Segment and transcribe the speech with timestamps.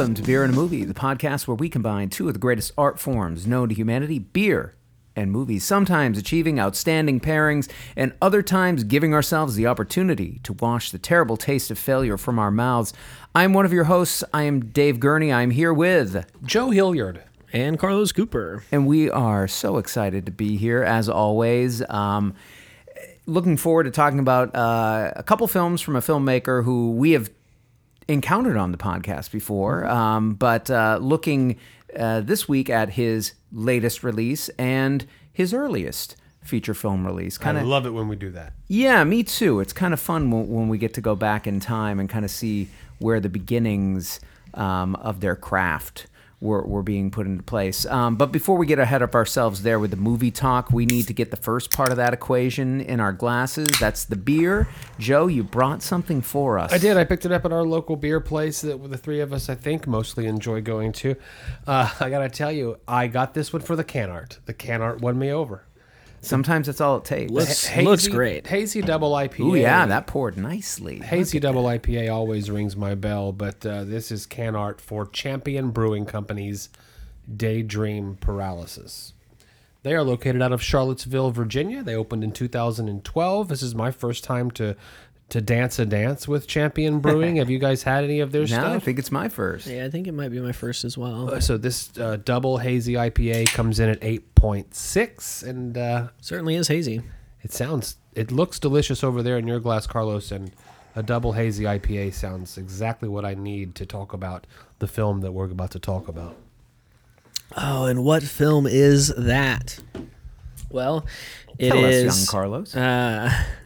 [0.00, 2.72] Welcome to Beer and a Movie, the podcast where we combine two of the greatest
[2.78, 4.74] art forms known to humanity beer
[5.14, 10.90] and movies, sometimes achieving outstanding pairings, and other times giving ourselves the opportunity to wash
[10.90, 12.94] the terrible taste of failure from our mouths.
[13.34, 14.24] I'm one of your hosts.
[14.32, 15.34] I am Dave Gurney.
[15.34, 17.22] I'm here with, Joe Hilliard.
[17.52, 18.64] and Carlos Cooper.
[18.72, 21.86] and we are so excited to be here as always.
[21.90, 22.32] Um,
[23.26, 27.28] looking forward to talking about uh, a couple films from a filmmaker who we have
[28.12, 31.56] encountered on the podcast before, um, but uh, looking
[31.96, 37.38] uh, this week at his latest release and his earliest feature film release.
[37.38, 38.54] Kind of, love it when we do that.
[38.68, 39.60] yeah, me too.
[39.60, 42.24] It's kind of fun when, when we get to go back in time and kind
[42.24, 44.20] of see where the beginnings
[44.54, 46.06] um, of their craft
[46.40, 47.84] were, were being put into place.
[47.86, 51.06] Um, but before we get ahead of ourselves there with the movie talk, we need
[51.08, 53.78] to get the first part of that equation in our glasses.
[53.78, 54.68] That's the beer.
[54.98, 56.72] Joe, you brought something for us.
[56.72, 56.96] I did.
[56.96, 59.54] I picked it up at our local beer place that the three of us, I
[59.54, 61.16] think, mostly enjoy going to.
[61.66, 64.38] Uh, I gotta tell you, I got this one for the can art.
[64.46, 65.64] The can art won me over.
[66.22, 67.30] Sometimes that's all it takes.
[67.32, 68.46] Looks- Ha- looks great.
[68.46, 69.50] Hazy double IPA.
[69.50, 70.98] Oh yeah, that poured nicely.
[70.98, 75.70] Hazy double IPA always rings my bell, but uh, this is can art for Champion
[75.70, 76.68] Brewing Company's
[77.34, 79.12] Daydream Paralysis.
[79.82, 81.82] They are located out of Charlottesville, Virginia.
[81.82, 83.48] They opened in 2012.
[83.48, 84.76] This is my first time to
[85.30, 87.36] to dance a dance with Champion Brewing.
[87.42, 89.66] Have you guys had any of their Now I think it's my first.
[89.66, 91.30] Yeah, I think it might be my first as well.
[91.34, 96.68] Uh, So this uh, double hazy IPA comes in at 8.6, and uh, Certainly is
[96.68, 97.02] hazy.
[97.42, 100.30] it sounds, it looks delicious over there in your glass, Carlos.
[100.32, 100.52] And
[100.96, 104.46] a double hazy IPA sounds exactly what I need to talk about
[104.80, 106.36] the film that we're about to talk about.
[107.56, 109.78] Oh, and what film is that?
[110.70, 111.04] Well,
[111.58, 112.74] it Tell us, young Carlos.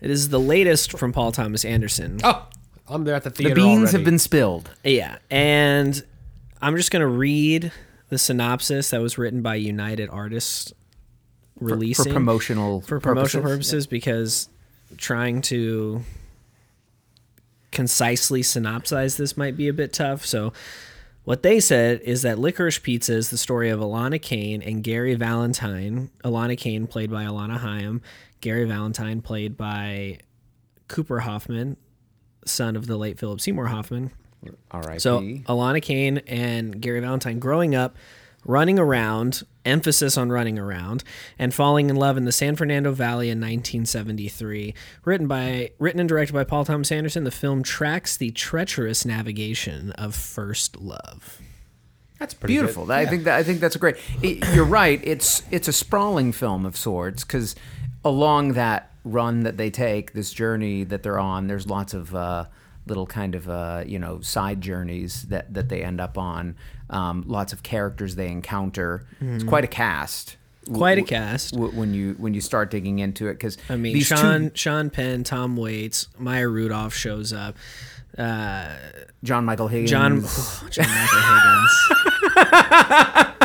[0.00, 2.20] It is the latest from Paul Thomas Anderson.
[2.24, 2.46] Oh,
[2.88, 3.54] I'm there at the theater.
[3.54, 3.96] the beans already.
[3.98, 4.70] have been spilled.
[4.82, 6.02] Yeah, and
[6.60, 7.72] I'm just gonna read
[8.08, 10.72] the synopsis that was written by United Artists
[11.60, 13.86] releasing for releasing promotional for promotional purposes.
[13.86, 14.48] purposes because
[14.96, 16.02] trying to
[17.70, 20.26] concisely synopsize this might be a bit tough.
[20.26, 20.52] So,
[21.24, 25.14] what they said is that Licorice Pizza is the story of Alana Kane and Gary
[25.14, 26.10] Valentine.
[26.24, 28.00] Alana Kane, played by Alana Haim,
[28.40, 30.18] Gary Valentine, played by
[30.88, 31.76] Cooper Hoffman,
[32.44, 34.12] son of the late Philip Seymour Hoffman.
[34.70, 35.00] All right.
[35.00, 37.96] So Alana Kane and Gary Valentine growing up,
[38.44, 41.04] running around, emphasis on running around,
[41.38, 44.74] and falling in love in the San Fernando Valley in 1973.
[45.04, 49.92] Written by written and directed by Paul Thomas Anderson, the film tracks the treacherous navigation
[49.92, 51.40] of first love.
[52.18, 52.60] That's pretty good.
[52.60, 52.92] beautiful.
[52.92, 53.96] I think that I think that's great.
[54.22, 55.00] It, you're right.
[55.02, 57.54] It's it's a sprawling film of sorts because
[58.04, 62.44] along that run that they take, this journey that they're on, there's lots of uh,
[62.86, 66.56] little kind of uh, you know side journeys that that they end up on.
[66.90, 69.06] Um, lots of characters they encounter.
[69.20, 70.36] It's quite a cast.
[70.72, 71.54] Quite a cast.
[71.54, 74.90] w- when you when you start digging into it because I mean, Sean two, Sean
[74.90, 77.56] Penn, Tom Waits, Maya Rudolph shows up.
[78.18, 78.74] Uh,
[79.22, 80.20] John Michael Higgins, John
[80.70, 81.20] John Michael
[82.34, 83.36] Higgins.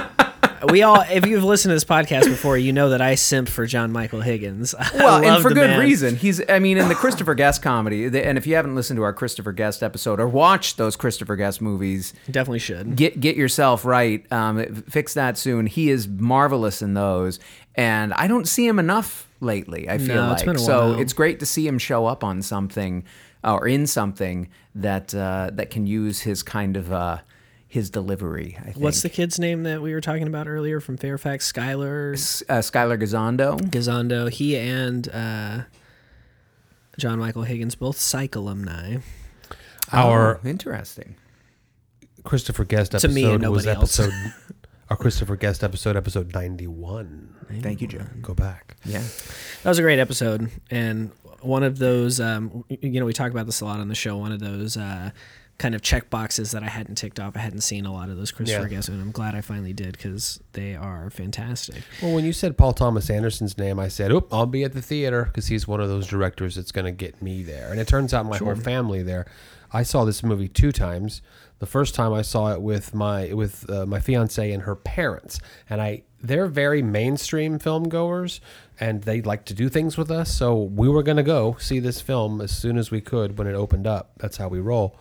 [0.69, 3.65] we all, if you've listened to this podcast before, you know that I simp for
[3.65, 4.73] John Michael Higgins.
[4.79, 5.79] I Well, and for good man.
[5.79, 6.15] reason.
[6.15, 9.03] He's, I mean, in the Christopher Guest comedy, the- and if you haven't listened to
[9.03, 12.95] our Christopher Guest episode or watched those Christopher Guest movies, Definitely should.
[12.95, 14.25] get get yourself right.
[14.31, 15.67] Um, fix that soon.
[15.67, 17.39] He is marvelous in those,
[17.75, 19.89] and I don't see him enough lately.
[19.89, 20.91] I feel No, like it's been a so.
[20.91, 20.99] while.
[20.99, 23.03] It's great to see him show up on something
[23.43, 27.17] uh, or in something that uh, that can use his kind of uh,
[27.75, 28.57] his delivery.
[28.59, 28.77] I think.
[28.77, 31.51] What's the kid's name that we were talking about earlier from Fairfax?
[31.51, 32.13] Skyler
[32.49, 33.59] uh, Skyler Gisondo?
[33.69, 34.29] Gisondo.
[34.31, 35.59] He and uh,
[36.97, 38.97] John Michael Higgins, both psych alumni.
[39.91, 41.15] Our Oh, interesting.
[42.23, 43.99] Christopher Guest episode To episode me and was nobody else.
[43.99, 44.33] episode.
[44.89, 47.35] our Christopher Guest episode, episode 91.
[47.61, 48.05] Thank you, Joe.
[48.21, 48.77] Go back.
[48.85, 49.03] Yeah.
[49.63, 51.11] That was a great episode, and
[51.41, 52.19] one of those.
[52.19, 54.17] Um, you know, we talk about this a lot on the show.
[54.17, 54.77] One of those.
[54.77, 55.11] Uh,
[55.57, 57.37] Kind of check boxes that I hadn't ticked off.
[57.37, 58.75] I hadn't seen a lot of those Christopher Yeah.
[58.75, 61.81] Guest, and I'm glad I finally did because they are fantastic.
[62.01, 64.81] Well, when you said Paul Thomas Anderson's name, I said, "Oop, I'll be at the
[64.81, 67.87] theater because he's one of those directors that's going to get me there." And it
[67.87, 69.25] turns out my whole family there.
[69.71, 71.21] I saw this movie two times.
[71.59, 75.39] The first time I saw it with my with uh, my fiance and her parents,
[75.69, 78.41] and I they're very mainstream film goers,
[78.77, 80.33] and they like to do things with us.
[80.35, 83.47] So we were going to go see this film as soon as we could when
[83.47, 84.11] it opened up.
[84.17, 84.99] That's how we roll.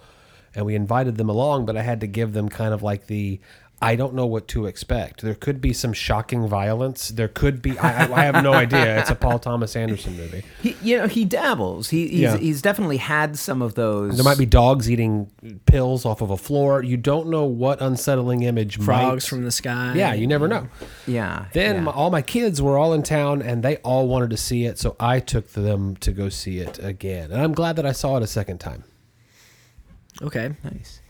[0.55, 3.41] And we invited them along, but I had to give them kind of like the
[3.83, 5.21] I don't know what to expect.
[5.21, 7.09] There could be some shocking violence.
[7.09, 7.79] There could be.
[7.79, 9.01] I, I I have no idea.
[9.01, 10.43] It's a Paul Thomas Anderson movie.
[10.63, 11.91] He, you know, he dabbles.
[11.91, 12.37] He, he's, Yeah.
[12.39, 14.17] he's definitely had some of those.
[14.17, 15.31] There might be dogs eating
[15.67, 16.83] pills off of a floor.
[16.83, 18.79] You don't know what unsettling image.
[18.79, 19.93] Frogs might, from the sky.
[19.95, 20.69] Yeah, you never know.
[21.07, 21.47] Yeah.
[21.53, 21.81] Then yeah.
[21.83, 24.79] my, all my kids were all in town and they all wanted to see it,
[24.79, 27.31] so I took them to go see it again.
[27.33, 28.85] And I'm glad that I saw it a second time.
[30.23, 30.53] Okay.
[30.65, 31.01] nice.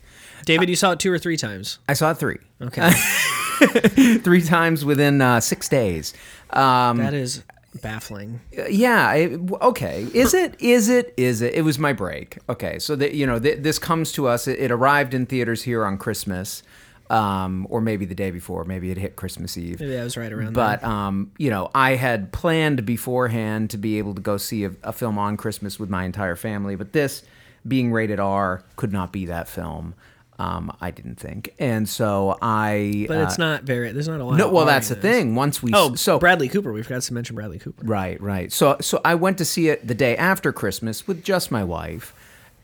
[0.44, 1.78] David, you saw it two or three times.
[1.88, 2.38] I saw it three.
[2.60, 2.90] Okay.
[4.22, 6.12] three times within uh, six days.
[6.50, 7.42] Um, that is
[7.82, 8.40] baffling.
[8.68, 9.08] yeah.
[9.08, 10.06] I- okay.
[10.12, 10.54] Is it?
[10.60, 11.14] Is it?
[11.16, 11.54] Is it?
[11.54, 12.38] It was my break.
[12.48, 12.78] Okay.
[12.78, 14.46] So that you know, th- this comes to us.
[14.46, 16.62] It, it arrived in theaters here on Christmas,
[17.10, 18.64] um, or maybe the day before.
[18.64, 19.80] Maybe it hit Christmas Eve.
[19.80, 23.96] Maybe I was right around But um, you know, I had planned beforehand to be
[23.98, 26.76] able to go see a, a film on Christmas with my entire family.
[26.76, 27.22] But this,
[27.66, 29.94] being rated R, could not be that film.
[30.36, 33.04] Um, I didn't think, and so I.
[33.06, 33.92] But it's uh, not very.
[33.92, 34.36] There's not a lot.
[34.36, 35.34] No, well, that's in the thing.
[35.36, 36.72] Once we Oh, so Bradley Cooper.
[36.72, 37.84] We forgot to mention Bradley Cooper.
[37.84, 38.52] Right, right.
[38.52, 42.14] So so I went to see it the day after Christmas with just my wife,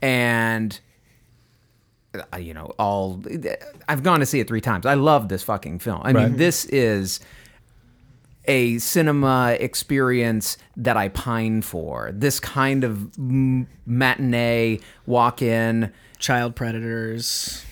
[0.03, 0.81] and
[2.13, 3.23] uh, you know all.
[3.89, 4.85] I've gone to see it three times.
[4.85, 6.01] I love this fucking film.
[6.03, 7.21] I mean, this is
[8.47, 12.11] a cinema experience that I pine for.
[12.13, 15.93] This kind of matinee walk in.
[16.19, 17.65] Child predators.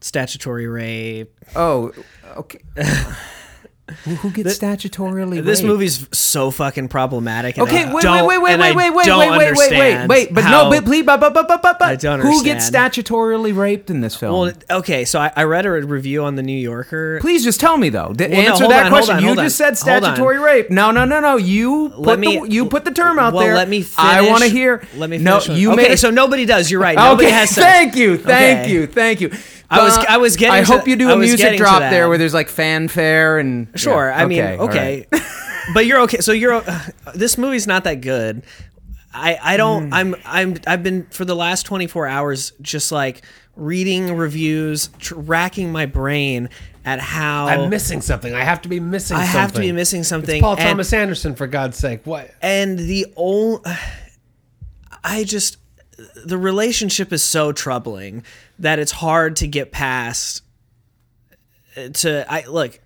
[0.00, 1.32] Statutory rape.
[1.56, 1.92] Oh,
[2.36, 2.60] okay.
[4.04, 5.42] who, who gets statutorily?
[5.42, 5.68] This raped?
[5.68, 7.58] movie's so fucking problematic.
[7.58, 10.34] and Okay, I wait, don't- wait, wait, wait, wait, wait, wait, wait, wait, wait, wait.
[10.34, 12.92] But no, but please, but, but, but, but, but, I don't Who gets understand.
[12.92, 14.32] statutorily raped in this film?
[14.40, 17.18] Well, okay, so I, I read a review on the New Yorker.
[17.20, 18.12] please just tell me though.
[18.12, 19.16] D- Well, answer hold that on, hold question.
[19.16, 20.70] on, you hold just said statutory rape.
[20.70, 21.36] No, no, no, no.
[21.36, 23.54] You put Let me the, you put the term out well, there.
[23.54, 23.98] let me finish.
[23.98, 24.82] I want to hear.
[24.96, 25.96] Let me No, you okay, made.
[25.98, 26.70] so nobody does.
[26.70, 26.96] You're right.
[26.96, 28.72] Nobody okay, has thank you, thank Okay.
[28.72, 29.30] you, thank you.
[29.70, 31.80] I was- I was getting I to- hope you do I a was music drop
[31.80, 33.68] there where there's like fanfare and.
[33.74, 34.08] Sure.
[34.08, 35.22] Yeah, I mean, all okay, right.
[35.74, 36.18] but you're okay.
[36.18, 36.54] So you're.
[36.54, 36.80] Uh,
[37.14, 38.44] this movie's not that good.
[39.12, 39.92] I I don't.
[39.92, 43.22] I'm I'm I've been for the last 24 hours just like
[43.56, 46.48] reading reviews, tr- racking my brain
[46.84, 48.32] at how I'm missing something.
[48.32, 49.40] I have to be missing I something.
[49.40, 50.36] have to be missing something.
[50.36, 52.00] It's Paul and- Thomas Anderson, for God's sake.
[52.04, 52.30] What?
[52.40, 53.66] and the old
[55.04, 55.58] i just
[56.24, 58.22] the relationship is so troubling
[58.58, 60.42] that it's hard to get past
[61.76, 62.80] uh, to i look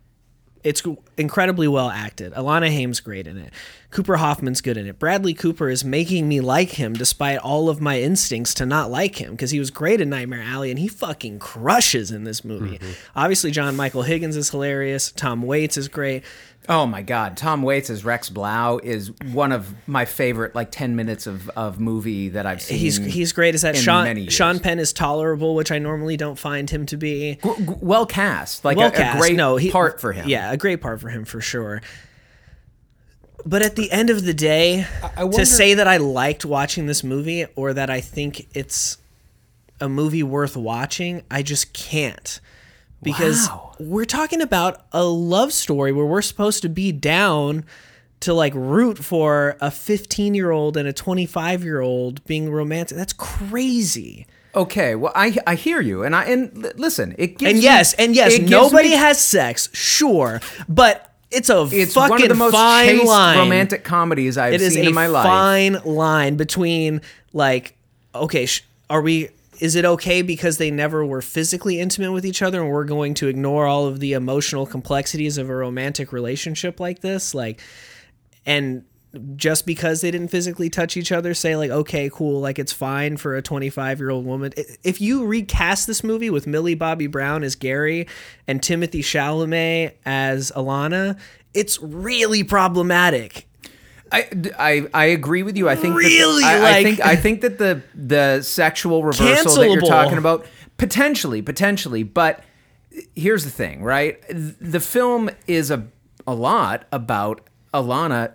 [0.65, 0.83] it's
[1.17, 2.33] incredibly well acted.
[2.35, 3.53] Alana haim's great in it.
[3.91, 4.99] Cooper hoffman's good in it.
[4.99, 9.21] Bradley cooper is making me like him despite all of my instincts to not like
[9.21, 12.79] him because he was great in nightmare alley and he fucking crushes in this movie.
[13.17, 15.11] Obviously john michael higgins is hilarious.
[15.13, 16.23] Tom waits is great
[16.69, 20.95] Oh my God, Tom Waits as Rex Blau is one of my favorite like ten
[20.95, 22.79] minutes of, of movie that I've seen.
[22.79, 23.77] He's he's great as that.
[23.77, 24.33] Sean many years.
[24.33, 27.39] Sean Penn is tolerable, which I normally don't find him to be.
[27.43, 30.29] G- g- well cast, like well a, a great no, he, part for him.
[30.29, 31.83] Yeah, a great part for him for sure.
[33.45, 34.87] But at the end of the day,
[35.17, 38.99] I wonder- to say that I liked watching this movie or that I think it's
[39.81, 42.39] a movie worth watching, I just can't.
[43.03, 43.73] Because Wow.
[43.81, 47.65] we're talking about a love story where we're supposed to be down
[48.21, 52.97] to like root for a 15 year old and a 25 year old being romantic.
[52.97, 54.27] That's crazy.
[54.55, 57.65] Okay, well, I I hear you, and I and li- listen, it gives And me-
[57.65, 62.29] yes, and yes, nobody me- has sex, sure, but it's a It's fucking one of
[62.29, 63.39] the most fine line.
[63.39, 65.25] romantic comedies I've It seen in my life.
[65.25, 67.01] fine line between
[67.33, 67.75] like,
[68.15, 69.31] okay, sh- are we?
[69.63, 73.15] Is it okay because they never were physically intimate with each other, and we're going
[73.15, 77.33] to ignore all of the emotional complexities of a romantic relationship like this?
[77.33, 77.61] Like,
[78.45, 78.85] and
[79.37, 83.17] just because they didn't physically touch each other, say like, okay, cool, like it's fine
[83.17, 84.53] for a 25 year old woman.
[84.83, 88.09] If you recast this movie with Millie Bobby Brown as Gary
[88.49, 91.17] and Timothy Chalamet as Alana,
[91.55, 93.47] it's really problematic.
[94.13, 94.29] I,
[94.59, 95.69] I, I agree with you.
[95.69, 99.03] I think Really, that the, I, I like- think I think that the the sexual
[99.05, 102.45] reversal that you're talking about potentially potentially, but
[103.15, 104.21] here's the thing, right?
[104.29, 105.87] The film is a
[106.27, 107.41] a lot about
[107.75, 108.33] Alana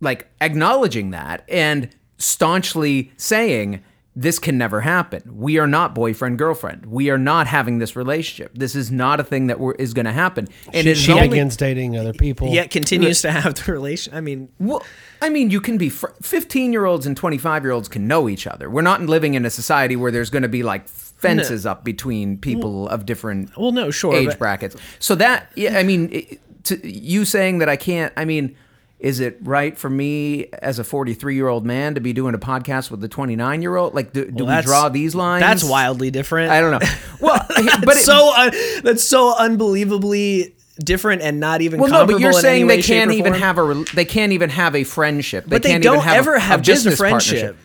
[0.00, 3.82] like acknowledging that and staunchly saying
[4.14, 5.22] this can never happen.
[5.26, 6.84] We are not boyfriend girlfriend.
[6.86, 8.52] We are not having this relationship.
[8.54, 10.48] This is not a thing that we're, is going to happen.
[10.72, 12.48] And She, it's she only, begins dating other people.
[12.48, 14.14] Yet continues to have the relation.
[14.14, 14.82] I mean, Well,
[15.22, 18.28] I mean, you can be fr- 15 year olds and 25 year olds can know
[18.28, 18.68] each other.
[18.68, 22.36] We're not living in a society where there's going to be like fences up between
[22.36, 24.76] people of different well, no, sure, age but- brackets.
[24.98, 28.56] So that, yeah, I mean, it- to, you saying that I can't, I mean,
[29.02, 32.38] is it right for me as a 43 year old man to be doing a
[32.38, 33.94] podcast with a 29 year old?
[33.94, 35.42] Like, do, do we draw these lines?
[35.42, 36.52] That's wildly different.
[36.52, 36.88] I don't know.
[37.20, 42.20] Well, but That's it- so that's so unbelievably different and not even well, no, but
[42.20, 45.44] you're saying way, they can't even have a they can't even have a friendship.
[45.44, 47.56] They But they can't don't even have ever a, have a just a friendship.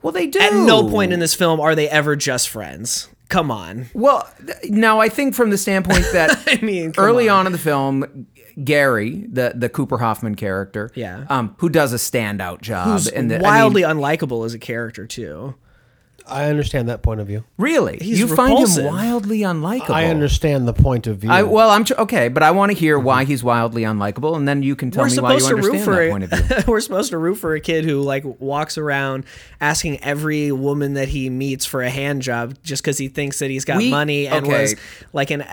[0.00, 0.40] Well, they do.
[0.40, 3.08] At no point in this film are they ever just friends.
[3.28, 3.86] Come on.
[3.94, 4.28] Well,
[4.64, 7.40] now I think from the standpoint that I mean, early on.
[7.40, 8.26] on in the film,
[8.64, 11.24] Gary, the the Cooper Hoffman character, Yeah.
[11.28, 14.58] um, who does a standout job, Who's and the, I mean, wildly unlikable as a
[14.58, 15.54] character too.
[16.30, 17.44] I understand that point of view.
[17.58, 19.90] really, He's you find him wildly unlikable.
[19.90, 21.30] I understand the point of view.
[21.30, 24.46] I, well, I'm tr- okay, but I want to hear why he's wildly unlikable, and
[24.48, 26.10] then you can tell we're me why you supposed to root understand for that a,
[26.10, 26.30] point of
[26.64, 26.64] view.
[26.72, 29.24] we're supposed to root for a kid who like walks around
[29.60, 33.50] asking every woman that he meets for a hand job just because he thinks that
[33.50, 34.62] he's got We- money and okay.
[34.62, 34.74] was
[35.12, 35.44] like an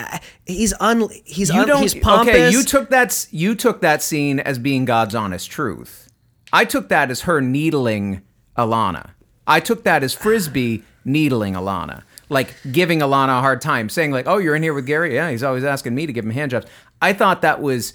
[0.45, 1.81] he's un he's You un, don't.
[1.81, 2.29] he's pompous.
[2.35, 3.07] Okay, you took that.
[3.07, 6.09] s- You took that scene as being God's honest truth.
[6.53, 8.21] I took that as her needling
[8.57, 9.09] Alana.
[9.47, 14.27] I took that as Frisbee needling Alana, like giving Alana a hard time, saying like,
[14.27, 15.15] "Oh, you're in here with Gary?
[15.15, 16.65] Yeah, he's always asking me to give him handjobs."
[17.01, 17.93] I thought that was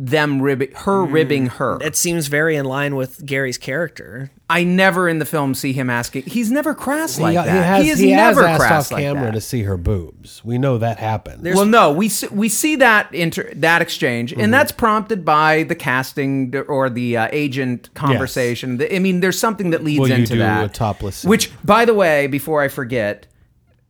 [0.00, 1.12] them ribbing her Mm.
[1.12, 1.76] ribbing her.
[1.80, 4.30] it seems very in line with Gary's character.
[4.48, 6.22] I never in the film see him asking.
[6.22, 7.46] He's never crass like that.
[7.48, 9.32] he has, he is he has never asked crass off like camera that.
[9.32, 10.40] to see her boobs.
[10.44, 11.42] We know that happened.
[11.42, 14.40] well, no, we see, we see that inter that exchange, Mm-hmm.
[14.40, 18.76] and that's prompted by the casting or the uh, agent conversation.
[18.76, 20.64] The- I mean, there's something that leads Will you into do that.
[20.64, 21.28] a topless scene?
[21.28, 23.26] Which, by the way, before I forget,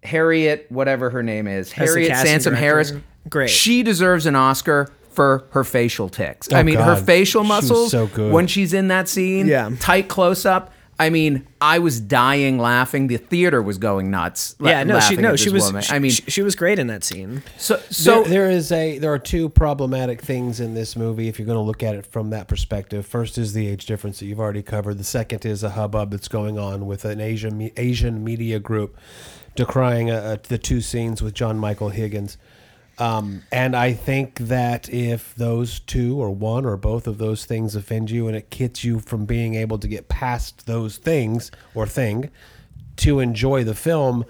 [0.02, 2.64] Harriet, whatever her name is, Harriet casting Sansom director.
[2.64, 2.92] Harris,
[3.28, 3.50] Great.
[3.50, 4.88] She deserves an Oscar
[5.18, 6.52] for her facial ticks.
[6.52, 7.04] I Oh, mean, her God.
[7.04, 8.32] facial She was muscles so good.
[8.32, 9.70] when she's in that scene, Yeah.
[9.80, 10.72] tight close up.
[11.00, 13.06] I mean, I was dying laughing.
[13.08, 14.54] The theater was going nuts.
[14.58, 15.66] la- Yeah, no, she laughing no, at she this was.
[15.66, 15.82] woman.
[15.82, 17.42] She, I mean, she, she was great in that scene.
[17.56, 21.38] so so there, there is a there are two problematic things in this movie if
[21.38, 23.06] you're going to look at it from that perspective.
[23.06, 24.98] First is the age difference that you've already covered.
[24.98, 28.96] The second is a hubbub that's going on with an Asian me- Asian media group
[29.56, 32.38] decrying uh, uh, the two scenes with John Michael Higgins.
[32.98, 37.76] Um, and I think that if those two or one or both of those things
[37.76, 41.86] offend you and it gets you from being able to get past those things or
[41.86, 42.30] thing
[42.96, 44.24] to enjoy the film,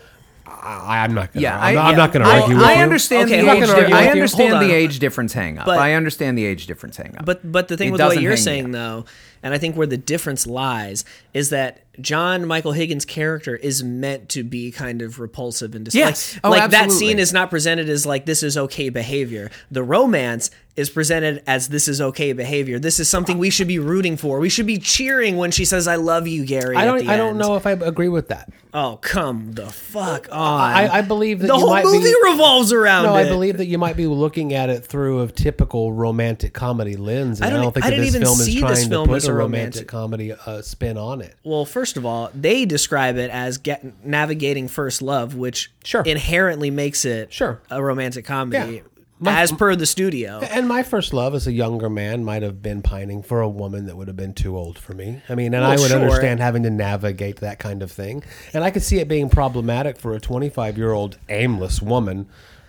[0.46, 1.42] I, I'm not gonna.
[1.42, 2.82] Yeah, I'm, I, not, I'm not going to I- argue with I you.
[2.82, 3.66] understand Okay, the I'm age.
[3.68, 4.10] not gonna di- I with you.
[4.12, 4.70] understand the on.
[4.70, 5.66] age difference hang up.
[5.66, 7.24] But- I understand the age difference hang up.
[7.24, 8.72] But but the thing It with what you're saying yet.
[8.72, 9.04] though,
[9.42, 11.04] and I think where the difference lies
[11.34, 15.94] is that John Michael Higgins' character is meant to be kind of repulsive and dis-
[15.96, 16.34] Yes.
[16.36, 19.50] like, Oh, like that scene is not presented as like this is okay behavior.
[19.72, 22.78] The romance is presented as this is okay behavior.
[22.78, 24.38] This is something we should be rooting for.
[24.38, 27.08] We should be cheering when she says "I love you, Gary." I don't.
[27.08, 28.48] I don't know if I agree with that.
[28.72, 30.60] Oh come the fuck on!
[30.60, 33.22] I, I believe that the whole movie be, revolves around No, it.
[33.26, 37.40] I believe that you might be looking at it through a typical romantic comedy lens.
[37.40, 38.84] And I I don't- don't, think I didn't this even film is see trying this
[38.84, 41.34] to film put as a a romantic comedy uh, spin on it.
[41.44, 46.02] Well, first of all, they describe it as get, navigating first love, which Sure.
[46.02, 47.60] inherently makes it Sure.
[47.70, 48.80] a romantic comedy, Yeah.
[49.20, 50.38] My- as per the studio.
[50.40, 53.86] And my first love as a younger man might have been pining for a woman
[53.86, 55.22] that would have been too old for me.
[55.28, 55.98] I mean, and Well, I would sure.
[55.98, 58.22] understand having to navigate that kind of thing.
[58.54, 62.26] And I could see it being problematic for a 25 year old aimless woman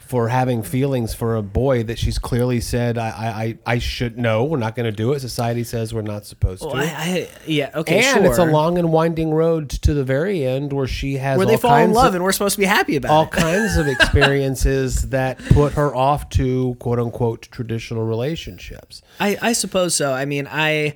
[0.10, 4.44] for having feelings for a boy that she's clearly said, I, I, I should know,
[4.44, 5.20] we're not going to do it.
[5.20, 6.78] Society says we're not supposed Well, to.
[6.80, 8.26] I, I, yeah, okay, and sure.
[8.26, 11.52] it's a long and winding road to the very end where she has where all
[11.52, 13.32] they fall in love, of, and we're supposed to be happy about all it.
[13.32, 13.88] kinds of
[14.34, 19.04] experiences that put her off to quote unquote traditional relationships.
[19.20, 20.12] I, I suppose so.
[20.12, 20.96] I mean, I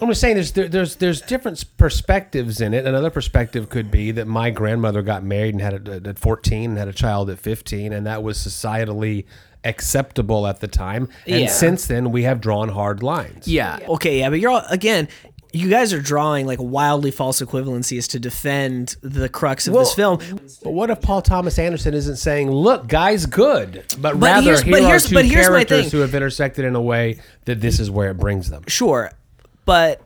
[0.00, 2.84] I'm just saying there's there, there's there's different perspectives in it.
[2.86, 6.78] Another perspective could be that my grandmother got married and had a, at 14 and
[6.78, 9.24] had a child at 15, and that was societally
[9.64, 11.08] acceptable at the time.
[11.26, 11.48] And Yeah.
[11.48, 13.48] since then, we have drawn hard lines.
[13.48, 15.08] yeah, okay, yeah, but you're all again.
[15.52, 20.18] You guys are drawing like wildly false equivalencies to defend the crux of this film.
[20.62, 24.60] But what if Paul Thomas Anderson isn't saying, "Look, guys, good," but, But rather here's-
[24.62, 25.90] here but are here's- two but here's my characters thing.
[25.92, 28.64] who have intersected in a way that this is where it brings them.
[28.66, 29.10] Sure,
[29.66, 30.00] but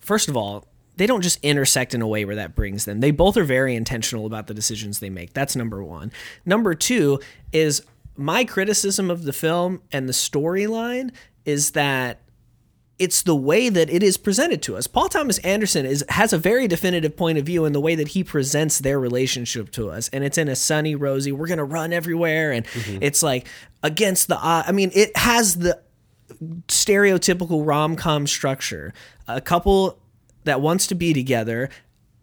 [0.00, 0.64] first of all,
[0.96, 3.00] they don't just intersect in a way where that brings them.
[3.00, 5.32] They both are very intentional about the decisions they make.
[5.32, 6.12] That's number one.
[6.44, 7.20] Number two
[7.52, 7.82] is
[8.16, 11.12] my criticism of the film and the storyline
[11.44, 12.20] is that
[12.98, 14.88] it's the way that it is presented to us.
[14.88, 18.08] Paul Thomas Anderson is has a very definitive point of view in the way that
[18.08, 21.30] he presents their relationship to us, and it's in a sunny, rosy.
[21.30, 22.98] We're gonna run everywhere, and mm-hmm.
[23.00, 23.46] it's like
[23.84, 24.64] against the odd.
[24.66, 25.80] I mean, it has the
[26.68, 28.92] stereotypical rom com structure.
[29.26, 29.98] A couple
[30.44, 31.70] that wants to be together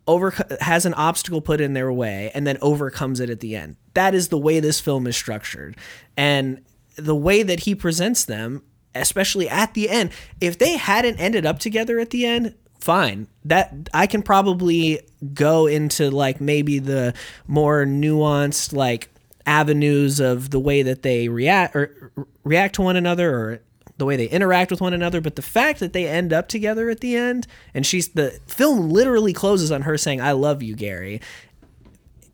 [0.08, 0.32] over
[0.62, 3.76] has an obstacle put in their way and then overcomes it at the end.
[3.94, 5.78] That is the way this film is structured.
[6.16, 6.62] And
[6.96, 8.62] the way that he presents them
[8.96, 10.12] especially at the end.
[10.42, 13.28] If they hadn't ended up together at the end, fine.
[13.44, 15.02] That I can probably
[15.34, 17.14] go into like maybe the
[17.46, 19.10] more nuanced like
[19.46, 22.12] avenues of the way that they react or
[22.44, 23.62] react to one another or
[23.98, 26.90] the way they interact with one another but the fact that they end up together
[26.90, 30.76] at the end and she's the film literally closes on her saying i love you
[30.76, 31.22] gary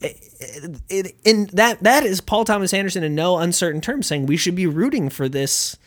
[0.02, 4.56] it, in that that is Paul Thomas Anderson in no uncertain terms saying we should
[4.56, 5.78] be rooting for this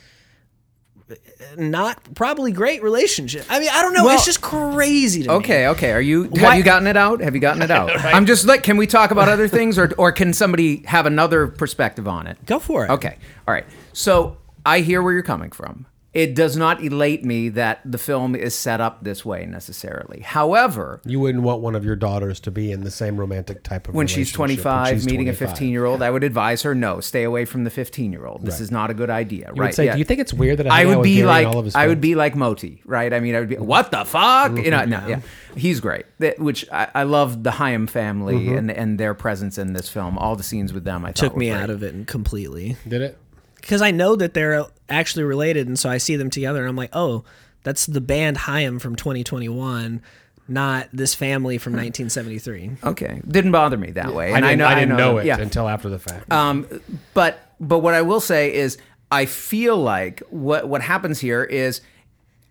[1.57, 3.45] not probably great relationship.
[3.51, 4.05] I mean, I don't know.
[4.05, 5.35] Well- it's just crazy to me.
[5.37, 5.93] Okay, okay.
[5.93, 7.21] Are you have Why- you gotten it out?
[7.21, 7.91] Have you gotten it out?
[8.05, 11.47] I'm just like, can we talk about other things, or or can somebody have another
[11.49, 12.39] perspective on it?
[12.47, 12.91] Go for it.
[12.91, 13.67] Okay, all right.
[13.93, 15.87] So I hear where you're coming from.
[16.13, 20.21] It does not elate me that the film is set up this way necessarily.
[20.21, 23.89] However, You wouldn't want one of your daughters to be in the same romantic type
[23.89, 24.49] of when she's relationship when
[24.87, 25.43] 25 she's meeting 25.
[25.43, 28.27] a 15 year old, I would advise her no, stay away from the 15 year
[28.27, 28.43] old.
[28.45, 28.61] This Right.
[28.61, 29.51] is not a good idea.
[29.57, 29.67] You right?
[29.71, 29.95] would say, yeah.
[29.95, 31.75] do you think it's weird that I, I would be Gary like all of his
[31.75, 33.13] I would be like Moti, right?
[33.13, 34.85] I mean, I would be what the fuck, you know?
[34.85, 35.21] No, yeah,
[35.57, 36.07] he's great.
[36.21, 38.57] That, which I, I love the Haim family Mm-hmm.
[38.59, 40.17] and and their presence in this film.
[40.17, 41.59] All the scenes with them, I thought Took were me great.
[41.61, 43.19] out of it completely Did it?
[43.65, 46.77] Because I know that they're actually related, and so I see them together, and I'm
[46.77, 47.25] like, oh,
[47.63, 50.03] that's the band Haim from 2021,
[50.49, 52.73] not this family from 1973.
[52.85, 54.35] Okay, didn't bother me that way.
[54.35, 55.39] I didn't, know, I didn't know, that- it Yeah.
[55.41, 56.31] until after the fact.
[56.31, 56.67] Um,
[57.15, 58.77] but but what I will say is,
[59.11, 61.81] I feel like what what happens here is,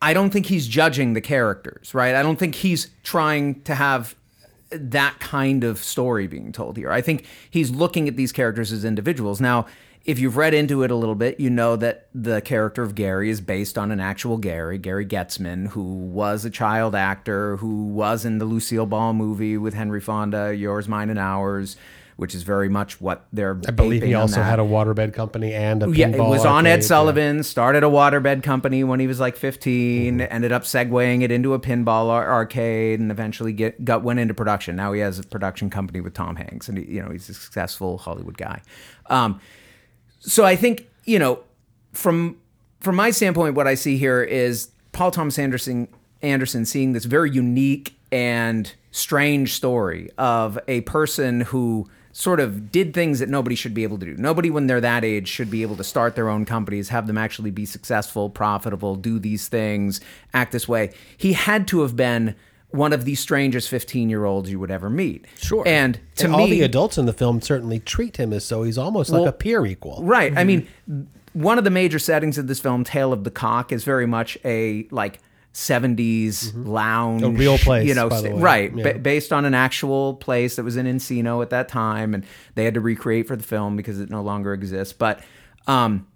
[0.01, 2.15] I don't think he's judging the characters, right?
[2.15, 4.15] I don't think he's trying to have
[4.71, 6.91] that kind of story being told here.
[6.91, 9.39] I think he's looking at these characters as individuals.
[9.39, 9.67] Now,
[10.05, 13.29] if you've read into it a little bit, you know that the character of Gary
[13.29, 18.25] is based on an actual Gary, Gary Goetzman, who was a child actor, who was
[18.25, 21.77] in the Lucille Ball movie with Henry Fonda, Yours, Mine, and Ours,
[22.17, 23.57] which is very much what they're.
[23.65, 26.83] I believe he also had a waterbed company and a Yeah, it was on Ed
[26.83, 27.41] Sullivan.
[27.41, 30.19] Started a waterbed company when he was like 15.
[30.19, 34.33] Ended up segueing it into a pinball ar- arcade, and eventually get got went into
[34.33, 34.75] production.
[34.75, 37.33] Now he has a production company with Tom Hanks, and he, you know he's a
[37.33, 38.61] successful Hollywood guy.
[39.09, 39.39] Um,
[40.25, 41.39] so I think you know
[41.91, 42.37] from
[42.79, 45.87] from my standpoint, what I see here is Paul Thomas Anderson
[46.21, 52.93] Anderson seeing this very unique and strange story of a person who sort of did
[52.93, 54.15] things that nobody should be able to do.
[54.15, 57.17] Nobody when they're that age should be able to start their own companies, have them
[57.17, 59.99] actually be successful, profitable, do these things,
[60.33, 60.91] act this way.
[61.17, 62.35] He had to have been
[62.73, 65.25] one of the strangest 15-year-olds you would ever meet.
[65.37, 65.61] Sure.
[65.65, 68.63] And to and me all the adults in the film certainly treat him as so
[68.63, 70.03] he's almost like a peer equal.
[70.03, 70.35] Right.
[70.35, 70.67] I mean,
[71.33, 74.39] one of the major settings of this film, Tale of the Cock, is very much
[74.43, 75.19] a like
[75.53, 77.21] 70s lounge.
[77.21, 78.41] A real place, You know, by the way.
[78.41, 78.75] right.
[78.75, 78.93] Yeah.
[78.93, 82.13] ba- based on an actual place that was in Encino at that time.
[82.15, 84.93] And they had to recreate for the film because it no longer exists.
[84.93, 85.21] But,
[85.67, 86.07] um,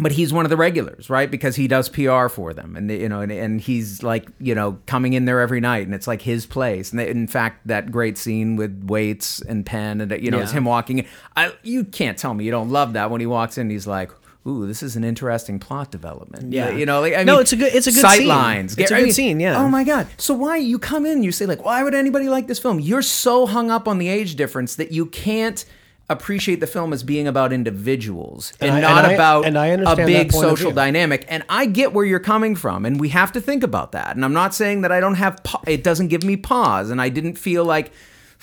[0.00, 1.30] but he's one of the regulars, right?
[1.30, 4.78] Because he does PR for them, and you know, and, and he's like, you know,
[4.86, 6.90] coming in there every night, and it's like his place.
[6.90, 10.52] And they, in fact, that great scene with Waits and Penn, and you know, it's
[10.52, 11.06] him walking in.
[11.36, 13.68] I, you can't tell me you don't love that when he walks in.
[13.70, 14.10] He's like,
[14.46, 16.70] "Ooh, this is an interesting plot development." Yeah.
[16.70, 18.28] you know, like, I No, mean, it's a good- it's a good sight scene.
[18.28, 18.76] lines.
[18.78, 19.62] It's a I good mean, scene, yeah.
[19.62, 20.06] Oh my god!
[20.16, 21.22] So why you come in?
[21.22, 22.80] You say like, why would anybody like this film?
[22.80, 25.64] You're so hung up on the age difference that you can't
[26.10, 29.56] appreciate the film as being about individuals and, And I- not and I- about and
[29.58, 31.24] I a understand big that point of social dynamic.
[31.28, 34.14] And I get where you're coming from, and we have to think about that.
[34.16, 35.42] And I'm not saying that I don't have.
[35.42, 37.92] Pa- it doesn't give me pause, and I didn't feel like.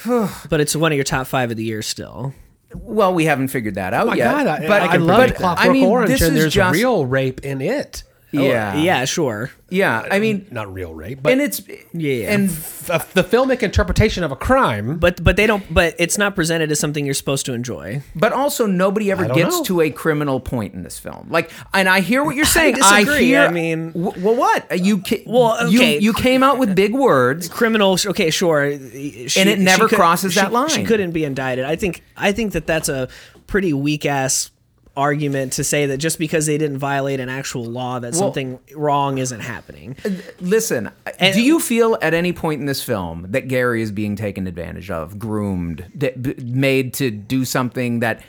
[0.49, 2.34] But it's one of your top five of the year still.
[2.73, 4.32] Well, we haven't figured that out Oh my yet.
[4.32, 6.53] God, I, but I, I love but, Clockwork I mean, Orange, this and is there's
[6.53, 8.03] just, real rape in it.
[8.36, 9.52] Oh, yeah, Yeah, sure.
[9.70, 10.06] yeah.
[10.12, 11.62] I mean, Not real rape, but and it's
[11.94, 12.34] Yeah.
[12.34, 14.98] and f- the filmic interpretation of a crime.
[14.98, 15.63] But but they don't.
[15.74, 18.02] But it's not presented as something you're supposed to enjoy.
[18.16, 19.63] But also, nobody ever gets know.
[19.63, 21.28] to a criminal point in this film.
[21.30, 22.76] Like, and I hear what you're saying.
[22.76, 23.28] disagree.
[23.28, 23.44] hear.
[23.44, 25.02] I mean- w- well, what uh, you?
[25.08, 25.98] Ca- Well, okay.
[26.00, 27.48] you came out with big words.
[27.48, 27.98] Criminal.
[28.08, 28.66] Okay, sure.
[28.66, 30.68] Uh, she, And it never she could- crosses she- that line.
[30.68, 31.63] She couldn't be indicted.
[31.63, 32.04] I think.
[32.18, 33.08] I think that that's a
[33.48, 34.52] pretty weak ass
[34.97, 39.19] argument to say that just because they didn't violate an actual law that something wrong
[39.19, 39.95] isn't happening.
[40.41, 44.15] Listen, And- do you feel at any point in this film that Gary is being
[44.15, 48.21] taken advantage of, groomed, d- b- made to do something that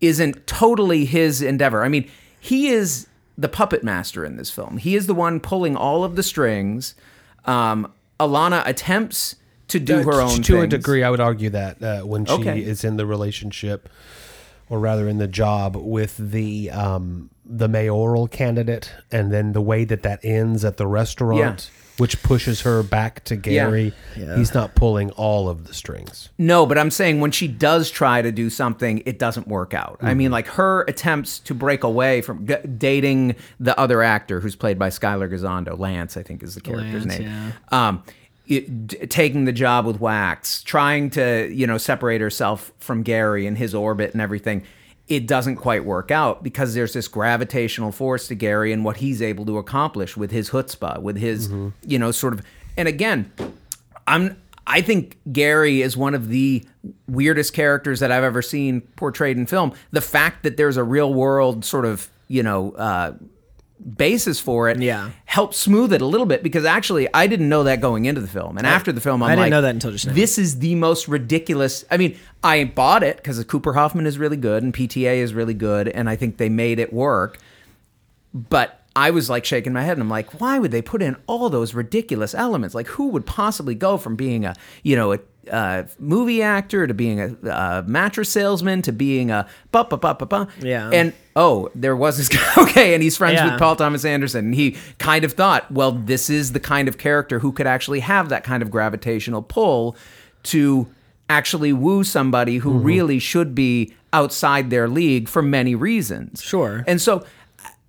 [0.00, 1.84] isn't totally his endeavor?
[1.84, 3.06] I mean, he is
[3.38, 4.78] the puppet master in this film.
[4.78, 6.94] He is the one pulling all of the strings.
[7.46, 9.36] Um, Alana attempts
[9.68, 12.32] to do her Uh, own to a degree, I would argue that uh, when she
[12.32, 12.60] Okay.
[12.60, 13.88] is in the relationship,
[14.70, 19.84] or rather in the job with the um, the mayoral candidate, and then the way
[19.84, 23.92] that that ends at the restaurant which pushes her back to Gary.
[24.16, 24.34] Yeah.
[24.38, 26.30] He's not pulling all of the strings.
[26.38, 29.98] No, but I'm saying when she does try to do something, it doesn't work out.
[30.00, 30.18] I Mm-hmm.
[30.18, 34.78] mean, like her attempts to break away from g- dating the other actor who's played
[34.78, 37.52] by Skyler Gisondo, Lance, I think is the character's Lance, name.
[37.70, 38.02] Um,
[38.50, 43.56] it, taking the job with Wachs, trying to you know separate herself from Gary and
[43.56, 44.64] his orbit and everything.
[45.08, 49.20] It doesn't quite work out because there's this gravitational force to Gary and what he's
[49.22, 51.68] able to accomplish with his chutzpah, with his Mm-hmm.
[51.82, 52.42] you know sort of.
[52.76, 53.32] And again,
[54.06, 54.36] I'm
[54.66, 56.64] I think Gary is one of the
[57.08, 59.72] weirdest characters that I've ever seen portrayed in film.
[59.90, 63.14] The fact that there's a real world sort of, you know, uh,
[63.96, 65.10] basis for it Yeah.
[65.24, 68.26] helps smooth it a little bit because actually I didn't know that going into the
[68.28, 68.58] film.
[68.58, 70.12] And after the film I'm I didn't like know that until just now.
[70.12, 71.84] This is the most ridiculous.
[71.90, 75.54] I mean, I bought it cuz Cooper Hoffman is really good and PTA is really
[75.54, 77.38] good and I think they made it work
[78.32, 81.16] but I was like shaking my head and I'm like, why would they put in
[81.26, 82.74] all those ridiculous elements?
[82.74, 85.18] Like, who would possibly go from being a, you know, a
[85.50, 90.14] uh, movie actor to being a, uh mattress salesman to being a ba ba ba
[90.14, 90.48] ba ba.
[90.60, 90.90] Yeah.
[90.92, 92.52] And oh, there was this guy.
[92.64, 93.50] Okay, and he's friends Yeah.
[93.52, 94.44] with Paul Thomas Anderson.
[94.46, 98.00] And he kind of thought, well, this is the kind of character who could actually
[98.00, 99.96] have that kind of gravitational pull
[100.44, 100.86] to
[101.28, 102.84] actually woo somebody who Mm-hmm.
[102.92, 106.42] really should be outside their league for many reasons.
[106.42, 106.84] Sure.
[106.86, 107.24] And so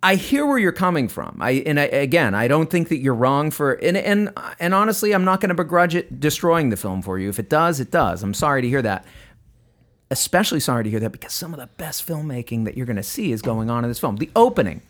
[0.03, 1.37] I hear where you're coming from.
[1.39, 5.13] I and I, again, I don't think that you're wrong for and and and honestly,
[5.13, 7.29] I'm not going to begrudge it destroying the film for you.
[7.29, 8.23] If it does, it does.
[8.23, 9.05] I'm sorry to hear that.
[10.09, 13.03] Especially sorry to hear that because some of the best filmmaking that you're going to
[13.03, 14.17] see is going on in this film.
[14.17, 14.81] The opening,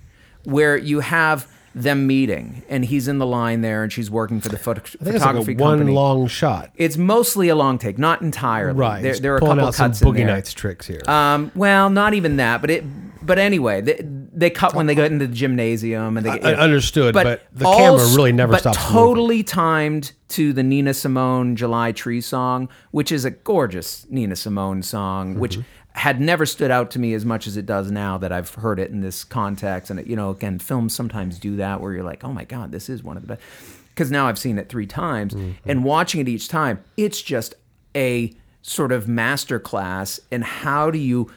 [0.46, 4.50] where you have them meeting, and he's in the line there, and she's working for
[4.50, 5.96] the photo- I think it's like photography a one company.
[5.96, 6.72] long shot.
[6.76, 8.78] it's mostly a long take, not entirely.
[8.80, 9.02] Right.
[9.04, 10.28] There, there are a couple out some cuts in Boogie there.
[10.28, 11.02] Nights tricks here.
[11.08, 12.84] Um, well, not even that, but it.
[13.24, 16.30] But anyway, they, they cut when they go into the gymnasium, and they.
[16.30, 18.94] I- I understood, but the all camera s- really never but stops moving.
[18.94, 24.82] Totally timed to the Nina Simone "July Tree" song, which is a gorgeous Nina Simone
[24.84, 25.62] song, which Mm-hmm.
[26.00, 28.80] had never stood out to me as much as it does now that I've heard
[28.80, 29.92] it in this context.
[29.92, 32.72] And it, you know, again, films sometimes do that where you're like, oh my god,
[32.72, 33.42] this is one of the best.
[33.90, 35.70] Because now I've seen it three times, Mm-hmm.
[35.70, 37.56] and watching it each time, it's just
[37.94, 41.30] a sort of master class in how do you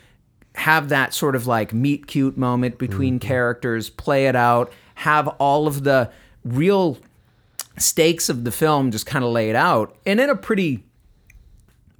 [0.54, 3.28] have that sort of like meet cute moment between mm-hmm.
[3.28, 6.10] characters, play it out, have all of the
[6.44, 6.98] real
[7.76, 10.84] stakes of the film just kind of laid out, and in a pretty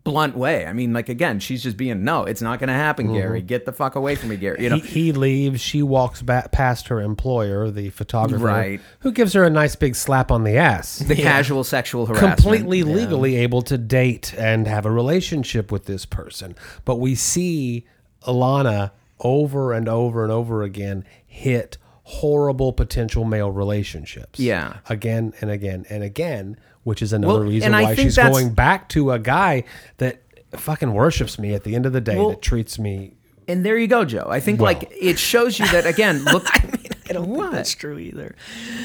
[0.04, 0.66] blunt way.
[0.66, 3.40] I mean, like again, she's just being no, it's not going to happen, Gary.
[3.40, 3.46] Mm-hmm.
[3.46, 4.62] Get the fuck away from me, Gary.
[4.62, 5.60] You know, he, he leaves.
[5.60, 8.80] She walks back past her employer, the photographer, Right.
[9.00, 10.98] who gives her a nice big slap on the ass.
[10.98, 12.36] the casual sexual harassment.
[12.36, 16.54] completely legally able to date and have a relationship with this person.
[16.84, 17.86] But we see
[18.26, 24.38] Alana over and over and over again hit horrible potential male relationships.
[24.38, 24.78] Yeah.
[24.88, 28.88] Again and again and again, which is another Well, reason why she's that's- going back
[28.90, 29.64] to a guy
[29.98, 30.20] that
[30.52, 33.14] fucking worships me at the end of the day, Well- that treats me.
[33.46, 34.26] And there you go, Joe.
[34.28, 34.72] I think Well.
[34.72, 36.24] like it shows you that again.
[36.32, 38.34] Look, I don't think that's true either.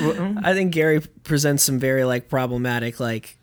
[0.01, 3.37] I think Gary presents some very like problematic, like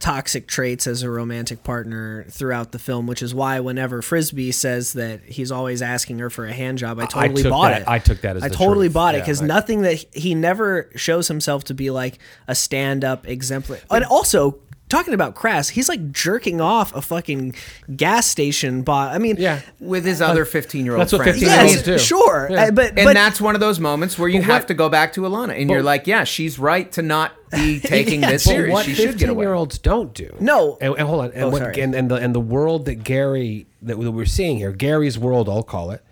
[0.00, 4.92] toxic traits as a romantic partner throughout the film, which is why whenever Frisbee says
[4.92, 7.88] that he's always asking her for a hand job, I totally took bought that- it.
[7.88, 8.94] I took that as I totally truth.
[8.94, 13.26] bought it because I- nothing that he never shows himself to be like a stand-up
[13.26, 14.58] exemplar, and also.
[14.88, 17.54] Talking about crass, he's like jerking off a fucking
[17.94, 19.14] gas station bot.
[19.14, 19.60] I mean, Yeah.
[19.80, 21.40] with his other fifteen-year-old That's what friends.
[21.40, 21.98] 15 yes, years do.
[21.98, 22.64] sure, Yeah.
[22.64, 24.88] Uh, but And but that's one of those moments where you have what- to go
[24.88, 28.44] back to Alana, and you're like, yeah, she's right to not be taking Yeah, this
[28.44, 28.72] but serious.
[28.72, 29.44] What She should get away.
[29.44, 30.34] year olds don't do.
[30.40, 30.78] No.
[30.80, 31.32] And, and hold on.
[31.32, 31.80] And, Oh, what, sorry.
[31.80, 35.62] and, and the and the world that Gary that we're seeing here, Gary's world, I'll
[35.62, 36.02] call it.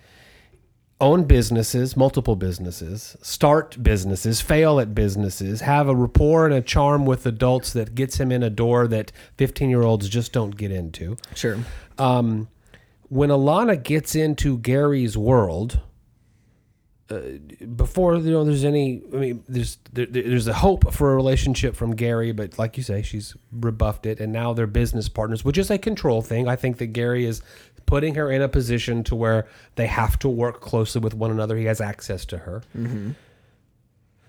[0.98, 7.04] Own businesses, multiple businesses, start businesses, fail at businesses, have a rapport and a charm
[7.04, 10.70] with adults that gets him in a door that 15 year olds just don't get
[10.70, 11.16] into.
[11.34, 11.58] sure.
[11.98, 12.48] Um,
[13.08, 15.80] when Alana gets into Gary's world,
[17.08, 17.20] uh,
[17.76, 19.02] before you know, there's any.
[19.12, 22.82] I mean, there's there, there's a hope for a relationship from Gary, but like you
[22.82, 26.48] say, she's rebuffed it, and now they're business partners, which is a control thing.
[26.48, 27.42] I think that Gary is
[27.86, 29.46] putting her in a position to where
[29.76, 31.56] they have to work closely with one another.
[31.56, 32.62] He has access to her.
[32.76, 33.12] Mm-hmm.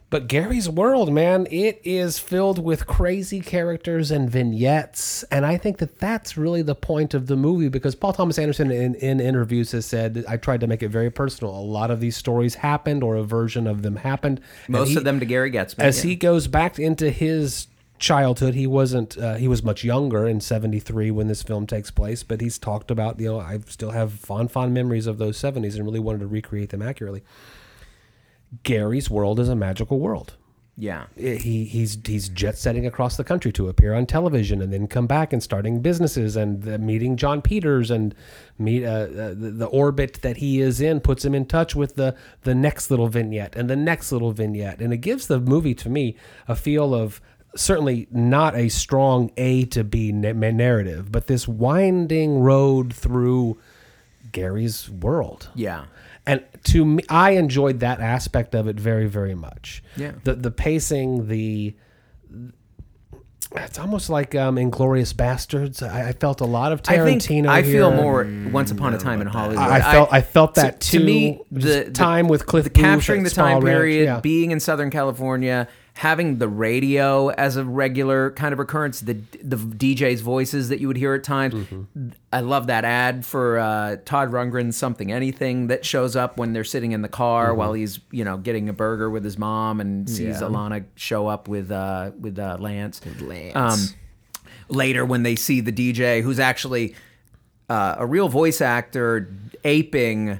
[0.09, 5.23] But Gary's world, man, it is filled with crazy characters and vignettes.
[5.23, 8.71] And I think that that's really the point of the movie because Paul Thomas Anderson
[8.71, 11.53] in, in interviews has said, I tried to make it very personal.
[11.53, 14.39] A lot of these stories happened or a version of them happened.
[14.69, 15.79] Most he- of them to Gary Goetzman.
[15.79, 16.11] As yeah.
[16.11, 17.67] he goes back into his
[17.99, 22.23] childhood, he wasn't, uh, he was much younger in 73 when this film takes place,
[22.23, 25.75] but he's talked about, you know, I still have fond, fond memories of those 70s
[25.75, 27.23] and really wanted to recreate them accurately.
[28.63, 30.36] Gary's world is a magical world.
[30.79, 31.05] Yeah.
[31.15, 35.07] he he's he's jet setting across the country to appear on television and then come
[35.07, 38.13] back and starting businesses and uh, meeting Jon Peters and
[38.60, 41.95] meet uh, uh, the, the orbit that he is in puts him in touch with
[41.95, 45.73] the the next little vignette and the next little vignette and it gives the movie
[45.73, 46.15] to me
[46.47, 47.19] a feel of
[47.57, 53.57] certainly not a strong A to B na- narrative but this winding road through
[54.31, 55.85] Gary's world Yeah.
[56.25, 60.11] and to me i enjoyed that aspect of it very very much Yeah.
[60.23, 61.75] the the pacing the
[63.55, 67.47] it's almost like um Inglourious Basterds i, I felt a lot of I think tarantino
[67.47, 68.01] I feel here.
[68.01, 69.57] more Once Upon a Time in Hollywood.
[69.59, 72.65] I, I felt I felt that to, to me Just the, the time with Cliff
[72.65, 74.19] the Booth capturing at the time period, yeah.
[74.19, 75.67] being in Southern California,
[75.97, 80.88] having the radio as a regular kind of recurrence, the the DJ's voices that you
[80.88, 81.53] would hear at times.
[81.53, 82.10] Mm-hmm.
[82.31, 86.63] I love that ad for uh, Todd Rundgren's Something Anything that shows up when they're
[86.63, 87.57] sitting in the car Mm-hmm.
[87.57, 91.47] while he's you know getting a burger with his mom and sees Alana show up
[91.47, 93.01] with uh, with uh, Lance.
[93.21, 93.55] Lance.
[93.55, 93.79] Um,
[94.69, 96.93] later when they see the DJ who's actually
[97.69, 99.33] uh, a real voice actor
[99.63, 100.39] aping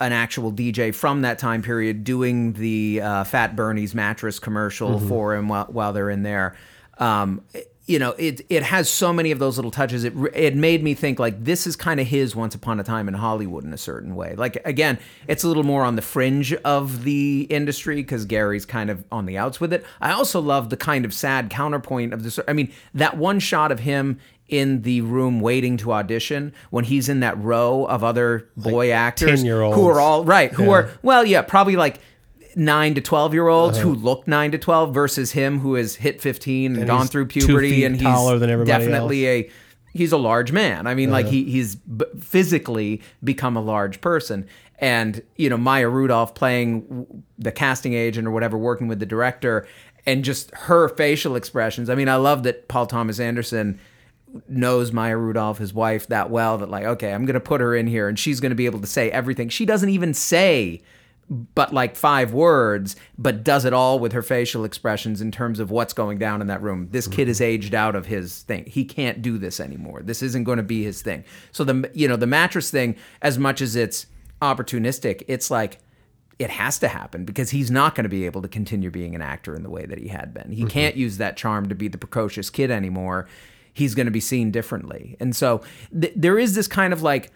[0.00, 5.34] an actual DJ from that time period doing the uh, Fat Bernie's mattress commercial for
[5.34, 6.56] him while, while they're in there.
[6.98, 7.42] Um,
[7.90, 10.04] you know, it it has so many of those little touches.
[10.04, 13.08] It it made me think like this is kind of his Once Upon a Time
[13.08, 14.36] in Hollywood in a certain way.
[14.36, 18.90] Like again, it's a little more on the fringe of the industry because Gary's kind
[18.90, 19.84] of on the outs with it.
[20.00, 22.38] I also love the kind of sad counterpoint of this.
[22.46, 27.08] I mean, that one shot of him in the room waiting to audition when he's
[27.08, 29.76] in that row of other boy actors 10-year-olds.
[29.76, 30.70] who are all right, who Yeah.
[30.70, 32.00] are well, yeah, probably like
[32.56, 33.88] nine to twelve year olds Uh-huh.
[33.90, 37.26] who look nine to twelve versus him who has hit fifteen and, And gone through
[37.26, 39.50] puberty and he's taller than everybody definitely a
[39.92, 40.86] he's a large man.
[40.88, 41.32] I mean, like Uh-huh.
[41.32, 44.46] he he's b- physically become a large person.
[44.80, 49.66] And you know Maya Rudolph playing the casting agent or whatever, working with the director,
[50.06, 51.88] and just her facial expressions.
[51.90, 53.78] I mean, I love that Paul Thomas Anderson
[54.48, 57.86] knows Maya Rudolph, his wife, that well that like, okay, I'm gonna put her in
[57.86, 59.48] here and she's gonna be able to say everything.
[59.48, 60.82] She doesn't even say
[61.30, 65.70] but like five words, but does it all with her facial expressions in terms of
[65.70, 66.88] what's going down in that room.
[66.90, 67.30] This kid mm-hmm.
[67.30, 68.64] is aged out of his thing.
[68.66, 70.02] He can't do this anymore.
[70.02, 71.24] This isn't going to be his thing.
[71.52, 74.06] So the you know the mattress thing, as much as it's
[74.42, 75.78] opportunistic, it's like
[76.40, 79.22] it has to happen because he's not going to be able to continue being an
[79.22, 80.50] actor in the way that he had been.
[80.50, 80.68] He mm-hmm.
[80.68, 83.28] can't use that charm to be the precocious kid anymore.
[83.72, 85.62] He's going to be seen differently, and so
[85.98, 87.32] th- there is this kind of like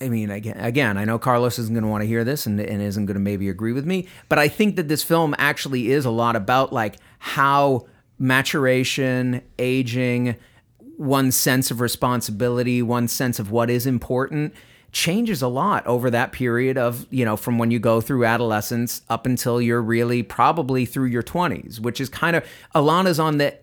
[0.00, 2.58] I mean, again, again, I know Carlos isn't going to want to hear this and,
[2.58, 5.90] and isn't going to maybe agree with me, but I think that this film actually
[5.90, 7.86] is a lot about like how
[8.18, 10.36] maturation, aging,
[10.96, 14.54] one's sense of responsibility, one's sense of what is important
[14.92, 19.02] changes a lot over that period of, you know, from when you go through adolescence
[19.08, 23.54] up until you're really probably through your 20s, which is kind of Alana's on the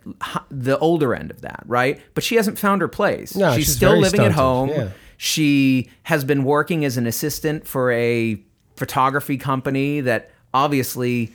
[0.49, 1.99] the older end of that, right?
[2.13, 3.35] But she hasn't found her place.
[3.35, 4.69] No, she's, she's still living at home.
[4.69, 4.89] yeah.
[5.17, 8.41] She has been working as an assistant for a
[8.75, 11.33] photography company that obviously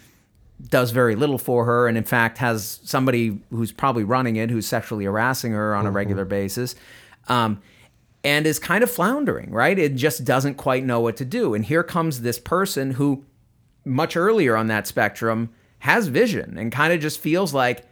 [0.68, 4.66] does very little for her and in fact has somebody who's probably running it who's
[4.66, 6.76] sexually harassing her on a regular basis
[7.26, 7.60] um,
[8.24, 9.78] and is kind of floundering right?
[9.78, 11.54] It just doesn't quite know what to do.
[11.54, 13.24] And here comes this person who
[13.84, 17.84] much earlier on that spectrum has vision and kind of just feels like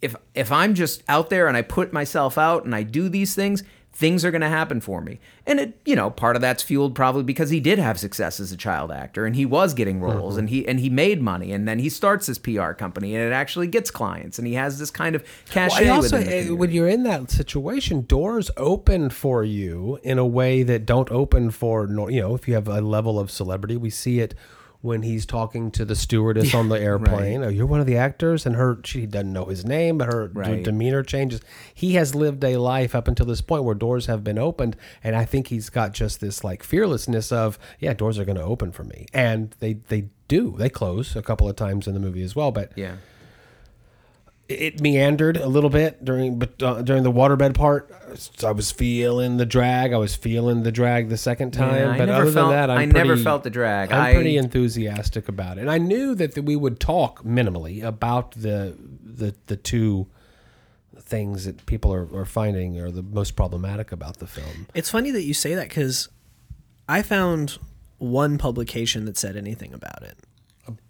[0.00, 3.34] if if I'm just out there and I put myself out and I do these
[3.34, 5.18] things, things are going to happen for me.
[5.46, 8.52] And it, you know, part of that's fueled probably because he did have success as
[8.52, 11.66] a child actor and he was getting roles and he and he made money and
[11.66, 14.90] then he starts his PR company and it actually gets clients and he has this
[14.90, 19.98] kind of cachet Well, also, the when you're in that situation, doors open for you
[20.02, 23.30] in a way that don't open for you know if you have a level of
[23.30, 23.76] celebrity.
[23.76, 24.34] We see it
[24.82, 27.42] when he's talking to the stewardess on the airplane.
[27.44, 30.28] Oh, you're one of the actors, and her she doesn't know his name, but her
[30.28, 30.62] d- Right.
[30.64, 31.40] demeanor changes.
[31.74, 35.14] He has lived a life up until this point where doors have been opened, and
[35.14, 38.72] I think he's got just this like fearlessness of yeah, doors are going to open
[38.72, 40.54] for me, and they they do.
[40.56, 42.96] They close a couple of times in the movie as well, but yeah.
[44.50, 47.90] It meandered a little bit during but uh, during the waterbed part
[48.44, 51.98] I was feeling the drag I was feeling the drag the second time Yeah, I
[51.98, 53.92] but never other felt- than that I'm I never felt the drag.
[53.92, 58.32] I'm I- pretty enthusiastic about it and I knew that we would talk minimally about
[58.32, 60.06] the the the two
[60.98, 65.10] things that people are, are finding are the most problematic about the film It's funny
[65.12, 66.08] that you say that because
[66.88, 67.58] I found
[67.98, 70.16] one publication that said anything about it.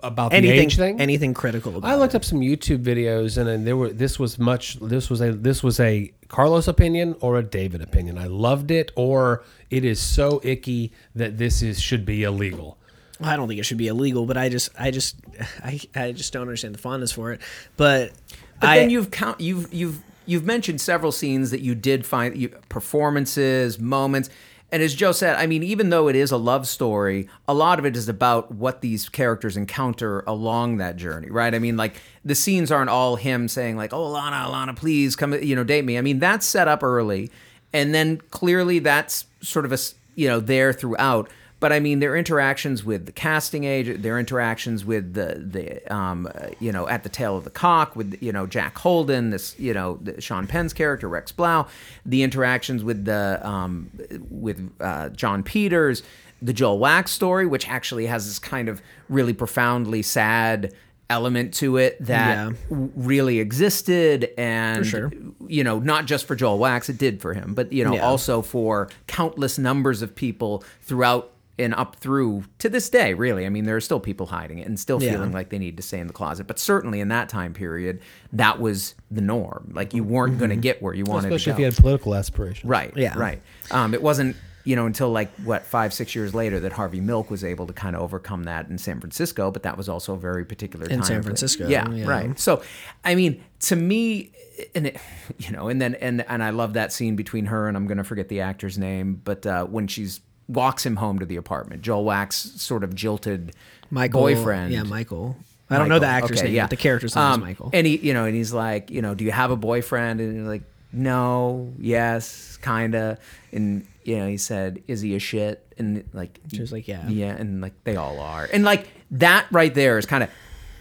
[0.02, 2.18] About the Anything, age thing anything critical about I looked it.
[2.18, 3.90] up some YouTube videos, and then there were.
[3.90, 4.78] This was much.
[4.80, 5.32] This was a.
[5.32, 8.18] This was a Carlos opinion or a David opinion.
[8.18, 12.76] I loved it, or it is so icky that this is should be illegal.
[13.22, 15.16] I don't think it should be illegal, but I just, I just,
[15.64, 17.40] I, I just don't understand the fondness for it.
[17.76, 18.12] But,
[18.60, 22.36] But I, then you've count you've you've you've mentioned several scenes that you did find
[22.36, 24.30] you, performances, moments.
[24.72, 27.78] And as Joe said, I mean, even though it is a love story, a lot
[27.78, 31.54] of it is about what these characters encounter along that journey, right?
[31.54, 35.32] I mean, like the scenes aren't all him saying like, "Oh, Alana, Alana, please come,
[35.34, 37.30] you know, date me." I mean, that's set up early,
[37.72, 39.78] and then clearly that's sort of a
[40.14, 41.28] you know there throughout.
[41.60, 46.26] But I mean, their interactions with the casting agent, their interactions with the the um,
[46.34, 49.58] uh, you know at the tail of the cock with you know Jack Holden, this
[49.58, 51.66] you know the, Sean Penn's character Rex Blau,
[52.06, 53.90] the interactions with the um,
[54.30, 56.02] with uh, Jon Peters,
[56.40, 60.72] the Joel Wachs story, which actually has this kind of really profoundly sad
[61.10, 62.52] element to it that Yeah.
[62.70, 65.12] w- really existed and sure.
[65.48, 68.06] you know not just for Joel Wachs it did for him but you know Yeah.
[68.06, 73.48] also for countless numbers of people throughout and up through to this day really i
[73.48, 75.12] mean there are still people hiding it and still Yeah.
[75.12, 78.00] feeling like they need to stay in the closet but certainly in that time period
[78.32, 81.32] that was the norm like you weren't going to get where you wanted Especially to
[81.32, 81.36] go.
[81.36, 82.68] Especially if you had political aspirations.
[82.68, 83.16] right Yeah.
[83.18, 87.00] right um, it wasn't you know until like what five six years later that harvey
[87.00, 90.14] milk was able to kind of overcome that in san francisco but that was also
[90.14, 92.06] a very particular In time San Francisco, yeah, yeah.
[92.06, 92.62] right so
[93.04, 94.32] i mean to me
[94.74, 94.98] and it,
[95.38, 97.98] you know and then and and i love that scene between her and i'm going
[97.98, 101.80] to forget the actor's name but uh, when she's walks him home to the apartment
[101.82, 103.52] joel wachs sort of jilted
[103.90, 105.36] Michael, boyfriend Yeah, Michael.
[105.68, 107.70] I don't know the actor's Okay, name, but the character's name Um, is Michael.
[107.72, 110.20] And he, you know, and he's like, you know, do you have a boyfriend?
[110.20, 113.18] And he's like, no, yes, kinda.
[113.52, 115.64] And you know, he said, is he a shit?
[115.78, 117.08] And like, She was like, yeah.
[117.08, 118.48] yeah, and like they all are.
[118.52, 120.30] And like that right there is kind of,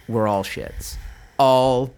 [0.08, 0.96] we're all shits,
[1.38, 1.94] all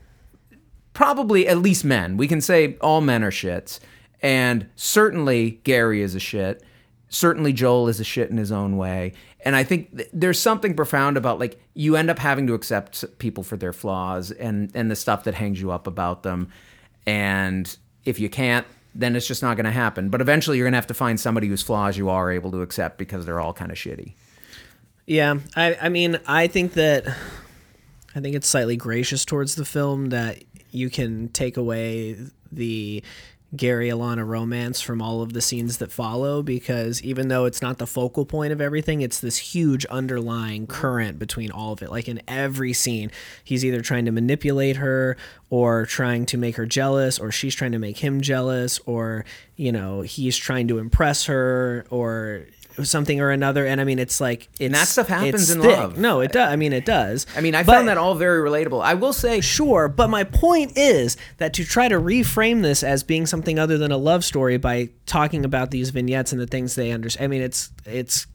[0.92, 2.16] probably at least men.
[2.16, 3.80] We can say all men are shits,
[4.22, 6.62] and certainly Gary is a shit.
[7.12, 9.12] Certainly Joel is a shit in his own way.
[9.44, 13.05] And I think th- there's something profound about like you end up having to accept
[13.18, 16.48] people for their flaws and and the stuff that hangs you up about them.
[17.07, 20.09] And if you can't, then it's just not going to happen.
[20.09, 22.62] But eventually you're going to have to find somebody whose flaws you are able to
[22.62, 24.14] accept because they're all kind of shitty.
[25.07, 27.07] Yeah, I, I mean, I think that
[28.14, 32.16] I think it's slightly gracious towards the film that you can take away
[32.51, 33.03] the
[33.55, 37.77] Gary Alana romance from all of the scenes that follow because even though it's not
[37.77, 40.73] the focal point of everything, it's this huge underlying mm-hmm.
[40.73, 41.91] current between all of it.
[41.91, 43.11] Like in every scene,
[43.45, 45.19] he's either trying to manipulate her
[45.51, 49.71] or trying to make her jealous or she's trying to make him jealous or, you
[49.71, 52.47] know, he's trying to impress her or
[52.82, 55.76] something or another and i mean it's like it's, that stuff happens in thick.
[55.76, 55.98] love.
[55.98, 58.48] no it does i mean it does I mean, I But- found that all very
[58.48, 58.82] relatable.
[58.82, 63.02] I will say, Sure, but my point is that to try to reframe this as
[63.02, 66.74] being something other than a love story by talking about these vignettes and the things
[66.74, 67.24] they understand.
[67.24, 68.26] I mean, it's it's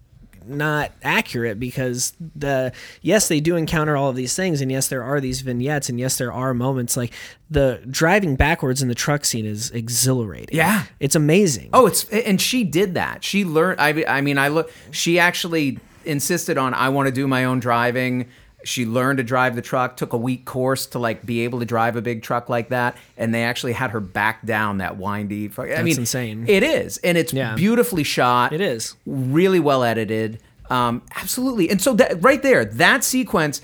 [0.50, 5.04] not accurate because the yes they do encounter all of these things and yes there
[5.04, 7.14] are these vignettes and yes there are moments like
[7.50, 10.84] the driving backwards in the truck scene is exhilarating Yeah.
[11.00, 13.24] it's amazing Oh, it's and she did that.
[13.24, 13.80] She learned.
[13.82, 14.72] I I mean, I look.
[14.92, 18.28] She actually insisted on I want to do my own driving.
[18.68, 19.96] She learned to drive the truck.
[19.98, 22.98] Took a week course to like be able to drive a big truck like that.
[23.18, 25.46] And they actually had her back down that windy.
[25.58, 26.46] I That's mean, insane.
[26.48, 27.56] It is, and it's Yeah.
[27.56, 28.52] beautifully shot.
[28.54, 28.96] It is.
[29.06, 30.40] really well edited.
[30.70, 31.70] Um, absolutely.
[31.70, 33.62] And so that right there, that sequence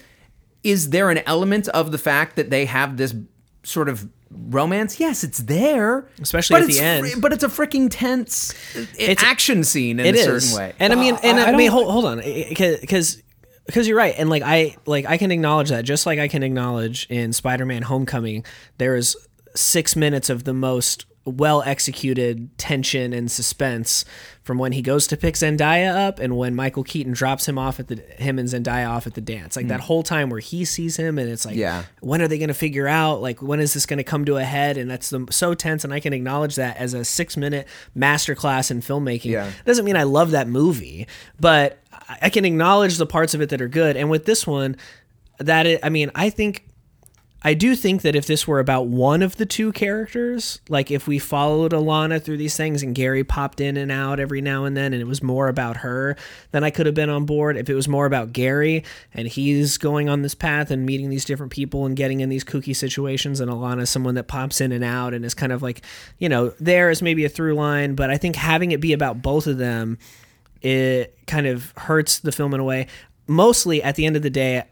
[0.63, 3.13] is there an element of the fact that they have this
[3.63, 4.99] sort of romance?
[5.01, 7.07] Yes, it's there, Especially but at the end.
[7.09, 8.53] fr- but it's a freaking tense
[8.97, 10.73] it's, action scene in It a is, certain way.
[10.79, 13.21] and I mean, and I- I, I mean, hold, hold on, because
[13.65, 16.43] because you're right, and like I like I can acknowledge that, just like I can
[16.43, 18.45] acknowledge in Spider-Man: Homecoming,
[18.77, 19.15] there is
[19.55, 24.03] six minutes of the most well executed tension and suspense
[24.43, 27.79] from when he goes to pick Zendaya up and when Michael Keaton drops him off
[27.79, 29.55] at the him and Zendaya off at the dance.
[29.55, 29.69] Like hmm.
[29.69, 31.83] that whole time where he sees him and it's like Yeah.
[32.01, 34.35] when are they going to figure out like when is this going to come to
[34.35, 37.37] a head and that's the, so tense and I can acknowledge that as a 6
[37.37, 39.31] minute masterclass in filmmaking.
[39.31, 39.49] Yeah.
[39.65, 41.07] Doesn't mean I love that movie,
[41.39, 41.79] but
[42.21, 44.75] I- can acknowledge the parts of it that are good and with this one
[45.39, 46.65] that it, I mean, I think
[47.45, 51.07] I do think that if this were about one of the two characters, like if
[51.07, 54.77] we followed Alana through these things and Gary popped in and out every now and
[54.77, 56.15] then and it was more about her,
[56.51, 57.57] then I could have been on board.
[57.57, 61.25] If it was more about Gary and he's going on this path and meeting these
[61.25, 64.83] different people and getting in these kooky situations and Alana's someone that pops in and
[64.83, 65.81] out and is kind of like,
[66.19, 69.21] you know, there is maybe a through line, but I think having it be about
[69.21, 69.97] both of them
[70.63, 72.87] it kind of hurts the film in a way.
[73.27, 74.63] Mostly at the end of the day,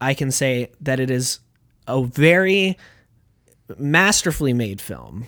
[0.00, 1.38] I can say that it is
[1.86, 2.76] a very
[3.78, 5.26] masterfully made film.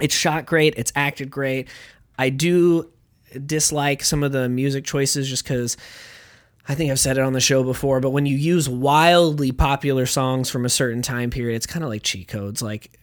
[0.00, 1.68] It's shot great, it's acted great.
[2.18, 2.90] I do
[3.46, 5.76] dislike some of the music choices just because
[6.68, 10.06] I think I've said it on the show before, but when you use wildly popular
[10.06, 12.62] songs from a certain time period, it's kind of like cheat codes.
[12.62, 12.98] Like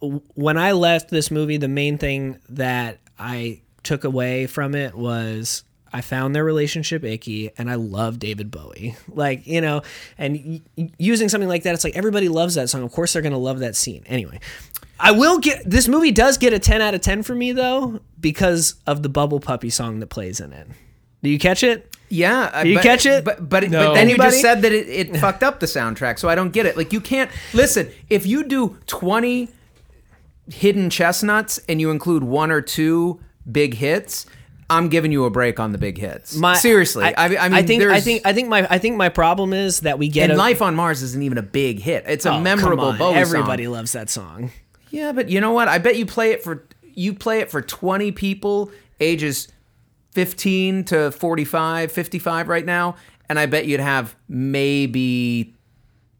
[0.00, 5.64] when I left this movie, the main thing that I took away from it was
[5.90, 8.94] I found their relationship icky and I love David Bowie.
[9.08, 9.80] Like, you know,
[10.18, 12.82] and y- using something like that, it's like everybody loves that song.
[12.82, 14.02] Of course, they're going to love that scene.
[14.06, 14.40] Anyway,
[15.00, 18.00] I will get this movie does get a 10 out of 10 for me, though,
[18.20, 20.68] because of the Bubble Puppy song that plays in it.
[21.22, 21.96] Do you catch it?
[22.10, 23.24] Yeah, uh, you but, catch it?
[23.24, 23.88] But but, No.
[23.88, 26.52] but then you just said that it, it fucked up the soundtrack, so I don't
[26.52, 26.76] get it.
[26.76, 29.48] Like you can't listen if you do twenty
[30.50, 33.20] hidden chestnuts and you include one or two
[33.50, 34.26] big hits.
[34.70, 36.38] I'm giving you a break on the big hits.
[36.60, 39.54] Seriously, I, I, mean, I think, I think, I think my, I think my problem
[39.54, 42.04] is that we get and a, Life on Mars isn't even a big hit.
[42.06, 42.92] It's a Oh, memorable.
[42.92, 43.72] Bowie Everybody song.
[43.72, 44.50] loves that song.
[44.90, 45.68] Yeah, but you know what?
[45.68, 48.70] I bet you play it for you play it for 20 people
[49.00, 49.48] ages
[50.12, 52.96] 15 to 45, 55 right now,
[53.28, 55.54] and I bet you'd have maybe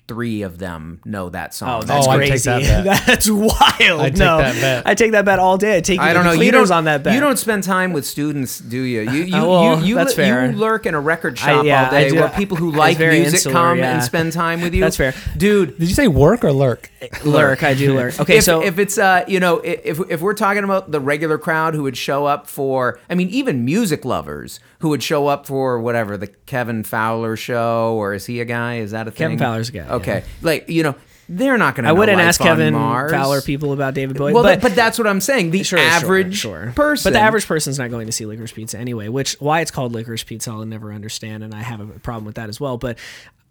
[0.08, 1.82] three of them know that song.
[1.82, 2.50] Oh, that's Oh, I'd take crazy.
[2.50, 3.02] that bet.
[3.06, 4.00] that's wild.
[4.00, 4.86] I'd take no, that bet.
[4.86, 5.76] I take that bet all day.
[5.76, 6.32] I take I don't know.
[6.32, 7.14] You don't on that bet.
[7.14, 9.02] You don't spend time with students, do you?
[9.02, 10.52] You you Oh, well, you, you, that's you fair.
[10.52, 13.78] lurk in a record shop yeah, all day where people who like music insular, come
[13.78, 13.94] yeah.
[13.94, 14.80] and spend time with you.
[14.80, 15.14] That's fair.
[15.36, 15.78] dude.
[15.78, 16.90] Did you say work or lurk?
[17.24, 17.62] lurk.
[17.62, 18.18] I do lurk.
[18.18, 21.38] Okay, if, so if it's uh you know if if we're talking about the regular
[21.38, 25.46] crowd who would show up for I mean even music lovers who would show up
[25.46, 29.18] for whatever the Kevin Fowler show or is he a guy is that a thing
[29.18, 29.97] Kevin Fowler's a guy, okay
[30.42, 30.94] like you know
[31.28, 33.12] they're not going to I wouldn't ask Kevin Mars.
[33.12, 34.32] Fowler people about David Bowie.
[34.32, 36.72] well but, but, that's what I'm saying the Sure, sure, average sure.
[36.74, 39.70] person But the average person's not going to see Licorice Pizza anyway, which why it's
[39.70, 42.78] called Licorice Pizza I'll never understand, and I have a problem with that as well.
[42.78, 42.98] But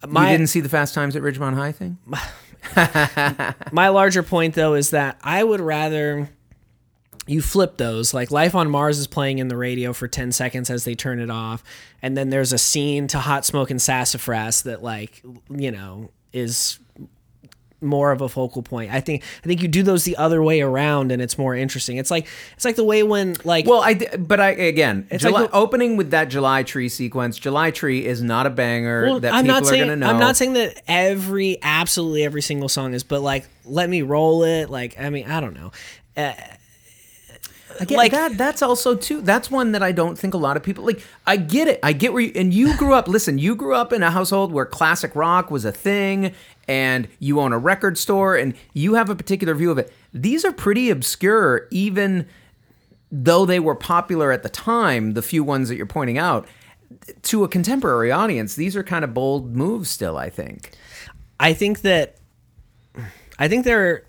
[0.03, 1.97] you didn't see the Fast Times at Ridgemont High thing
[3.71, 6.29] my larger point though is that I would rather
[7.27, 10.69] you flip those like life on mars is playing in the radio for 10 seconds
[10.69, 11.63] as they turn it off
[12.01, 16.79] and then there's a scene to hot smoke and sassafras that like you know is
[17.79, 20.61] more of a focal point i think i think you do those the other way
[20.61, 22.25] around and it's more interesting it's like
[22.55, 25.95] it's like the way when like Well, I but I again, It's July, like opening
[25.95, 27.37] with that July Tree sequence.
[27.37, 29.95] July Tree is not a banger Well, that I'm people not are saying going to
[29.95, 30.11] know.
[30.11, 34.43] I'm not saying that every absolutely every single song is, but like let me roll
[34.43, 34.71] it.
[34.71, 35.71] Like I mean I don't know.
[36.15, 36.33] Uh,
[37.79, 40.63] Again, like- that that's also too that's one that I don't think a lot of
[40.63, 41.79] people like I get it.
[41.83, 44.51] I get where you and you grew up listen, you grew up in a household
[44.51, 46.33] where classic rock was a thing
[46.67, 49.93] and you own a record store and you have a particular view of it.
[50.13, 52.27] These are pretty obscure even
[53.11, 56.47] though they were popular at the time, the few ones that you're pointing out
[57.21, 60.71] to a contemporary audience, these are kind of bold moves still, I think.
[61.39, 62.17] I think that
[63.39, 64.03] I think there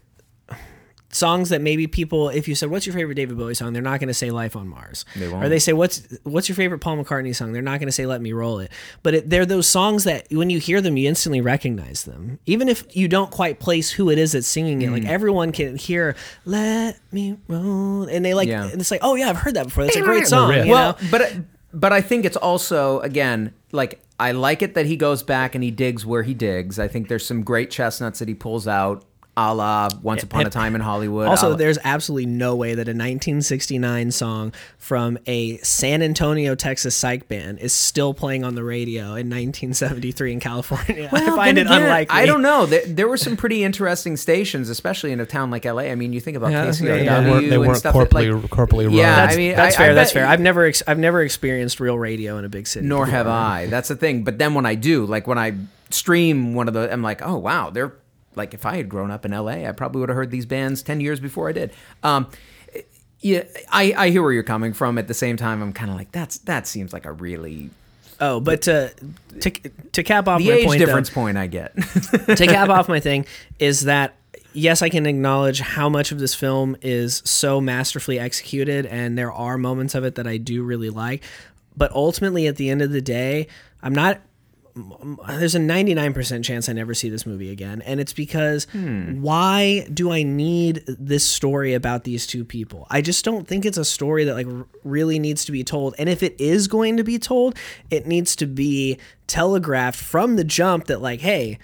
[1.11, 3.99] songs that maybe people if you said what's your favorite David Bowie song they're not
[3.99, 5.43] going to say Life on Mars They won't.
[5.45, 8.05] or they say what's what's your favorite Paul McCartney song they're not going to say
[8.05, 8.71] Let Me Roll It
[9.03, 12.69] but it, they're those songs that when you hear them you instantly recognize them even
[12.69, 15.09] if you don't quite place who it is that's singing it like Mm.
[15.09, 18.65] everyone can hear Let Me Roll and they like Yeah.
[18.69, 20.67] and it's like oh yeah I've heard that before that's a great song riff.
[20.67, 21.09] you well, know?
[21.11, 21.33] but
[21.73, 25.63] but I think it's also again like I like it that he goes back and
[25.63, 26.79] he digs where he digs.
[26.81, 29.05] I think there's some great chestnuts that he pulls out,
[29.41, 31.29] a la Once Upon a Time in Hollywood.
[31.29, 37.29] Also, there's absolutely no way that a 1969 song from a San Antonio, Texas psych
[37.29, 41.09] band is still playing on the radio in 1973 in California.
[41.13, 42.17] I find it again, unlikely.
[42.19, 42.67] I don't know.
[42.67, 45.83] There, there were some pretty interesting stations, especially in a town like LA.
[45.83, 47.21] I mean, you think about Yeah, KCRW yeah.
[47.21, 48.95] They weren't, they weren't stuff that, corporately, like, corporately run.
[48.95, 49.95] Yeah, That's, I mean, that's I- I fair.
[49.95, 50.27] that's fair.
[50.27, 52.87] I've never, ex- I've never experienced real radio in a big city.
[52.87, 53.27] nor have.
[53.29, 53.67] I.
[53.67, 54.25] That's the thing.
[54.25, 55.55] But then when I do, like when I
[55.91, 57.93] stream one of the, I'm like, oh wow, they're
[58.39, 60.83] like if I had grown up in LA, I probably would have heard these bands
[60.83, 61.73] ten years before I did.
[62.03, 62.29] Um,
[63.21, 64.97] yeah, I, I hear where you're coming from.
[64.97, 67.71] At the same time, I'm kind of like that's that seems like a really
[68.21, 68.93] Oh, but to
[69.41, 71.75] to, to cap off the my age point, though- difference point I get.
[71.77, 73.27] to cap off my thing
[73.59, 74.15] is that
[74.53, 79.33] yes, I can acknowledge how much of this film is so masterfully executed, and there
[79.33, 81.23] are moments of it that I do really like.
[81.77, 83.47] But ultimately, at the end of the day,
[83.83, 84.21] I'm not.
[85.29, 87.83] There's a 99% chance I never see this movie again.
[87.83, 92.87] And it's because why do I need this story about these two people?
[92.91, 94.47] I just don't think it's a story that like
[94.85, 95.95] really needs to be told.
[95.99, 97.57] And if it is going to be told,
[97.91, 101.59] it needs to be telegraphed from the jump that like, hey,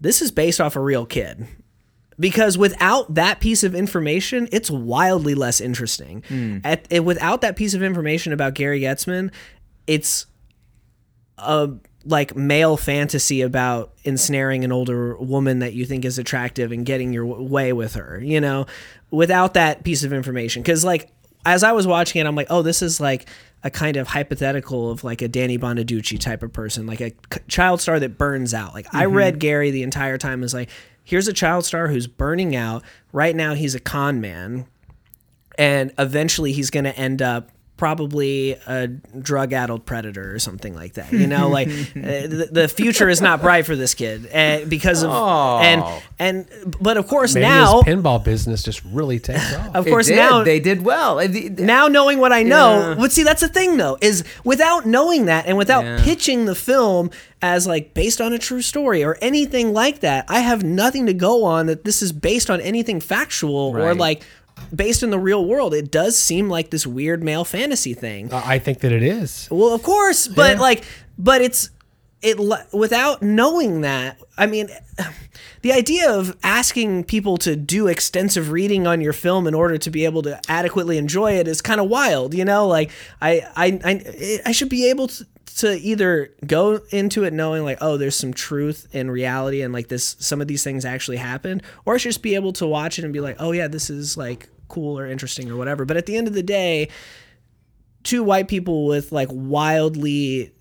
[0.00, 1.46] this is based off a real kid
[2.20, 6.22] because without that piece of information, it's wildly less interesting.
[6.64, 9.30] At, eh, without that piece of information about Gary Goetzman,
[9.86, 10.26] it's
[11.38, 11.70] a
[12.08, 17.12] like male fantasy about ensnaring an older woman that you think is attractive and getting
[17.12, 18.20] your w- way with her.
[18.20, 18.66] You know,
[19.10, 21.10] without that piece of information, because like
[21.44, 23.28] as I was watching it, I'm like, oh, this is like
[23.62, 27.40] a kind of hypothetical of like a Danny Bonaduce type of person, like a c-
[27.48, 28.74] child star that burns out.
[28.74, 29.40] Like I read mm-hmm.
[29.40, 30.70] Gary the entire time as like,
[31.04, 32.82] here's a child star who's burning out.
[33.12, 34.66] Right now, he's a con man,
[35.56, 40.94] and eventually he's going to end up probably a drug addled predator or something like
[40.94, 44.66] that you know like uh, the, the future is not bright for this kid uh,
[44.68, 45.58] because of oh.
[45.60, 45.82] and
[46.18, 46.46] and
[46.80, 49.74] but of course Maybe now his pinball business just really takes off.
[49.74, 51.16] of course now they did well.
[51.16, 52.94] The- the- now knowing what I know, Yeah.
[52.98, 56.02] but see that's the thing though is without knowing that and without Yeah.
[56.02, 57.10] pitching the film
[57.40, 61.14] as like based on a true story or anything like that, I have nothing to
[61.14, 64.24] go on that this is based on anything factual or like
[64.74, 65.74] based in the real world.
[65.74, 68.32] It does seem like this weird male fantasy thing.
[68.32, 69.48] I I think that it is.
[69.50, 70.60] Well, of course, but Yeah.
[70.60, 70.84] like,
[71.18, 71.70] but it's
[72.20, 72.36] it
[72.72, 74.18] without knowing that.
[74.36, 74.68] I mean,
[75.62, 79.90] the idea of asking people to do extensive reading on your film in order to
[79.90, 82.34] be able to adequately enjoy it is kind of wild.
[82.34, 82.90] You know, like
[83.22, 85.26] I I I, I should be able to.
[85.58, 89.88] To either go into it knowing like oh there's some truth in reality and like
[89.88, 93.12] this some of these things actually happened or just be able to watch it and
[93.12, 95.84] be like oh yeah this is like cool or interesting or whatever.
[95.84, 96.88] But at the end of the day
[98.04, 100.52] two white people with like wildly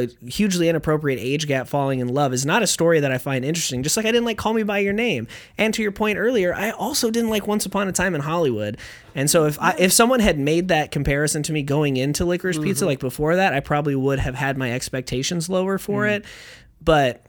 [0.00, 3.44] a hugely inappropriate age gap falling in love is not a story that I find
[3.44, 3.82] interesting.
[3.82, 5.26] Just like I didn't like Call Me by Your Name,
[5.58, 8.78] and to your point earlier, I also didn't like Once Upon a Time in Hollywood.
[9.14, 12.58] And so if I, if someone had made that comparison to me going into Licorice
[12.58, 12.88] Pizza, mm-hmm.
[12.88, 16.22] like before that, I probably would have had my expectations lower for mm-hmm.
[16.22, 16.24] it.
[16.80, 17.24] But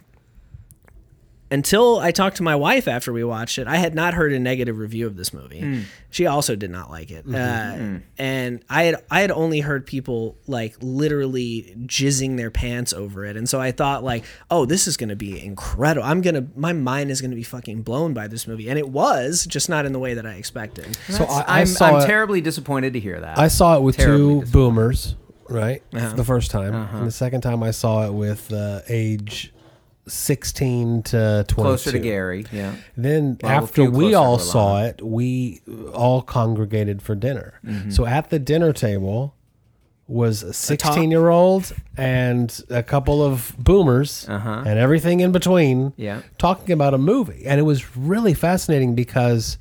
[1.54, 4.39] until I talked to my wife after we watched it, I had not heard a
[4.39, 5.84] negative review of this movie.
[6.10, 10.36] She also did not like it, uh, and I had I had only heard people
[10.47, 14.97] like literally jizzing their pants over it, and so I thought like, oh, this is
[14.97, 16.06] gonna be incredible.
[16.08, 19.45] I'm gonna my mind is gonna be fucking blown by this movie, and it was
[19.45, 20.97] just not in the way that I expected.
[21.10, 23.38] So I, I I'm, I'm it, terribly disappointed to hear that.
[23.38, 25.16] I saw it with Terribly two boomers,
[25.49, 25.84] right?
[25.93, 26.14] Uh-huh.
[26.16, 29.53] The first time, and the second time I saw it with uh, age
[30.08, 31.62] sixteen to twenty-two.
[31.70, 32.76] Closer to Gary, yeah.
[32.97, 35.62] Then Well, after we all saw it, we
[35.93, 37.60] all congregated for dinner.
[37.66, 37.89] Mm-hmm.
[37.91, 39.36] So at the dinner table
[40.06, 44.64] was a 16 year old and a couple of boomers Uh-huh.
[44.68, 46.22] and everything in between Yeah.
[46.38, 47.43] talking about a movie.
[47.45, 49.58] And it was really fascinating because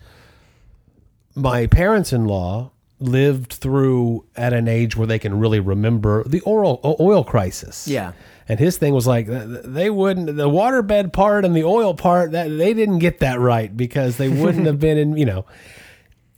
[1.37, 6.43] my parents in law lived through at an age where they can really remember the
[6.47, 7.87] oil, oil crisis.
[7.89, 8.13] Yeah.
[8.53, 11.95] And his thing was like th- th- they wouldn't the waterbed part and the oil
[11.95, 15.47] part that they didn't get that right because they wouldn't have been in you know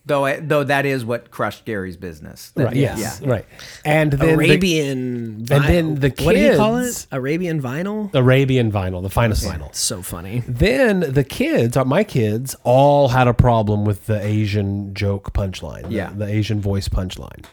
[0.06, 2.52] Though, I, though that is what crushed Gary's business.
[2.56, 3.30] That- right yes Yeah.
[3.30, 3.46] right
[3.86, 7.16] and then the Arabian, vi- and then the what do you call kids- it?
[7.16, 8.12] Arabian vinyl.
[8.14, 10.42] Arabian vinyl the finest vinyl So funny.
[10.46, 15.84] then the kids uh, my kids all had a problem with the Asian joke punchline
[15.88, 16.10] the- Yeah.
[16.14, 17.44] the, Asian voice punchline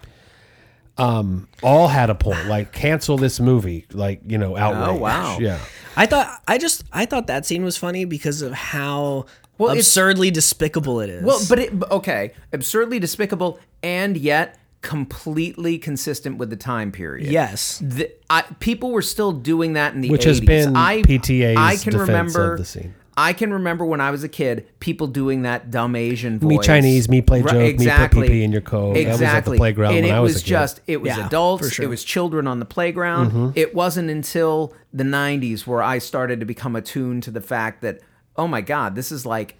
[0.97, 5.37] um all had a point like cancel this movie like you know outrage Oh, wow.
[5.39, 5.59] yeah
[5.95, 9.25] I thought I just I thought that scene was funny because of how
[9.57, 11.23] Well, absurdly despicable it is.
[11.23, 17.29] Well, but it, okay, absurdly despicable and yet completely consistent with the time period.
[17.31, 20.25] yes, The, I, people were still doing that in the Which 80s.
[20.25, 22.95] has been I, PTA's I can defense remember of the scene.
[23.21, 26.49] I can remember when I was a kid, people doing that dumb Asian voice.
[26.49, 28.95] Me Chinese, me play Right, joke, me put pee-pee in your coat.
[28.95, 29.57] That was at the Exactly.
[29.57, 30.49] playground and when it I was was a kid.
[30.49, 31.85] just it was Yeah, adults, sure.
[31.85, 33.27] it was children on the playground.
[33.31, 33.49] Mm-hmm.
[33.55, 37.99] It wasn't until the 90s where I started to become attuned to the fact that
[38.37, 39.55] oh my god, this is like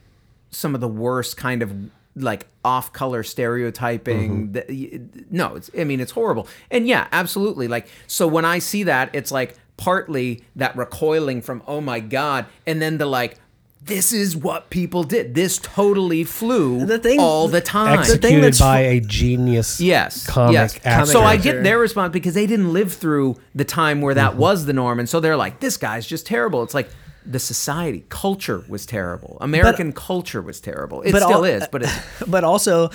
[0.50, 1.74] some of the worst kind of
[2.16, 5.22] like off-color stereotyping Mm-hmm.
[5.32, 9.10] no it's i mean it's horrible and yeah absolutely like so when i see that
[9.14, 13.38] it's like partly that recoiling from oh my god and then the like
[13.84, 18.60] this is what people did this totally flew The thing- all the time executed that's
[18.60, 20.26] by a genius Yes.
[20.28, 20.80] comic yes.
[20.86, 21.12] actor.
[21.12, 24.26] So I get their response because they didn't live through the time where Mm-hmm.
[24.26, 26.90] that was the norm, and so they're like, "This guy's just terrible." It's like
[27.26, 29.38] the society culture was terrible.
[29.42, 31.02] American culture was terrible.
[31.04, 31.94] It still al- is, but it's,
[32.28, 32.90] but also.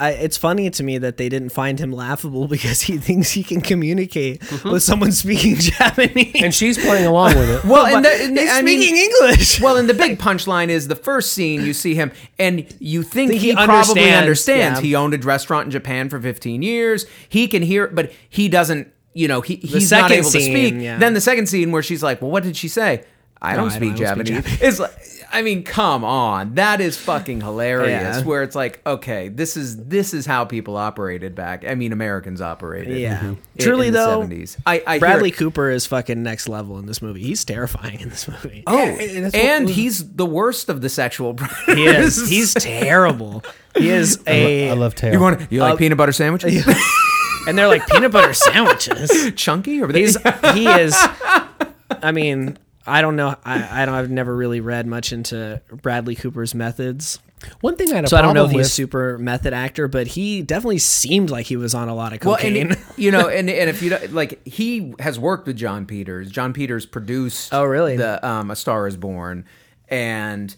[0.00, 3.42] I, it's funny to me that they didn't find him laughable because he thinks he
[3.44, 4.70] can communicate mm-hmm.
[4.70, 6.32] with someone speaking Japanese.
[6.42, 7.64] and she's playing along with it.
[7.68, 9.60] well, and, the, and He's I mean- speaking English.
[9.60, 13.30] Well, and the big punchline is the first scene you see him, and you think,
[13.30, 13.74] Think he, he probably
[14.10, 14.78] understands, understands.
[14.80, 14.86] yeah.
[14.86, 17.04] He owned a restaurant in Japan for 15 years.
[17.28, 18.92] He can hear, but he doesn't.
[19.12, 20.74] You know, he he's not second able to speak.
[20.78, 20.96] yeah.
[20.98, 23.04] Then the second scene where she's like, "Well, what did she say?"
[23.42, 24.62] I No, don't I speak don't- I don't Japanese.
[24.62, 24.92] It's like,
[25.32, 27.90] I mean, come on, that is fucking hilarious.
[28.18, 28.22] Yeah.
[28.24, 31.64] Where it's like, okay, this is this is how people operated back.
[31.64, 32.98] I mean, Americans operated.
[32.98, 33.24] Yeah.
[33.24, 34.56] in- Truly in the though, 70s.
[34.66, 37.22] I, I Bradley Cooper is fucking next level in this movie.
[37.22, 38.64] He's terrifying in this movie.
[38.66, 41.76] Oh, and that's what- and he's the worst of the sexual predators.
[41.76, 42.28] He is.
[42.28, 43.44] He's terrible.
[43.76, 44.70] He is a.
[44.70, 45.12] I love Tail.
[45.12, 46.66] You want you like Uh, peanut butter sandwiches?
[47.46, 49.32] and they're like peanut butter sandwiches.
[49.36, 50.16] Chunky or He's
[50.54, 50.94] he is.
[52.02, 53.36] I mean, I don't know.
[53.44, 53.94] I, I don't.
[53.94, 57.18] I've never really read much into Bradley Cooper's methods,
[57.60, 58.66] One thing I had a so I don't know if he's with.
[58.72, 62.36] super method actor, but he definitely seemed like he was on a lot of Well,
[62.36, 62.72] cocaine.
[62.72, 66.30] and you know, and and if you like, he has worked with Jon Peters.
[66.30, 67.52] Jon Peters produced.
[67.52, 67.96] Oh, really?
[67.98, 69.44] The um, A Star Is Born,
[69.88, 70.54] and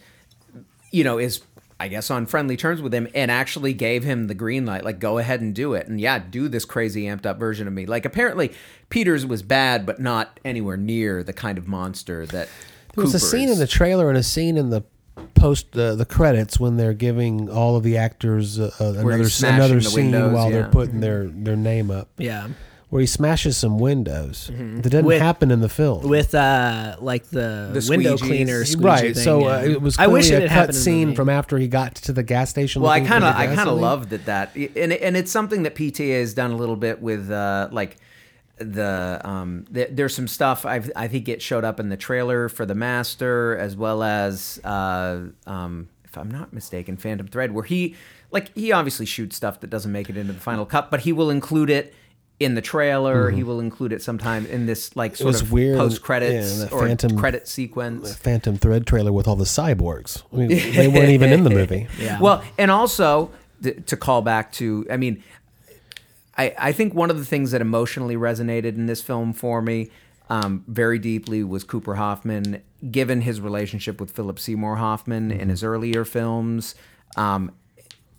[0.93, 1.41] you know is
[1.83, 5.01] I guess on friendly terms with him, and actually gave him the green light, like
[5.01, 7.87] go ahead and do it, and yeah, do this crazy amped up version of me.
[7.87, 8.53] Like apparently
[8.89, 12.49] Peters was bad, but not anywhere near the kind of monster that.
[12.95, 13.55] There was a scene is.
[13.55, 14.85] in the trailer and a scene in the
[15.35, 19.27] post uh, the credits when they're giving all of the actors uh, uh, another he's
[19.27, 20.59] s- smashing another scene windows, while yeah.
[20.59, 22.11] they're putting their their name up.
[22.17, 22.47] yeah,
[22.93, 24.51] Where he smashes some windows.
[24.53, 25.07] That doesn't Mm-hmm.
[25.07, 26.07] With- happen in the film.
[26.07, 29.15] with uh like the, The window cleaner, squeegee right.
[29.15, 29.47] thing, so yeah.
[29.57, 31.57] uh, it was I wish it a had cut happened in the scene from after
[31.57, 32.83] he got to the gas station.
[32.83, 33.81] Well, I kind of, I kind of gasoline.
[33.81, 37.31] love that that, and and it's something that PTA has done a little bit with,
[37.31, 37.97] uh, like
[38.59, 42.49] the um, th- there's some stuff I I think it showed up in the trailer
[42.51, 47.65] for the Master as well as uh, um, if I'm not mistaken, Phantom Thread, where
[47.65, 47.97] he
[48.31, 51.13] like he obviously shoots stuff that doesn't make it into the final cut, but he
[51.13, 51.95] will include it.
[52.45, 55.77] In the trailer, he will include it sometime in this like sort was of weird,
[55.77, 58.15] post credits yeah, or Phantom- credit sequence.
[58.17, 60.23] Phantom Thread trailer with all the cyborgs.
[60.33, 61.87] I mean, they weren't even in the movie.
[61.99, 62.21] Yeah.
[62.21, 63.31] Well, and also
[63.63, 65.23] th- to call back to, I mean,
[66.37, 69.91] I, I think one of the things that emotionally resonated in this film for me
[70.31, 75.63] um, very deeply was Cooper Hoffman, given his relationship with Philip Seymour Hoffman in his
[75.63, 76.75] earlier films.
[77.17, 77.53] Um,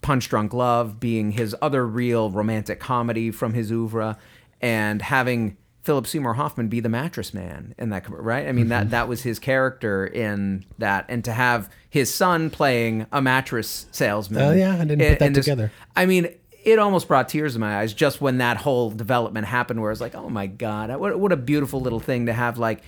[0.03, 4.17] Punch Drunk Love being his other real romantic comedy from his oeuvre,
[4.61, 8.47] and having Philip Seymour Hoffman be the mattress man in that, right?
[8.47, 8.69] I mean, Mm-hmm.
[8.69, 13.87] that that was his character in that, and to have his son playing a mattress
[13.91, 14.41] salesman.
[14.41, 15.71] Oh, yeah, I didn't put that this- together.
[15.95, 16.29] I mean,
[16.63, 19.91] it almost brought tears to my eyes just when that whole development happened, where I
[19.91, 22.81] was like, oh my god, what what a beautiful little thing to have like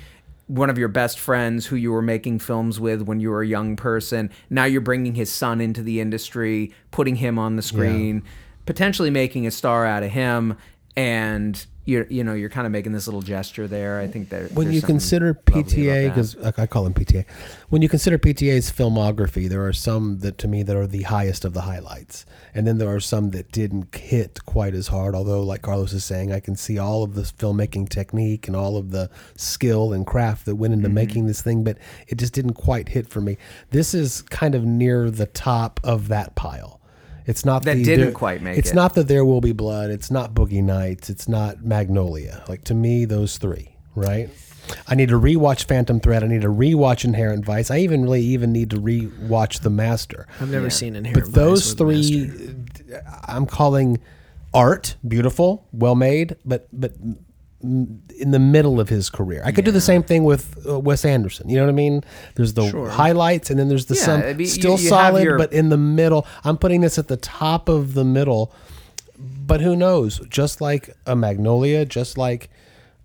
[0.48, 3.48] one of your best friends who you were making films with when you were a
[3.48, 4.30] young person.
[4.50, 8.24] Now you're bringing his son into the industry, putting him on the screen,
[8.66, 10.58] potentially making a star out of him,
[10.96, 14.00] and you you know you're kind of making this little gesture there.
[14.00, 17.26] I think that when you consider PTA, because I call him PTA,
[17.70, 21.46] when you consider PTA's filmography, there are some that to me that are the highest
[21.46, 25.14] of the highlights, and then there are some that didn't hit quite as hard.
[25.14, 28.78] Although, like Carlos is saying, I can see all of this filmmaking technique and all
[28.78, 30.96] of the skill and craft that went into Mm-hmm.
[30.96, 31.78] making this thing, but
[32.08, 33.38] it just didn't quite hit for me.
[33.72, 36.80] This is kind of near the top of that pile.
[37.28, 38.76] It's not That the, didn't there- quite make It's it.
[38.76, 39.90] not that there will be blood.
[39.90, 41.10] It's not Boogie Nights.
[41.10, 42.44] It's not Magnolia.
[42.48, 44.30] Like to me, those three, right?
[44.88, 46.24] I need to rewatch Phantom Thread.
[46.24, 47.70] I need to rewatch Inherent Vice.
[47.70, 50.28] I even really even need to rewatch The Master.
[50.40, 51.34] I've never seen Inherent Vice.
[51.34, 52.56] But those Vice three,
[53.28, 54.00] I'm calling
[54.54, 57.25] art beautiful, well made, but but m-
[58.20, 59.42] in the middle of his career.
[59.46, 61.50] I could do the same thing with uh, Wes Anderson.
[61.50, 62.04] You know what I mean?
[62.36, 64.90] There's the highlights, and then there's the Yeah, some I mean, you- still you have
[64.90, 66.26] solid, your- but in the middle.
[66.44, 68.54] I'm putting this at the top of the middle.
[69.18, 70.20] But who knows?
[70.30, 72.50] Just like a Magnolia, just like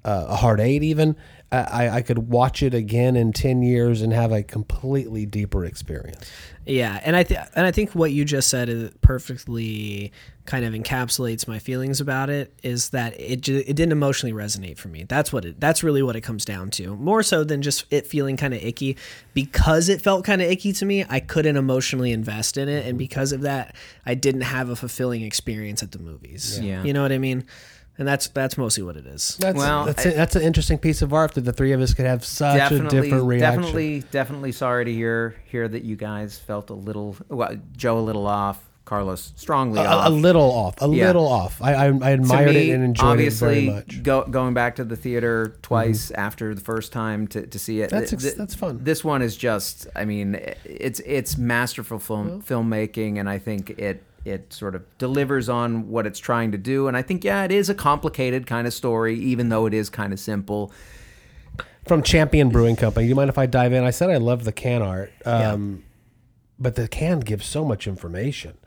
[0.04, 1.14] uh, a Hard Eight, even
[1.52, 6.30] I, I could watch it again in ten years and have a completely deeper experience.
[6.64, 10.12] Yeah, and I th- and I think what you just said is perfectly
[10.44, 12.52] kind of encapsulates my feelings about it.
[12.62, 13.40] Is that it?
[13.40, 15.04] Ju- it didn't emotionally resonate for me.
[15.04, 15.58] That's what it.
[15.58, 16.94] That's really what it comes down to.
[16.96, 18.96] More so than just it feeling kind of icky,
[19.34, 21.04] because it felt kind of icky to me.
[21.08, 23.74] I couldn't emotionally invest in it, and because of that,
[24.06, 26.60] I didn't have a fulfilling experience at the movies.
[26.60, 26.84] Yeah.
[26.84, 27.44] you know what I mean.
[27.98, 29.36] And that's that's mostly what it is.
[29.40, 31.80] That's Well, that's, I- a- that's an interesting piece of art that the three of
[31.82, 33.60] us could have such a different reaction.
[33.62, 38.00] Definitely, definitely sorry to hear hear that you guys felt a little, well, Joe a
[38.00, 40.06] little off, Carlos strongly A, off.
[40.06, 41.08] a little off, a Yeah.
[41.08, 41.60] little off.
[41.60, 43.86] I I, I admired me, it and enjoyed it very much.
[43.88, 44.02] Mm-hmm.
[44.02, 47.90] Go, going back to the theater twice after the first time to, to see it.
[47.90, 48.80] That's th- ex- th- that's fun.
[48.82, 54.02] This one is just, I mean, it's it's masterful film filmmaking, and I think it
[54.24, 56.88] it sort of delivers on what it's trying to do.
[56.88, 59.88] And I think, yeah, it is a complicated kind of story, even though it is
[59.88, 60.72] kind of simple.
[61.86, 63.06] From Champion Brewing Company.
[63.06, 63.84] Do you mind if I dive in?
[63.84, 65.82] I said I love the can art, um,
[66.58, 68.58] but the can gives so much information.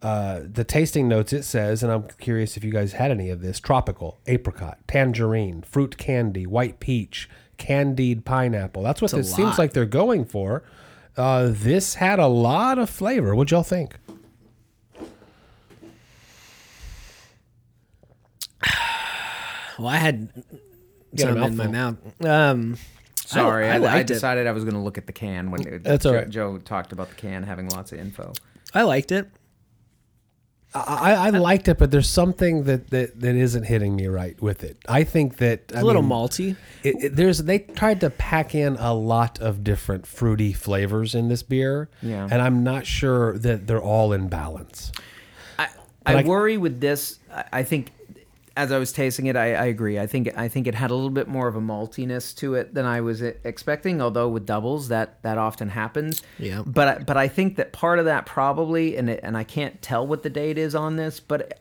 [0.00, 3.40] Uh, the tasting notes it says, and I'm curious if you guys had any of
[3.40, 8.82] this: tropical, apricot, tangerine, fruit candy, white peach, candied pineapple.
[8.82, 10.62] That's what a this seems like they're going for.
[11.16, 13.34] Uh, this had a lot of flavor.
[13.34, 13.96] What'd y'all think?
[19.78, 20.28] Well, I had
[21.14, 21.96] Get a some in my mouth.
[22.24, 22.76] Um,
[23.16, 24.14] Sorry, I I, I, liked it.
[24.14, 26.28] decided I was going to look at the can when it, That's Joe, all right.
[26.28, 28.32] Joe talked about the can having lots of info.
[28.74, 29.28] I liked it.
[30.76, 34.64] I, I liked it, but there's something that, that, that isn't hitting me right with
[34.64, 34.76] it.
[34.88, 36.56] I think that It's a little mean, malty.
[36.82, 41.28] It, it- there's they tried to pack in a lot of different fruity flavors in
[41.28, 42.26] this beer, Yeah.
[42.28, 44.90] and I'm not sure that they're all in balance.
[45.60, 45.68] I,
[46.04, 47.20] I I- worry with this.
[47.32, 47.92] I, I think
[48.56, 49.98] as I was tasting it, I, I agree.
[49.98, 52.74] I think I think it had a little bit more of a maltiness to it
[52.74, 54.00] than I was expecting.
[54.00, 56.22] Although with doubles, that that often happens.
[56.38, 56.62] Yeah.
[56.66, 59.80] But I- but I think that part of that probably, and it, and I can't
[59.82, 61.60] tell what the date is on this, but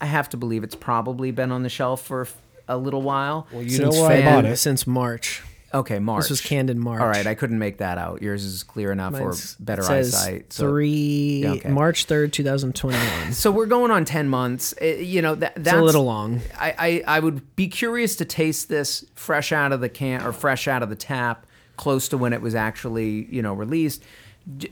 [0.00, 2.28] I have to believe it's probably been on the shelf for
[2.68, 3.46] a little while.
[3.52, 4.56] Well, you since know where I bought it.
[4.56, 5.42] Since March.
[5.74, 6.22] Okay, March.
[6.22, 7.00] This was canned in March.
[7.00, 8.22] All right, I couldn't make that out.
[8.22, 10.52] Yours is clear enough Mine's- or better it says eyesight.
[10.52, 11.68] so- Three Yeah, okay.
[11.70, 13.32] March third, two thousand twenty one.
[13.32, 14.74] So we're going on ten months.
[14.80, 16.40] Uh, you know that that's It's a little long.
[16.58, 20.32] I, I I would be curious to taste this fresh out of the can or
[20.32, 21.46] fresh out of the tap,
[21.76, 24.02] close to when it was actually you know released,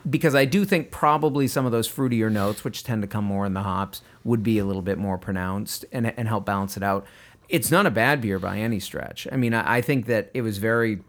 [0.09, 3.45] because I do think probably some of those fruitier notes, which tend to come more
[3.45, 6.83] in the hops, would be a little bit more pronounced and and help balance it
[6.85, 7.05] out.
[7.49, 9.29] It's not a bad beer by any stretch.
[9.31, 11.01] I mean, I, I think that it was very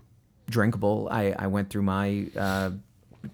[0.49, 1.07] drinkable.
[1.09, 2.71] I, I went through my uh,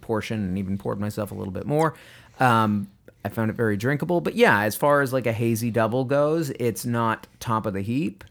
[0.01, 1.95] portion and even poured myself a little bit more.
[2.39, 2.89] Um,
[3.23, 4.21] I found it very drinkable.
[4.21, 7.81] But yeah, as far as like a hazy double goes, it's not top of the
[7.81, 8.23] heap.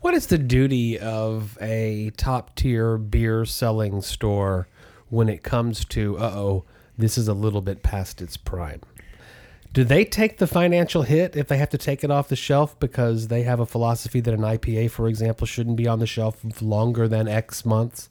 [0.00, 4.68] What is the duty of a top tier beer selling store
[5.08, 6.64] when it comes to, uh oh,
[6.98, 8.80] this is a little bit past its prime?
[9.74, 12.78] Do they take the financial hit if they have to take it off the shelf
[12.78, 16.44] because they have a philosophy that an IPA, for example, shouldn't be on the shelf
[16.62, 18.08] longer than X months?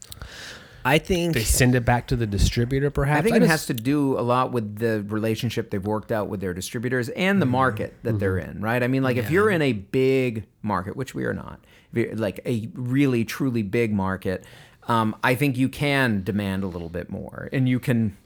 [0.84, 3.20] I think They send it back to the distributor, perhaps.
[3.20, 6.28] I think it just- has to do a lot with the relationship they've worked out
[6.28, 8.84] with their distributors and the market that they're in, right?
[8.84, 11.62] I mean, like if you're in a big market, which we are not,
[11.94, 14.44] like a really truly big market,
[14.90, 18.18] um, I think you can demand a little bit more, and you can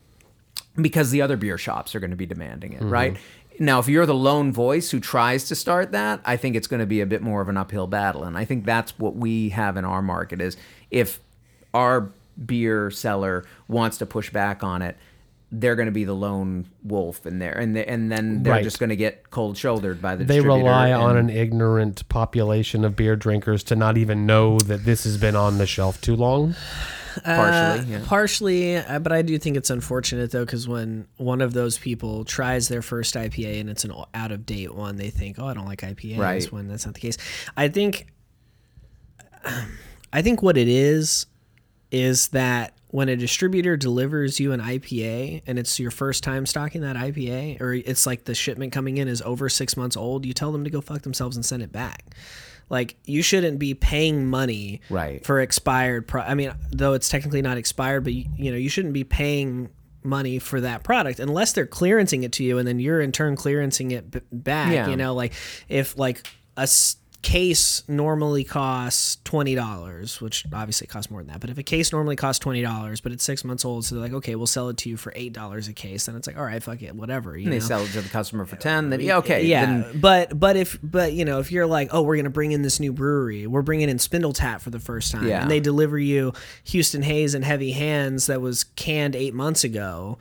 [0.82, 3.14] because the other beer shops are going to be demanding it, right?
[3.14, 3.66] Mm-hmm.
[3.66, 6.80] Now, if you're the lone voice who tries to start that, I think it's going
[6.80, 9.50] to be a bit more of an uphill battle, and I think that's what we
[9.50, 10.58] have in our market is
[10.92, 11.20] if
[11.74, 12.10] our
[12.46, 14.96] beer seller wants to push back on it,
[15.52, 18.64] they're going to be the lone wolf in there, and they, and then they're Right.
[18.64, 20.26] just going to get cold shouldered by the.
[20.26, 25.04] they rely on an ignorant population of beer drinkers to not even know that this
[25.06, 26.54] has been on the shelf too long.
[27.24, 27.96] Partially.
[27.96, 28.06] Uh, yeah.
[28.06, 32.24] Partially, uh, but I do think it's unfortunate though, because when one of those people
[32.26, 35.54] tries their first IPA and it's an out of date one, they think, "Oh, I
[35.54, 36.52] don't like IPAs." Right.
[36.52, 37.18] When that's not the case,
[37.56, 38.08] I think,
[40.14, 41.26] I think what it is
[41.92, 46.82] is that when a distributor delivers you an IPA and it's your first time stocking
[46.82, 50.34] that IPA, or it's like the shipment coming in is over six months old, you
[50.34, 52.06] tell them to go fuck themselves and send it back.
[52.70, 55.26] Like you shouldn't be paying money Right.
[55.26, 56.08] for expired.
[56.08, 59.04] Pro- I mean, though it's technically not expired, but you, you know you shouldn't be
[59.04, 59.70] paying
[60.04, 63.36] money for that product unless they're clearancing it to you, and then you're in turn
[63.36, 64.74] clearancing it b- back.
[64.74, 64.88] Yeah.
[64.90, 65.34] You know, like
[65.70, 66.26] if like
[66.58, 71.40] a s- case normally costs twenty dollars, which obviously costs more than that.
[71.42, 74.04] But if a case normally costs twenty dollars, but it's six months old, so they're
[74.04, 76.06] like, okay, we'll sell it to you for eight dollars a case.
[76.06, 77.36] Then it's like, all right, fuck it, whatever.
[77.36, 77.66] You And they know?
[77.66, 78.90] sell it to the customer for ten.
[78.92, 82.02] Then yeah, okay, yeah, then- but but if but you know if you're like, oh,
[82.04, 85.28] we're gonna bring in this new brewery, we're bringing in Spindletap for the first time,
[85.28, 85.42] Yeah.
[85.42, 86.34] and they deliver you
[86.66, 90.18] Houston Haze and Heavy Hands that was canned eight months ago,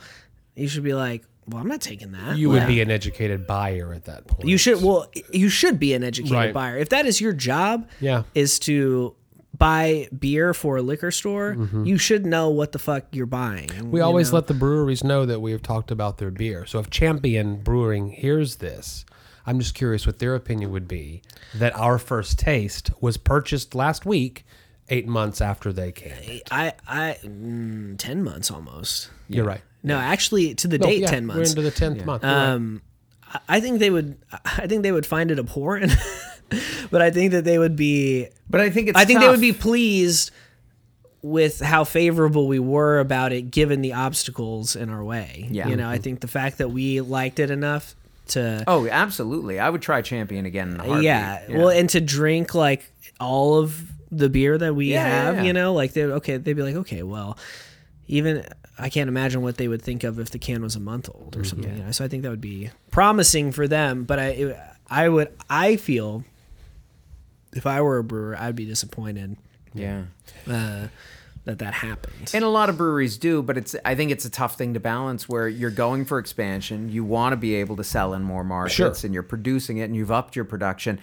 [0.55, 2.37] you should be like, well, I'm not taking that.
[2.37, 4.49] You Like, would be an educated buyer at that point.
[4.49, 6.55] you should well, you should be an educated Right.
[6.55, 6.77] buyer.
[6.79, 8.25] If that is your job, Yeah.
[8.35, 9.15] is to
[9.57, 13.69] buy beer for a liquor store, you should know what the fuck you're buying.
[13.69, 13.91] Mm-hmm.
[13.91, 14.37] We you always know?
[14.37, 16.67] let the breweries know that we have talked about their beer.
[16.67, 19.07] So if Champion Brewing hears this,
[19.47, 21.23] I'm just curious what their opinion would be
[21.55, 24.45] that our first taste was purchased last week,
[24.91, 26.41] eight months after they came.
[26.51, 29.09] I I mm, ten months almost.
[29.29, 29.63] You're right.
[29.87, 31.55] No, actually, to the No, date, yeah, ten months.
[31.55, 32.23] We're into the tenth month.
[32.23, 32.49] You're right.
[32.51, 32.83] Um,
[33.33, 34.17] I- I think they would.
[34.45, 35.93] I think they would find it abhorrent,
[36.91, 38.29] but I think that they would be.
[38.49, 38.99] but I think it's.
[38.99, 40.31] I think they would be pleased
[41.23, 45.49] with how favorable we were about it, given the obstacles in our way.
[45.51, 45.67] Yeah.
[45.69, 47.97] you know, I think the fact that we liked it enough
[48.29, 48.63] to.
[48.67, 49.59] Oh, absolutely.
[49.59, 50.75] I would try Champion again.
[50.75, 51.05] In a heartbeat.
[51.05, 53.83] yeah, well, and to drink like all of
[54.13, 55.43] the beer that we Yeah, yeah, have, yeah.
[55.43, 57.37] you know, like they okay, they'd be like, okay, well,
[58.07, 58.47] even
[58.79, 61.33] I can't imagine what they would think of if the can was a month old
[61.33, 61.41] Mm-hmm.
[61.41, 61.77] or something.
[61.79, 61.91] You know?
[61.93, 64.05] So I think that would be promising for them.
[64.05, 64.59] But I, it,
[64.89, 66.25] I would, I feel,
[67.55, 69.37] if I were a brewer, I'd be disappointed
[69.75, 70.03] Yeah.
[70.47, 70.89] uh,
[71.45, 72.31] that that happened.
[72.35, 74.81] And a lot of breweries do, but it's I think it's a tough thing to
[74.81, 78.43] balance where you're going for expansion, you want to be able to sell in more
[78.45, 78.91] markets Sure.
[78.91, 79.07] Mm-hmm.
[79.07, 80.99] and you're producing it and you've upped your production.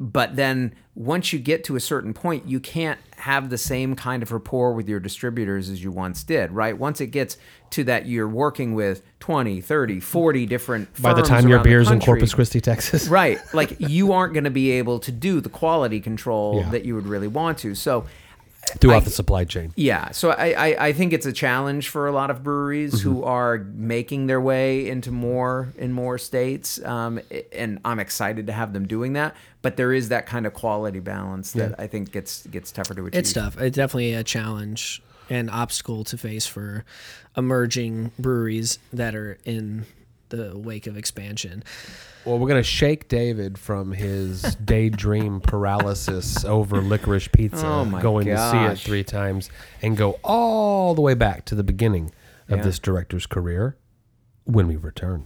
[0.00, 4.22] But then once you get to a certain point, you can't have the same kind
[4.22, 6.76] of rapport with your distributors as you once did, right?
[6.78, 7.36] Once it gets
[7.70, 12.00] to that you're working with 20, 30, 40 different By the time your beer's in
[12.00, 13.08] Corpus Christi, Texas.
[13.08, 16.70] right like you aren't going to be able to do the quality control Yeah.
[16.70, 18.06] that you would really want to so
[18.70, 19.72] Throughout I- the supply chain.
[19.76, 23.24] yeah so I, I i think it's a challenge for a lot of breweries who
[23.24, 27.20] are making their way into more in more states um,
[27.52, 31.00] and i'm excited to have them doing that but there is that kind of quality
[31.00, 33.58] balance that i think gets gets tougher to achieve It's tough.
[33.60, 36.84] It's definitely a challenge and obstacle to face for
[37.36, 39.84] emerging breweries that are in
[40.30, 41.62] the wake of expansion.
[42.24, 48.26] Well, we're gonna shake David from his daydream paralysis over licorice pizza, Oh my going
[48.26, 49.48] to see it three times,
[49.82, 52.12] and go all the way back to the beginning
[52.48, 52.64] of Yeah.
[52.64, 53.76] this director's career
[54.44, 55.24] when we return.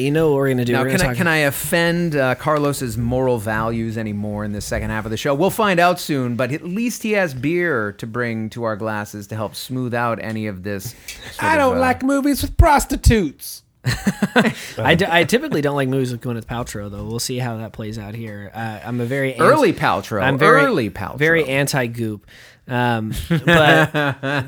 [0.00, 0.72] You know what we're gonna do.
[0.72, 4.52] now, we're can gonna I, talk- can I offend uh, Carlos's moral values anymore in
[4.52, 5.34] the second half of the show?
[5.34, 9.26] We'll find out soon, but at least he has beer to bring to our glasses
[9.28, 10.94] to help smooth out any of this.
[11.32, 13.62] sort of, don't uh, like movies with prostitutes.
[14.78, 17.04] I, d- I typically don't like movies with Gwyneth Paltrow, though.
[17.04, 18.50] We'll see how that plays out here.
[18.52, 20.22] Uh, I'm a very anti- early Paltrow.
[20.22, 21.18] I'm very early Paltrow.
[21.18, 22.26] very anti goop.
[22.68, 23.92] Um, but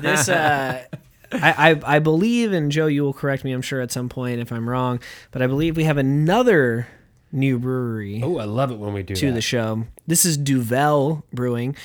[0.01, 0.83] this, uh,
[1.31, 3.51] I, I I believe, and Joe, you will correct me.
[3.51, 4.99] I'm sure at some point if I'm wrong,
[5.31, 6.87] but I believe we have another
[7.31, 9.33] new brewery Oh, I love it when we do to that.
[9.33, 9.85] the show.
[10.07, 11.75] This is Duvel Brewing.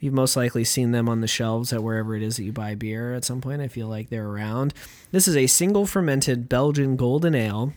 [0.00, 2.74] You've most likely seen them on the shelves at wherever it is that you buy
[2.74, 3.60] beer at some point.
[3.62, 4.72] I feel like they're around.
[5.12, 7.72] This is a single fermented Belgian golden ale.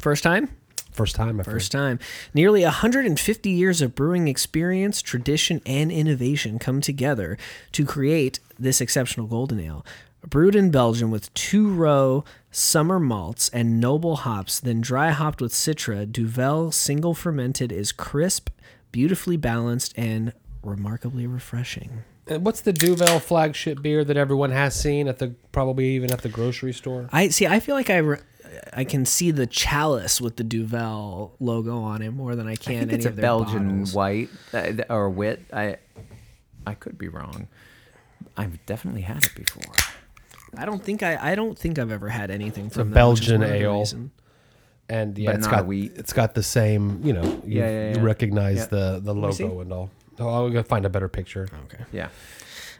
[0.00, 0.50] First time?
[0.92, 1.98] First time, my First time.
[2.32, 7.36] Nearly 150 years of brewing experience, tradition, and innovation come together
[7.72, 9.84] to create this exceptional golden ale.
[10.28, 15.52] Brewed in Belgium with two row summer malts and noble hops, then dry hopped with
[15.52, 18.50] Citra, Duvel single fermented is crisp,
[18.90, 22.02] beautifully balanced, and remarkably refreshing.
[22.26, 26.22] And what's the Duvel flagship beer that everyone has seen at the probably even at
[26.22, 27.08] the grocery store?
[27.12, 27.46] I see.
[27.46, 28.18] I feel like I, re-
[28.72, 32.74] I can see the chalice with the Duvel logo on it more than I can
[32.74, 33.94] I think any it's a of their Belgian bottles.
[33.94, 35.44] white uh, or wit.
[35.52, 35.76] I
[36.66, 37.46] I could be wrong.
[38.36, 39.72] I've definitely had it before.
[40.58, 41.16] I don't think I.
[41.32, 43.58] I don't think I've ever had anything from a them, which is Belgian one of
[43.58, 43.78] the ale.
[43.80, 44.10] reason.
[44.88, 45.92] And yeah, But it's not got wheat.
[45.96, 48.02] it's got the same, you know, you, Yeah, yeah, you yeah.
[48.02, 48.66] recognize Yeah.
[48.66, 49.42] the the me see.
[49.44, 49.90] logo and all.
[50.20, 51.48] Oh, I'll gonna find a better picture.
[51.64, 51.84] Okay.
[51.92, 52.08] Yeah.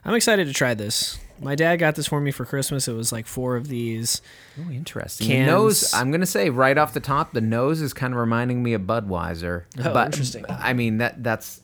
[0.05, 1.19] I'm excited to try this.
[1.43, 2.87] My dad got this for me for Christmas.
[2.87, 4.23] It was like four of these.
[4.59, 5.27] Oh, interesting.
[5.27, 5.47] Cans.
[5.49, 5.95] The nose.
[5.95, 8.83] I'm gonna say right off the top, the nose is kind of reminding me of
[8.83, 9.65] Budweiser.
[9.81, 10.45] Oh, but interesting.
[10.49, 11.61] I mean that that's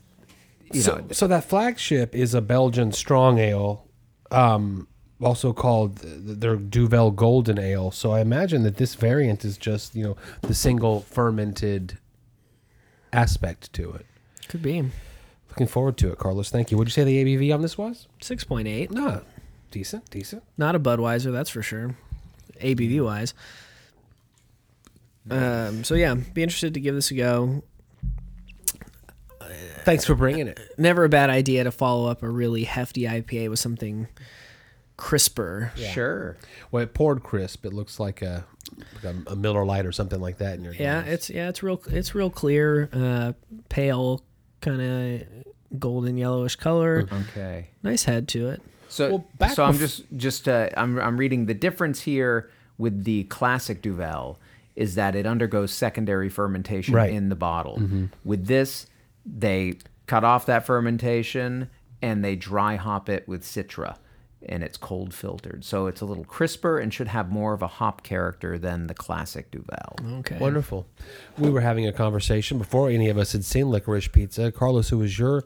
[0.73, 3.87] you So, know so that flagship is a Belgian strong ale,
[4.33, 4.89] um,
[5.23, 7.91] also called th- their Duvel Golden Ale.
[7.91, 11.99] So I imagine that this variant is just you know the single fermented
[13.13, 14.07] aspect to it.
[14.49, 14.85] Could be
[15.51, 16.49] Looking forward to it, Carlos.
[16.49, 16.79] Thank you.
[16.79, 18.09] Would you say the ABV on this was?
[18.23, 18.91] six point eight.
[18.91, 19.21] No,
[19.71, 20.43] decent, decent.
[20.57, 21.95] Not a Budweiser, that's for sure.
[22.61, 23.35] ABV wise.
[25.31, 25.85] Um.
[25.85, 27.63] So yeah, be interested to give this a go.
[29.85, 30.61] Thanks for bringing it.
[30.79, 34.07] Never a bad idea to follow up a really hefty IPA with something
[34.97, 35.73] crisper.
[35.77, 36.37] sure.
[36.71, 37.65] Well, it poured crisp.
[37.67, 38.45] It looks like a
[38.95, 41.13] like a, a Miller Lite or something like that in your Yeah, glass.
[41.13, 41.81] it's yeah, it's real.
[41.89, 43.33] It's real clear, uh,
[43.69, 44.23] pale,
[44.61, 47.07] kind of golden yellowish color.
[47.31, 47.69] Okay.
[47.83, 48.63] Nice head to it.
[48.89, 53.05] So Well, back so I'm just just uh, I'm I'm reading the difference here with
[53.05, 54.39] the classic Duvel
[54.77, 57.13] is that it undergoes secondary fermentation Right.
[57.13, 57.83] in the bottle.
[58.25, 58.87] With this,
[59.27, 59.75] they
[60.07, 61.69] cut off that fermentation
[62.01, 63.97] and they dry hop it with Citra
[64.49, 65.65] and it's cold filtered.
[65.65, 68.95] So it's a little crisper and should have more of a hop character than the
[68.95, 69.97] classic Duvel.
[70.21, 70.39] Okay.
[70.39, 70.87] Wonderful.
[71.39, 74.51] We were having a conversation before any of us had seen licorice pizza.
[74.53, 75.45] Carlos, who was your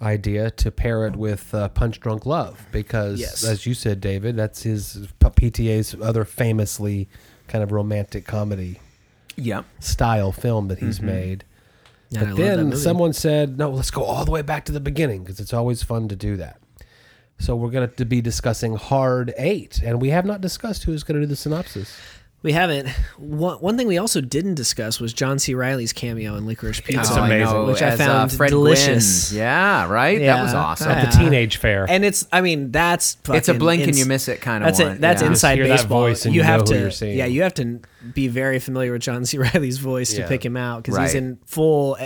[0.00, 2.66] idea to pair it with uh, Punch Drunk Love?
[2.72, 3.44] Because, Yes.
[3.44, 7.08] as you said, David, that's his PTA's other famously
[7.48, 8.80] kind of romantic comedy
[9.36, 9.64] Yep.
[9.80, 11.44] style film that he's made.
[12.10, 14.72] And But love that then someone said, "No, let's go all the way back to
[14.72, 16.58] the beginning because it's always fun to do that."
[17.42, 21.16] So we're going to be discussing Hard Eight, and we have not discussed who's going
[21.16, 21.98] to do the synopsis.
[22.42, 22.88] We haven't.
[23.18, 25.54] One, one thing we also didn't discuss was John C.
[25.54, 27.00] Reilly's cameo in Licorice Pizza.
[27.00, 27.52] It's amazing.
[27.52, 29.30] know, Which I as, uh, found Fred delicious.
[29.30, 29.40] Gwynne.
[29.40, 30.20] Yeah, right.
[30.20, 30.36] Yeah.
[30.36, 30.90] That was awesome.
[30.92, 31.10] At Yeah.
[31.10, 31.86] the teenage fair.
[31.88, 34.80] And it's, I mean, that's It's a blink and you miss it kind of That's
[34.80, 34.92] one.
[34.96, 35.00] it.
[35.00, 35.28] That's yeah.
[35.28, 36.00] inside hear that baseball.
[36.00, 37.80] voice and you have know who to, you're yeah, you have to
[38.14, 39.38] be very familiar with John C.
[39.38, 41.96] Reilly's voice to pick him out because he's in full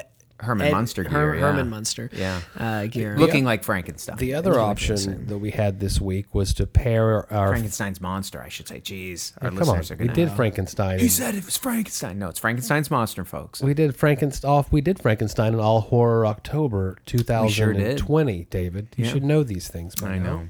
[0.41, 1.13] Herman Ed- Munster gear.
[1.13, 1.41] Her- yeah.
[1.41, 2.41] Herman Munster, Yeah.
[2.59, 3.17] uh, gear.
[3.17, 4.17] Looking like Frankenstein.
[4.19, 7.49] the other option that we had this week was to pair our.
[7.49, 8.81] Frankenstein's monster, I should say.
[8.81, 10.13] Jeez, our come on, are we gonna.
[10.13, 10.99] did Frankenstein.
[10.99, 12.19] He said it was Frankenstein.
[12.19, 13.63] No, it's Frankenstein's monster, folks.
[13.63, 14.51] We did Frankenstein.
[14.51, 14.71] Off.
[14.71, 18.47] We did Frankenstein in All Horror October 2020.
[18.51, 19.11] David, you Yeah.
[19.13, 19.95] should know these things.
[19.95, 20.49] By I now.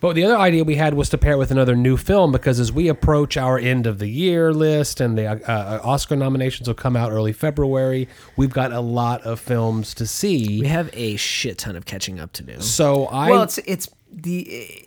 [0.00, 2.60] But the other idea we had was to pair it with another new film because
[2.60, 6.68] as we approach our end of the year list and the uh, uh, Oscar nominations
[6.68, 10.60] will come out early February, we've got a lot of films to see.
[10.60, 12.60] we have a shit ton of catching up to do.
[12.60, 14.40] So I well, it's it's the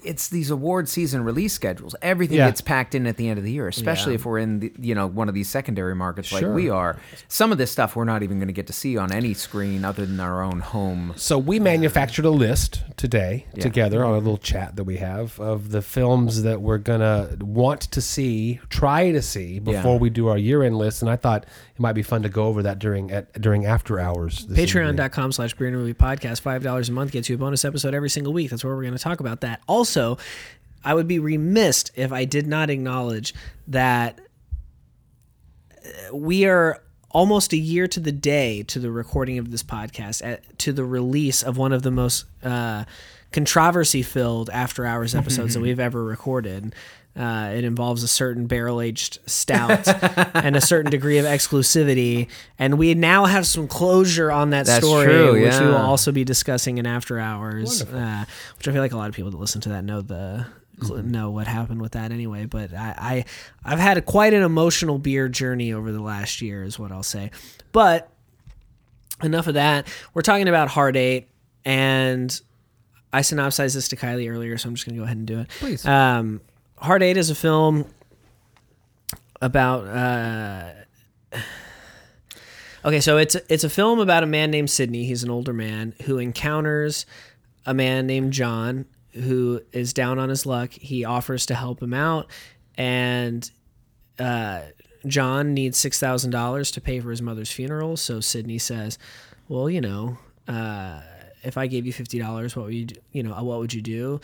[0.04, 1.96] it's these award season release schedules.
[2.02, 2.48] Everything Yeah.
[2.48, 4.16] gets packed in at the end of the year, especially Yeah.
[4.16, 6.98] if we're in the, you know one of these secondary markets like we are.
[7.28, 9.86] Some of this stuff we're not even going to get to see on any screen
[9.86, 11.14] other than our own home.
[11.18, 13.62] So we manufactured a list today Yeah.
[13.64, 17.82] together on a little chat that we have of the films that we're gonna want
[17.82, 21.02] to see, try to see before we do our year-end list.
[21.02, 24.00] And I thought it might be fun to go over that during at during after
[24.00, 24.46] hours.
[24.46, 26.42] Patreon.com slash Beer and Movie Podcast.
[26.42, 28.50] $5 a month gets you a bonus episode every single week.
[28.50, 29.62] That's where we're going to talk about that.
[29.68, 30.18] Also,
[30.84, 33.34] I would be remiss if I did not acknowledge
[33.68, 34.20] that
[35.84, 40.26] uh, we are almost a year to the day to the recording of this podcast,
[40.26, 42.86] at, to the release of one of the most uh,
[43.32, 46.74] controversy filled after hours episodes that we've ever recorded.
[47.14, 49.86] Uh, it involves a certain barrel aged stout
[50.36, 52.30] and a certain degree of exclusivity.
[52.58, 56.14] And we now have some closure on that That's story, true, which we will also
[56.14, 57.82] be discussing in after hours.
[57.82, 58.24] Uh,
[58.58, 60.46] which I feel like a lot of people that listen to that know the
[60.82, 62.46] cl- know what happened with that anyway.
[62.46, 63.26] But I,
[63.66, 66.94] I I've had a, quite an emotional beer journey over the last year, is what
[66.94, 67.32] I'll say.
[67.74, 68.10] But
[69.22, 69.88] enough of that.
[70.14, 71.28] We're talking about Hard Eight,
[71.66, 72.40] and
[73.12, 75.50] I synopsized this to Kylie earlier, so I'm just gonna go ahead and do it.
[75.60, 75.86] Please.
[75.86, 76.40] Um,
[76.82, 77.86] Hard Eight is a film
[79.40, 79.86] about.
[79.86, 80.72] Uh,
[82.84, 85.06] okay, so it's it's a film about a man named Sydney.
[85.06, 87.06] He's an older man who encounters
[87.68, 90.72] a man named John who is down on his luck.
[90.72, 92.28] He offers to help him out,
[92.76, 93.50] and
[94.18, 94.62] uh,
[95.06, 97.96] John needs six thousand dollars to pay for his mother's funeral.
[97.96, 98.98] So Sydney says,
[99.48, 100.18] "Well, you know,
[100.48, 101.02] uh,
[101.44, 102.96] if I gave you fifty dollars, what would you, do?
[103.12, 104.20] you know, what would you do?"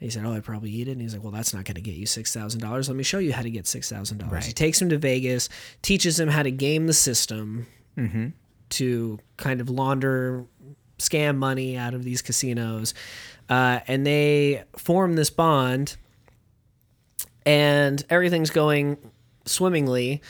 [0.00, 1.80] He said, "Oh, I'd probably eat it." And he's like, "Well, that's not going to
[1.80, 2.88] get you six thousand dollars.
[2.88, 5.48] Let me show you how to get six thousand dollars." He takes him to Vegas,
[5.82, 7.66] teaches him how to game the system
[8.70, 10.44] to kind of launder,
[10.98, 12.92] scam money out of these casinos,
[13.48, 15.96] uh, and they form this bond.
[17.46, 18.98] And everything's going
[19.44, 20.20] swimmingly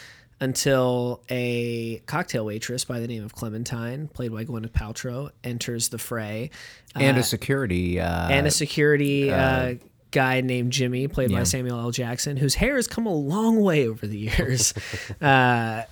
[0.41, 5.99] until a cocktail waitress by the name of Clementine, played by Gwyneth Paltrow, enters the
[5.99, 6.51] fray.
[6.95, 9.75] and Uh, a security uh, and a security uh,
[10.11, 11.43] guy named Jimmy, played by.
[11.45, 11.91] Samuel L.
[11.91, 14.75] Jackson, whose hair has come a long way over the years.
[15.23, 15.83] uh,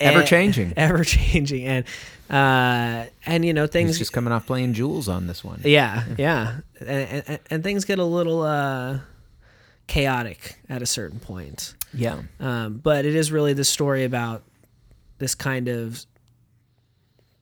[0.00, 0.72] Ever changing.
[0.78, 1.84] ever changing, and
[2.30, 3.98] uh, and you know He's things.
[3.98, 5.60] just coming off playing Jules on this one.
[5.62, 9.00] yeah, yeah, and, and, and things get a little uh,
[9.86, 11.74] chaotic at a certain point.
[11.94, 12.22] Yeah.
[12.40, 14.42] Um, but it is really the story about
[15.18, 16.04] this kind of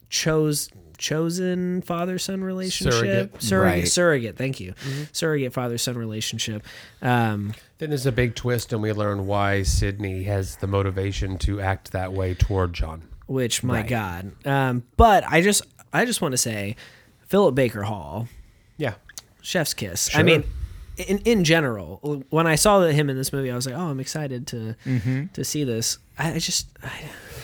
[0.09, 3.43] chose chosen father son relationship Surrogate.
[3.43, 3.89] surrogate Right.
[3.89, 4.75] surrogate thank you
[5.11, 6.63] surrogate father son relationship
[7.01, 11.61] um, Then there's a big twist, and we learn why Sydney has the motivation to
[11.61, 13.03] act that way toward John.
[13.27, 13.89] which my Right.
[13.89, 16.77] god um, but i just i just want to say
[17.27, 18.29] philip baker hall
[18.77, 18.95] Yeah.
[19.41, 20.45] chef's kiss i mean
[20.99, 24.01] in in general when i saw him in this movie i was like oh i'm
[24.01, 25.27] excited to Mm-hmm.
[25.33, 26.91] to see this i, I just I,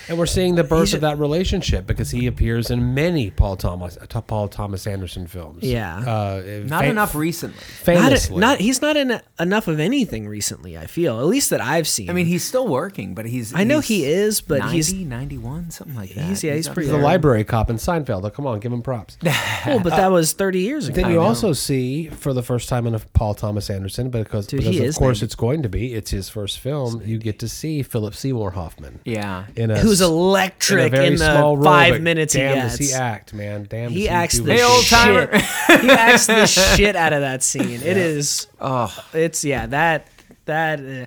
[0.08, 3.56] And we're seeing the birth a- of that relationship because he appears in many Paul
[3.56, 5.62] Thomas uh, Paul Thomas Anderson films.
[5.62, 5.98] Yeah.
[5.98, 7.56] uh, Not fa- enough recently.
[7.56, 11.60] not, Famously, not he's not in enough of anything recently i feel at least that
[11.60, 13.54] i've seen I mean, he's still working, but he's.
[13.54, 16.24] I know he's he is, but 90, he's 91, something like that.
[16.24, 18.24] He's- yeah, he's up pretty He's the library cop in Seinfeld.
[18.24, 19.18] Oh, come on, give him props.
[19.66, 21.00] well, but that was 30 years ago.
[21.02, 24.60] Then you also see for the first time in a Paul Thomas Anderson, because, Dude,
[24.64, 25.24] because of course 90.
[25.24, 25.94] it's going to be.
[25.94, 27.02] It's his first film.
[27.04, 29.46] You get to see Philip Seymour Hoffman Yeah.
[29.56, 32.54] in a Who's s- electric in, in the small role, five but minutes he damn
[32.54, 32.78] gets.
[32.78, 33.66] does he act, man?
[33.68, 35.30] Damn, He does acts the old timer.
[35.38, 35.80] shit.
[35.80, 37.80] he acts the shit out of that scene.
[37.82, 38.46] It is.
[38.60, 39.66] Oh, It's yeah.
[39.66, 40.06] That
[40.46, 40.80] that.
[40.80, 41.06] Uh,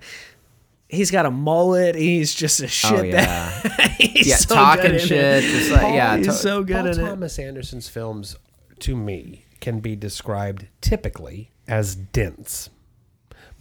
[0.90, 1.96] he's got a mullet.
[1.96, 2.92] He's just a shit.
[2.92, 3.50] oh yeah.
[3.98, 5.44] he's yeah, so talking good in shit.
[5.44, 5.48] It.
[5.50, 6.18] Just like, yeah.
[6.18, 7.04] he's to- so good Paul in it.
[7.10, 8.36] Thomas Anderson's films,
[8.80, 12.70] to me, can be described typically as dense.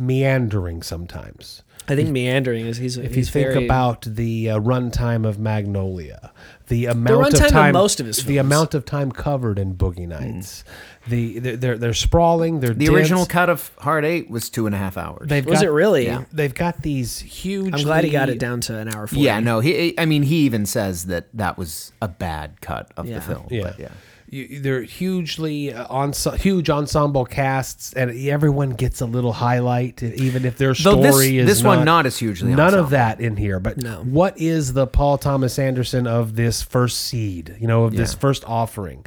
[0.00, 1.62] Meandering sometimes.
[1.88, 5.40] I think meandering is he's If he's you think very, about the uh, runtime of
[5.40, 6.30] Magnolia,
[6.68, 9.74] the amount runtime of of time, most of his the amount of time covered in
[9.74, 10.62] Boogie Nights,
[11.08, 12.60] the they're, they're they're sprawling.
[12.60, 12.96] They're The dense.
[12.96, 15.28] original cut of Hard Eight was two and a half hours.
[15.28, 16.04] They've was got, it really?
[16.06, 16.24] yeah.
[16.32, 17.74] They've got these huge.
[17.74, 19.08] I'm glad he got it down to an hour.
[19.08, 19.20] 40.
[19.20, 19.98] yeah, no, he.
[19.98, 23.16] I mean, he even says that that was a bad cut of Yeah.
[23.16, 23.46] the film.
[23.50, 23.62] Yeah.
[23.64, 23.88] but yeah.
[24.32, 30.44] You, they're hugely uh, ense- huge ensemble casts, and everyone gets a little highlight, even
[30.44, 32.50] if their story this, is this one not as hugely.
[32.50, 32.84] None ensemble.
[32.84, 33.58] of that in here.
[33.58, 34.04] But No.
[34.04, 37.56] what is the Paul Thomas Anderson of this first seed?
[37.58, 39.04] You know, of this first offering.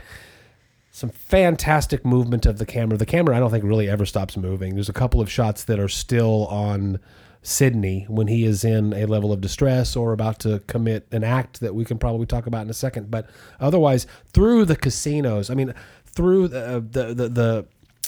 [0.91, 2.97] Some fantastic movement of the camera.
[2.97, 4.75] The camera, I don't think, really ever stops moving.
[4.75, 6.99] There's a couple of shots that are still on
[7.43, 11.59] Sydney when he is in a level of distress or about to commit an act
[11.59, 13.11] that we can probably talk about in a second.
[13.11, 13.29] But
[13.59, 15.73] otherwise, through the casinos, I mean,
[16.05, 17.65] through the uh, the the, the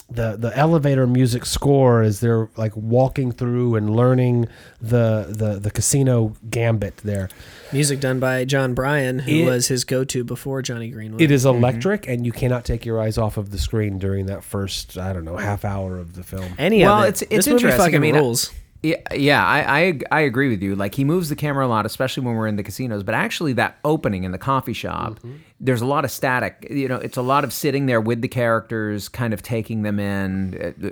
[0.08, 4.46] the the elevator music score as they're like walking through and learning
[4.80, 7.28] the the the casino gambit there.
[7.72, 11.20] music done by Jon Brion, who It- was his go-to before Jonny Greenwood.
[11.20, 11.58] It is mm-hmm.
[11.58, 15.12] electric, and you cannot take your eyes off of the screen during that first I
[15.12, 16.52] don't know half hour of the film.
[16.56, 17.08] Any Well, of it.
[17.08, 17.94] it's- it's this movie interesting.
[17.96, 18.52] I mean, rules.
[18.88, 20.76] Yeah, yeah, I, I I agree with you.
[20.76, 23.02] Like he moves the camera a lot, especially when we're in the casinos.
[23.02, 25.36] But actually, that opening in the coffee shop, Mm-hmm.
[25.60, 26.66] there's a lot of static.
[26.70, 29.98] You know, it's a lot of sitting there with the characters, kind of taking them
[29.98, 30.74] in.
[30.84, 30.90] uh,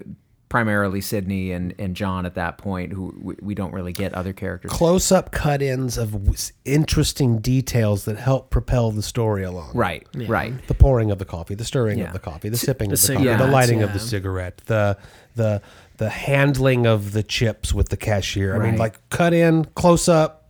[0.51, 4.33] Primarily Sydney and, and John at that point, who we, we don't really get other
[4.33, 4.71] characters.
[4.71, 6.15] Close up cut ins of
[6.65, 9.73] interesting details that help propel the story along.
[9.75, 10.55] Right, right.
[10.69, 12.05] the pouring of the coffee, the stirring Yeah.
[12.07, 14.63] of the coffee, the sipping the of the coffee, the cigarettes, lighting of the cigarette,
[14.67, 14.97] the
[15.35, 15.61] the
[15.97, 18.55] the handling of the chips with the cashier.
[18.55, 18.79] I mean, Right.
[18.79, 20.41] like cut in, close up.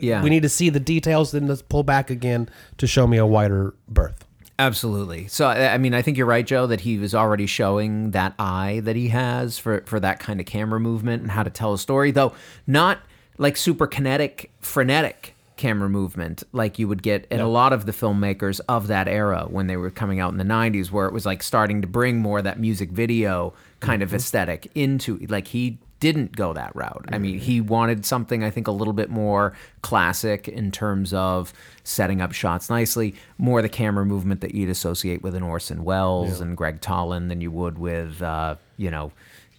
[0.00, 3.16] Yeah, We need to see the details, then let's pull back again to show me
[3.16, 4.24] a wider berth.
[4.60, 5.26] Absolutely.
[5.28, 8.34] So I I mean, I think you're right, Joe, that he was already showing that
[8.38, 11.72] eye that he has for for that kind of camera movement and how to tell
[11.74, 12.32] a story, though
[12.66, 12.98] not
[13.38, 17.90] like super kinetic, frenetic camera movement like you would get in a lot of the
[17.90, 21.26] filmmakers of that era when they were coming out in the 90s where it was
[21.26, 25.78] like starting to bring more of that music video kind of aesthetic into like he
[26.00, 27.06] didn't go that route.
[27.08, 31.52] I mean, he wanted something I think a little bit more classic in terms of
[31.82, 36.40] setting up shots nicely, more the camera movement that you'd associate with an Orson Welles
[36.40, 39.12] and Gregg Toland than you would with uh, you know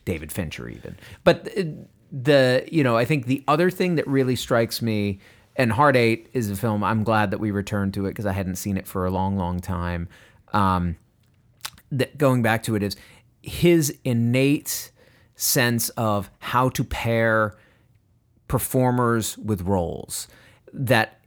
[0.05, 0.97] David Fincher even.
[1.23, 1.63] But uh,
[2.11, 5.19] the you know I think the other thing that really strikes me
[5.57, 8.31] and Hard Eight is a film I'm glad that we returned to it because I
[8.31, 10.07] hadn't seen it for a long long time.
[10.53, 10.95] Um,
[11.91, 12.95] that going back to it is
[13.41, 14.91] his innate
[15.35, 17.55] sense of how to pair
[18.47, 20.27] performers with roles
[20.73, 21.18] that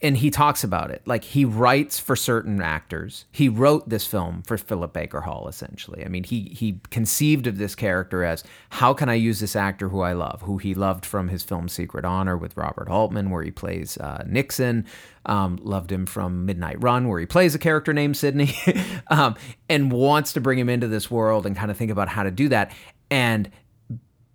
[0.00, 1.02] and he talks about it.
[1.06, 3.26] Like he writes for certain actors.
[3.30, 6.04] He wrote this film for philip baker hall essentially.
[6.04, 9.88] I mean he he conceived of this character as how can i use this actor
[9.88, 13.42] who i love who he loved from his film secret honor with robert altman where
[13.42, 14.86] he plays uh, nixon
[15.26, 18.54] um, loved him from midnight run where he plays a character named sydney
[19.08, 19.34] um,
[19.68, 22.30] and wants to bring him into this world and kind of think about how to
[22.30, 22.72] do that.
[23.10, 23.50] And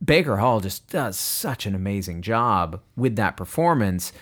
[0.04, 4.14] Baker Hall just does such an amazing job with that performance.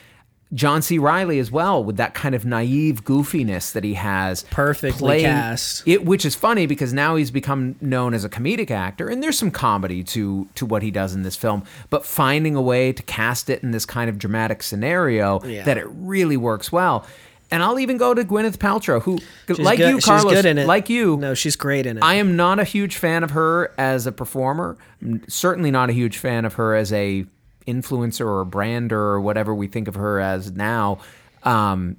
[0.54, 0.98] John C.
[1.00, 4.44] Reilly as well with that kind of naive goofiness that he has.
[4.52, 5.84] Perfectly cast.
[5.88, 9.38] It, which is funny because now he's become known as a comedic actor, and there's
[9.38, 11.64] some comedy to to what he does in this film.
[11.90, 15.64] But finding a way to cast it in this kind of dramatic scenario Yeah.
[15.64, 17.06] that it really works well.
[17.52, 20.46] And I'll even go to Gwyneth Paltrow, who, She's like good- you, Carlos, she's good
[20.50, 20.66] in it.
[20.68, 22.04] like you, No, she's great in it.
[22.04, 24.78] I am not a huge fan of her as a performer.
[25.02, 27.26] I'm certainly not a huge fan of her as a
[27.68, 31.00] influencer or brander or whatever we think of her as now.
[31.44, 31.98] Um,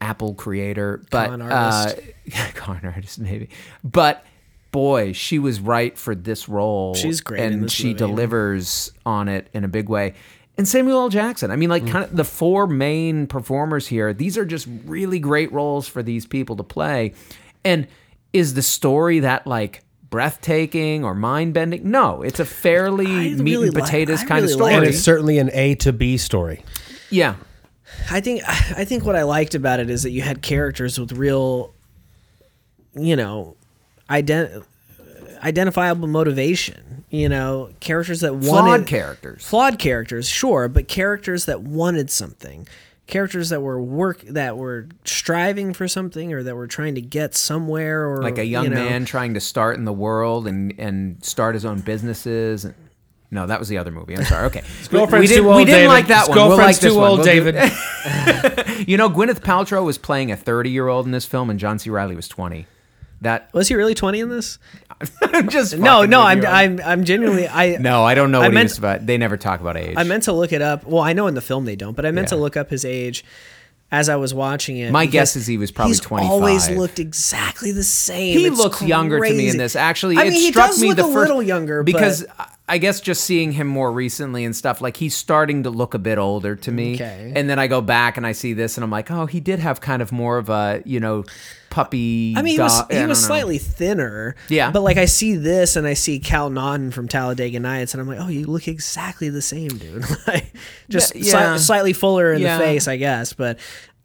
[0.00, 1.46] Apple creator, but Con uh,
[1.90, 2.54] artist.
[2.54, 3.48] con artist maybe.
[3.82, 4.24] But
[4.70, 6.94] boy, she was right for this role.
[6.94, 7.98] She's great and she movie.
[7.98, 10.14] delivers on it in a big way.
[10.56, 11.08] And Samuel L.
[11.08, 11.50] Jackson.
[11.50, 11.72] I mean, Mm.
[11.72, 14.12] like, kind of the four main performers here.
[14.12, 17.14] These are just really great roles for these people to play.
[17.64, 17.86] And
[18.32, 21.90] is the story that like breathtaking or mind bending?
[21.90, 24.74] No, it's a fairly I meat really and potatoes I kind really of story.
[24.74, 26.64] And it's certainly an A to B story.
[27.10, 27.36] yeah,
[28.10, 31.12] I think I think what I liked about it is that you had characters with
[31.12, 31.74] real,
[32.94, 33.56] you know,
[34.10, 34.64] ident-
[35.42, 37.04] identifiable motivation.
[37.10, 39.46] You know, characters that flawed wanted characters.
[39.46, 42.68] flawed characters, sure, but characters that wanted something,
[43.08, 47.34] characters that were work that were striving for something or that were trying to get
[47.34, 50.72] somewhere, or like a young you know, man trying to start in the world and
[50.78, 52.66] and start his own businesses.
[53.30, 54.16] No, that was the other movie.
[54.16, 54.46] I'm sorry.
[54.46, 55.88] Okay, girlfriend's we didn't, too old, we didn't David.
[55.88, 56.48] like that His one.
[56.48, 57.08] We'll like too one.
[57.10, 57.54] old, We'll David.
[58.88, 61.78] you know, Gwyneth Paltrow was playing a 30 year old in this film, and John
[61.78, 61.90] C.
[61.90, 62.66] Reilly was 20.
[63.20, 64.58] that Was he really 20 in this?
[65.22, 66.44] I'm just No, no, I'm.
[66.44, 69.06] I'm I'm genuinely I no, I don't know I what he meant- was about.
[69.06, 69.94] They never talk about age.
[69.96, 70.84] I meant to look it up.
[70.84, 72.84] Well, I know in the film they don't, but I meant to look up his
[72.84, 73.24] age
[73.90, 74.90] as I was watching it.
[74.92, 78.38] My guess is he was probably he's always looked exactly the same.
[78.38, 79.76] he It's looks younger to me in this.
[79.76, 82.24] Actually, I it mean, he struck does me look the a first little younger because
[82.36, 85.94] but- I guess just seeing him more recently and stuff like he's starting to look
[85.94, 86.94] a bit older to me.
[86.96, 87.32] Okay.
[87.34, 89.58] And then I go back and I see this and I'm like, oh, he did
[89.58, 91.24] have kind of more of a you know
[91.70, 92.34] puppy.
[92.36, 93.26] I mean, he was dog- I he don't was know.
[93.26, 94.34] slightly thinner.
[94.48, 94.70] Yeah.
[94.70, 98.08] But like I see this and I see Cal Naughton from Talladega Nights and I'm
[98.08, 100.04] like, oh, you look exactly the same, dude.
[100.26, 100.52] like,
[100.88, 102.58] just Yeah, sli- slightly fuller in Yeah.
[102.58, 103.32] the face, I guess.
[103.34, 103.58] But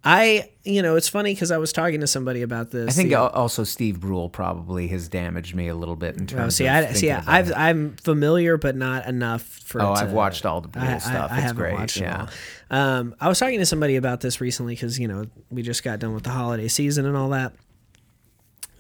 [0.06, 2.90] I, you know, it's funny because I was talking to somebody about this.
[2.90, 6.42] I think the- also Steve Brule probably has damaged me a little bit in terms.
[6.42, 9.82] Oh, see, of I, see, yeah, I've, I'm familiar, but not enough for.
[9.82, 11.32] Oh, it I've watched all the Brule stuff.
[11.32, 12.28] I, I It's great, watched yeah.
[12.70, 16.00] Um, I was talking to somebody about this recently because you know we just got
[16.00, 17.54] done with the holiday season and all that,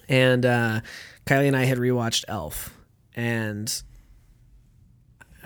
[0.10, 0.82] and uh,
[1.26, 2.76] Kylie and I had rewatched Elf,
[3.16, 3.82] and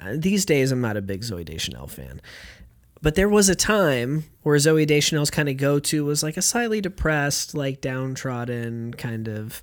[0.01, 2.19] uh, these days I'm not a big Zooey Deschanel fan.
[3.01, 6.41] But there was a time where Zooey Deschanel's kind of go to was like a
[6.41, 9.61] slightly depressed, like downtrodden, kind of,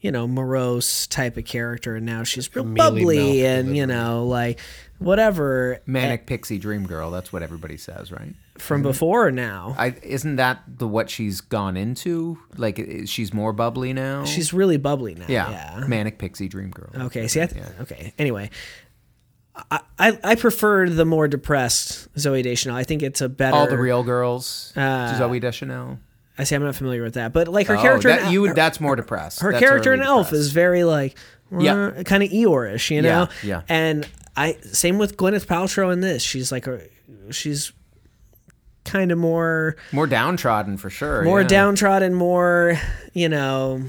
[0.00, 1.96] you know, morose type of character.
[1.96, 4.60] And now she's real Mealy bubbly and, you know, like
[4.98, 5.80] whatever.
[5.86, 7.10] Manic Pixie Dream Girl.
[7.10, 8.34] That's what everybody says, right?
[8.56, 8.90] From mm-hmm.
[8.90, 9.74] before or now?
[9.78, 12.38] I isn't that the what she's gone into?
[12.56, 14.24] Like she's more bubbly now.
[14.24, 15.26] She's really bubbly now.
[15.28, 15.86] yeah, Yeah.
[15.86, 16.90] Manic Pixie Dream Girl.
[17.06, 17.26] Okay.
[17.26, 18.12] See, I th- okay.
[18.18, 18.50] Anyway,
[19.70, 22.76] I, I I prefer the more depressed Zooey Deschanel.
[22.76, 23.56] I think it's a better.
[23.56, 24.72] All the real girls.
[24.76, 25.98] Uh, Zooey Deschanel.
[26.38, 28.46] I say I'm not familiar with that, but like her Oh, character, that, in, you
[28.46, 28.54] her.
[28.54, 29.40] That's more depressed.
[29.40, 30.40] her That's character in Elf depressed.
[30.40, 31.18] is very like,
[31.58, 32.02] Yeah.
[32.04, 33.28] kind of Eeyore-ish, you know.
[33.42, 33.62] Yeah, yeah.
[33.68, 36.22] And I same with Gwyneth Paltrow in this.
[36.22, 36.80] She's like a,
[37.30, 37.72] she's
[38.86, 41.22] kind of more more downtrodden for sure.
[41.22, 41.48] more yeah.
[41.48, 42.78] downtrodden, more
[43.12, 43.82] you know,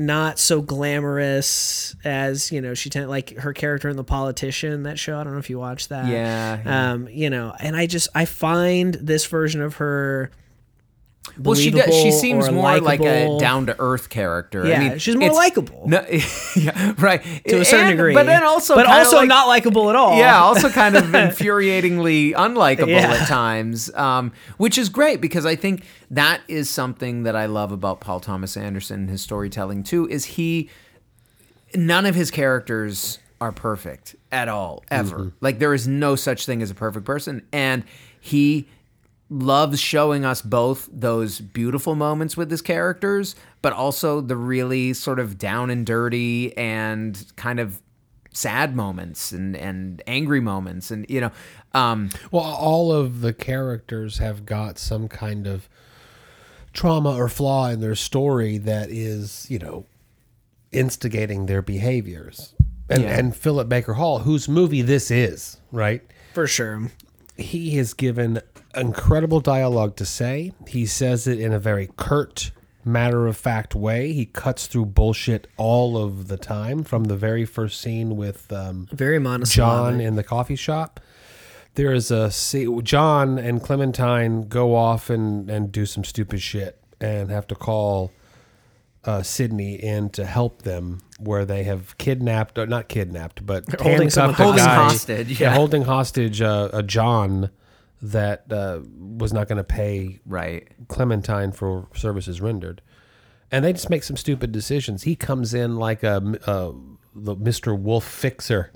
[0.00, 4.98] not so glamorous as you know she tend like her character in the politician that
[4.98, 5.18] show.
[5.18, 6.06] I don't know if you watched that.
[6.06, 6.92] Yeah, yeah.
[6.92, 10.30] Um, you know, and I just I find this version of her.
[11.38, 14.66] Well, she does, she seems or more like a down to earth character.
[14.66, 15.86] Yeah, I mean, she's more likable.
[15.86, 16.04] No,
[16.56, 19.90] yeah, right to a certain And- degree, but then also, but also like- not likable
[19.90, 20.18] at all.
[20.18, 23.12] Yeah, also kind of infuriatingly unlikable Yeah.
[23.12, 27.70] at times, um, which is great because I think that is something that I love
[27.70, 30.68] about Paul Thomas Anderson, and his storytelling too, is he
[31.74, 35.32] none of his characters are perfect at all, ever.
[35.40, 37.84] Like there is no such thing as a perfect person, and
[38.20, 38.68] he
[39.30, 45.18] loves showing us both those beautiful moments with his characters, but also the really sort
[45.20, 47.80] of down and dirty and kind of
[48.32, 51.32] sad moments and, and angry moments and you know
[51.74, 55.68] um Well, all of the characters have got some kind of
[56.72, 59.84] trauma or flaw in their story that is, you know,
[60.72, 62.54] instigating their behaviors.
[62.88, 63.18] And, Yeah.
[63.18, 66.02] and Philip Baker Hall, whose movie this is, right?
[66.32, 66.90] for sure.
[67.36, 68.40] He has given
[68.76, 70.52] incredible dialogue to say.
[70.66, 72.50] He says it in a very curt,
[72.84, 74.12] matter of fact way.
[74.12, 78.88] He cuts through bullshit all of the time from the very first scene with um,
[78.92, 79.92] Very monosyllabic.
[79.94, 81.00] John in the coffee shop.
[81.74, 82.30] There is a
[82.82, 88.10] John and Clementine go off and, and do some stupid shit and have to call
[89.04, 94.10] uh, Sydney in to help them where they have kidnapped, or not kidnapped, but holding
[94.10, 95.54] someone Holding guy- hostage, yeah, yeah.
[95.54, 97.50] holding hostage uh, a John
[98.02, 102.80] that uh, was not going to pay right Clementine for services rendered,
[103.50, 105.02] and they just make some stupid decisions.
[105.02, 106.16] He comes in like a,
[106.46, 106.72] uh
[107.14, 108.70] the Mister Wolf fixer,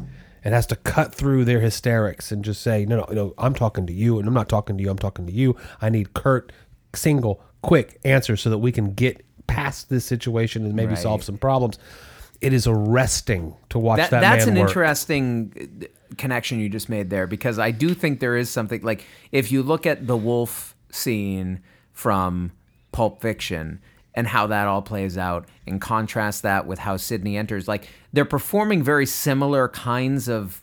[0.45, 3.87] and has to cut through their hysterics and just say, "No, no, no, I'm talking
[3.87, 4.91] to you, and I'm not talking to you.
[4.91, 5.57] I'm talking to you.
[5.81, 6.53] I need curt,
[6.95, 10.99] single, quick answers so that we can get past this situation and maybe Right.
[10.99, 11.79] solve some problems."
[12.41, 14.69] It is arresting to watch that, that, that's an work.
[14.69, 15.87] interesting
[16.19, 19.63] connection you just made there because I do think there is something like if you
[19.63, 21.61] look at the wolf scene
[21.93, 22.53] from
[22.93, 23.81] Pulp Fiction
[24.15, 28.25] and how that all plays out and contrast that with how Sydney enters like they're
[28.25, 30.63] performing very similar kinds of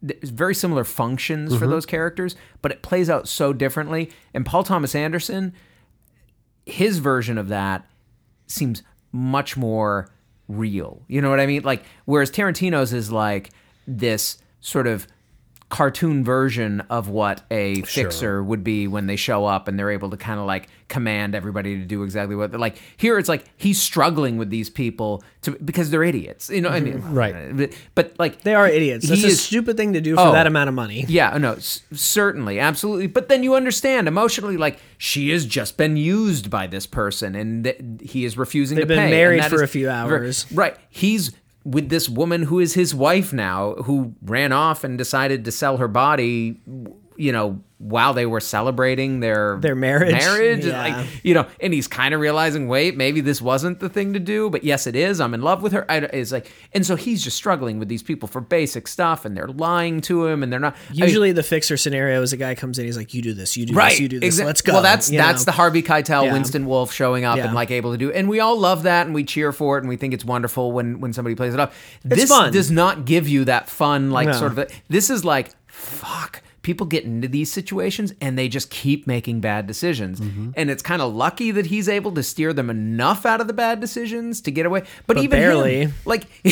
[0.00, 1.70] very similar functions for mm-hmm.
[1.70, 5.52] those characters but it plays out so differently and Paul Thomas Anderson
[6.66, 7.84] his version of that
[8.46, 10.10] seems much more
[10.48, 11.02] real.
[11.08, 11.62] You know what I mean?
[11.62, 13.50] Like whereas Tarantino's is like
[13.86, 15.06] this sort of
[15.70, 20.08] cartoon version of what a fixer would be when they show up and they're able
[20.08, 23.44] to kind of like command everybody to do exactly what they're like here it's like
[23.58, 27.12] he's struggling with these people to because they're idiots you know i mean mm-hmm.
[27.12, 27.54] Right.
[27.54, 29.06] but, but like They are idiots.
[29.06, 30.32] He a is- stupid thing to do for Oh.
[30.32, 31.04] that amount of money.
[31.06, 33.06] yeah, no, s- certainly, absolutely.
[33.06, 37.64] But then you understand emotionally, like she has just been used by this person, and
[37.64, 39.10] th- he is refusing They've to been pay.
[39.10, 40.46] married for is a few hours.
[40.52, 40.76] right?
[40.88, 41.32] He's
[41.68, 45.76] with this woman who is his wife now, who ran off and decided to sell
[45.76, 46.60] her body.
[47.18, 50.12] You know, while they were celebrating their Their marriage.
[50.12, 50.82] marriage, and, Yeah.
[50.98, 54.20] like you know, and he's kind of realizing, wait, maybe this wasn't the thing to
[54.20, 55.20] do, but yes, it is.
[55.20, 55.84] I'm in love with her.
[55.90, 59.36] I, it's like, and so he's just struggling with these people for basic stuff, and
[59.36, 62.36] they're lying to him, and they're not I mean, Usually, the fixer scenario is a
[62.36, 64.38] guy comes in, he's like, "You do this, you do right this, you do this.
[64.40, 65.50] exa- Let's go." well that's you that's know?
[65.50, 66.32] the harvey keitel Yeah.
[66.32, 67.46] winston wolf showing up Yeah.
[67.46, 69.80] and like able to do and we all love that and we cheer for it
[69.80, 71.72] and we think it's wonderful when when somebody plays it up
[72.04, 72.52] this fun.
[72.52, 74.32] does not give you that fun like No.
[74.34, 79.06] sort of this is like fuck people get into these situations and they just keep
[79.06, 80.50] making bad decisions Mm-hmm.
[80.54, 83.52] and it's kind of lucky that he's able to steer them enough out of the
[83.54, 85.80] bad decisions to get away but, But even barely.
[85.86, 86.24] him, like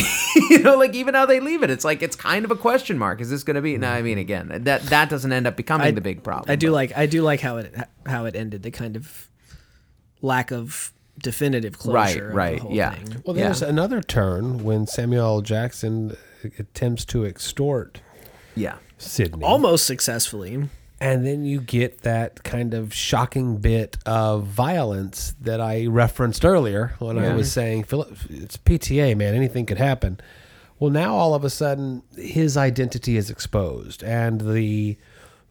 [0.51, 2.97] you know like even how they leave it it's like it's kind of a question
[2.97, 5.55] mark is this going to be no i mean again that that doesn't end up
[5.57, 7.75] becoming the big problem I do but- like I do like how it
[8.07, 8.63] how it ended.
[8.63, 9.29] The kind of
[10.23, 12.29] lack of definitive closure.
[12.29, 12.95] Right, right, The whole yeah.
[12.95, 13.23] Thing.
[13.25, 13.45] Well, Yeah.
[13.45, 16.17] there's another turn when Samuel Jackson
[16.59, 18.01] attempts to extort
[18.55, 19.45] yeah Sydney.
[19.45, 20.69] Almost successfully.
[20.99, 26.95] And then you get that kind of shocking bit of violence that I referenced earlier
[26.99, 29.35] when I was saying, Philip, it's PTA, man.
[29.35, 30.19] Anything could happen.
[30.79, 34.97] Well, now all of a sudden, his identity is exposed, and the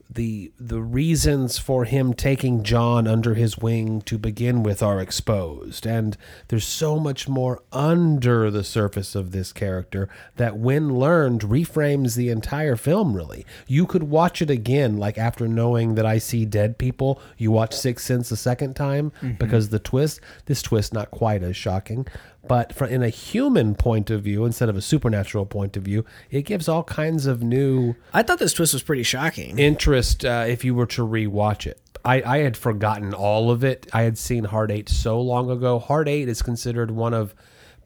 [0.10, 5.86] the the reasons for him taking John under his wing to begin with are exposed.
[5.86, 6.15] And
[6.48, 12.30] there's so much more under the surface of this character that when learned reframes the
[12.30, 13.45] entire film really.
[13.68, 17.73] You could watch it again like after knowing that I see dead people you watch
[17.73, 19.34] Sixth Sense a second time mm-hmm.
[19.34, 22.07] because the twist this twist not quite as shocking
[22.47, 26.05] but from in a human point of view instead of a supernatural point of view
[26.30, 29.57] it gives all kinds of new I thought this twist was pretty shocking.
[29.59, 31.80] interest uh, if you were to rewatch it.
[32.03, 33.88] I, I had forgotten all of it.
[33.91, 35.80] I had seen Hard Eight so long ago.
[35.80, 37.34] Hard Eight is considered one of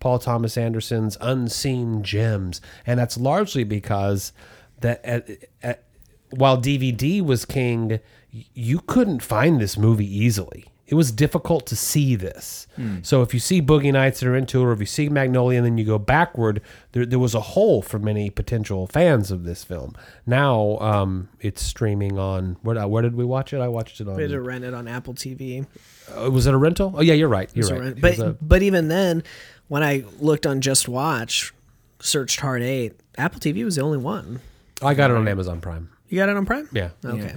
[0.02, 4.34] Paul Thomas Anderson's unseen gems, and that's largely because
[4.81, 5.30] that at,
[5.64, 5.84] at,
[6.31, 7.99] while DVD was king,
[8.34, 10.65] y- you couldn't find this movie easily.
[10.91, 12.66] It was difficult to see this.
[13.03, 15.57] So if you see Boogie Nights that are into it, or if you see Magnolia
[15.60, 16.61] and then you go backward,
[16.94, 19.94] there, there was a hole for many potential fans of this film.
[20.26, 23.60] Now um, it's streaming on where, where did we watch it?
[23.60, 24.16] I watched it on.
[24.16, 25.68] We had to rent it on Apple TV.
[26.16, 26.94] Uh, was it a rental?
[26.95, 27.49] Oh yeah, you're right.
[27.53, 27.80] You're right.
[27.82, 29.24] rent- But a- but even then,
[29.68, 31.53] when I looked on Just Watch,
[31.99, 34.40] searched Hard Eight, Apple TV was the only one.
[34.82, 35.90] I got it on Amazon Prime.
[36.07, 36.70] You got it on Prime?
[36.72, 36.91] Yeah.
[37.03, 37.36] Okay.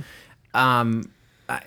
[0.54, 1.10] Um,
[1.48, 1.60] I,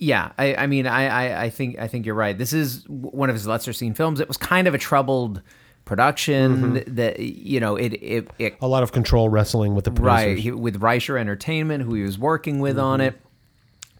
[0.00, 2.36] yeah, I, I mean, I, I, I think I think you're right.
[2.36, 4.18] This is one of his lesser seen films.
[4.18, 5.42] It was kind of a troubled
[5.84, 6.74] production.
[6.74, 6.94] Mm-hmm.
[6.96, 10.44] That you know, it it, it A lot of control wrestling with the producers.
[10.46, 13.08] right with Rysher Entertainment, who he was working with on Mm-hmm.
[13.16, 13.20] it.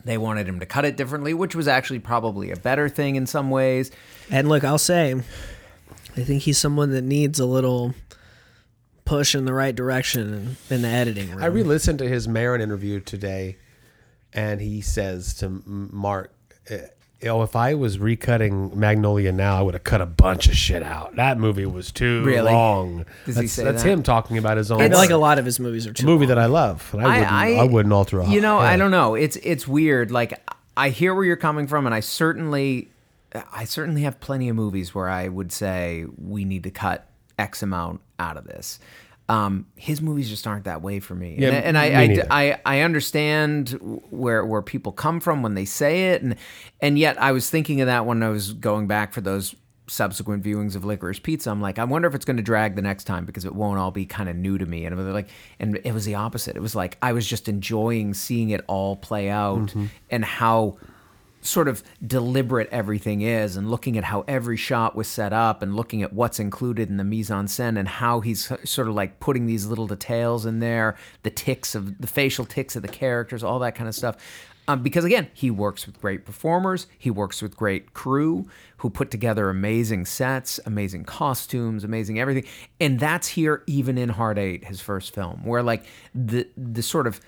[0.03, 3.27] They wanted him to cut it differently, which was actually probably a better thing in
[3.27, 3.91] some ways.
[4.31, 5.13] And look, I'll say,
[6.17, 7.95] I think he's someone that needs a little
[9.05, 11.43] push in the right direction in, in the editing room.
[11.43, 13.59] I re-listened to his Maron interview today,
[14.33, 16.33] and he says to Mark,
[16.69, 16.79] eh,
[17.21, 20.55] "You know, if I was recutting Magnolia now, I would have cut a bunch of
[20.57, 21.17] shit out.
[21.17, 22.53] That movie was too Really?
[22.53, 23.89] long." Does he that's say that's that?
[23.89, 26.07] him talking about his own I feel like a lot of his movies are too
[26.07, 26.29] movie long.
[26.37, 26.89] that I love.
[26.93, 29.15] And I, wouldn't, I, wouldn't alter a You know, I don't know.
[29.15, 30.11] It's it's weird.
[30.11, 30.41] Like
[30.77, 32.91] I hear where you're coming from, and I certainly,
[33.53, 37.07] I certainly have plenty of movies where I would say we need to cut
[37.39, 38.79] X amount out of this.
[39.31, 42.27] Um, his movies just aren't that way for me, Yeah, and, and I, I.
[42.31, 43.71] I I understand
[44.11, 46.35] where where people come from when they say it, and
[46.81, 49.55] and yet I was thinking of that when I was going back for those
[49.87, 51.51] subsequent viewings of Licorice Pizza.
[51.51, 53.79] I'm like, I wonder if it's going to drag the next time because it won't
[53.79, 54.85] all be kind of new to me.
[54.85, 55.29] And it was like,
[55.59, 56.57] and it was the opposite.
[56.57, 59.75] It was like I was just enjoying seeing it all play out
[60.11, 60.79] and how
[61.41, 65.75] sort of deliberate everything is and looking at how every shot was set up and
[65.75, 69.21] looking at what's included in the mise en scène and how he's sort of like
[69.21, 73.43] putting these little details in there the ticks of the facial ticks of the characters
[73.43, 74.17] all that kind of stuff.
[74.69, 78.47] Um, because again he works with great performers he works with great crew
[78.77, 82.45] who put together amazing sets amazing costumes amazing everything
[82.79, 85.85] and that's here even in hard eight his first film where like
[86.15, 87.21] the the sort of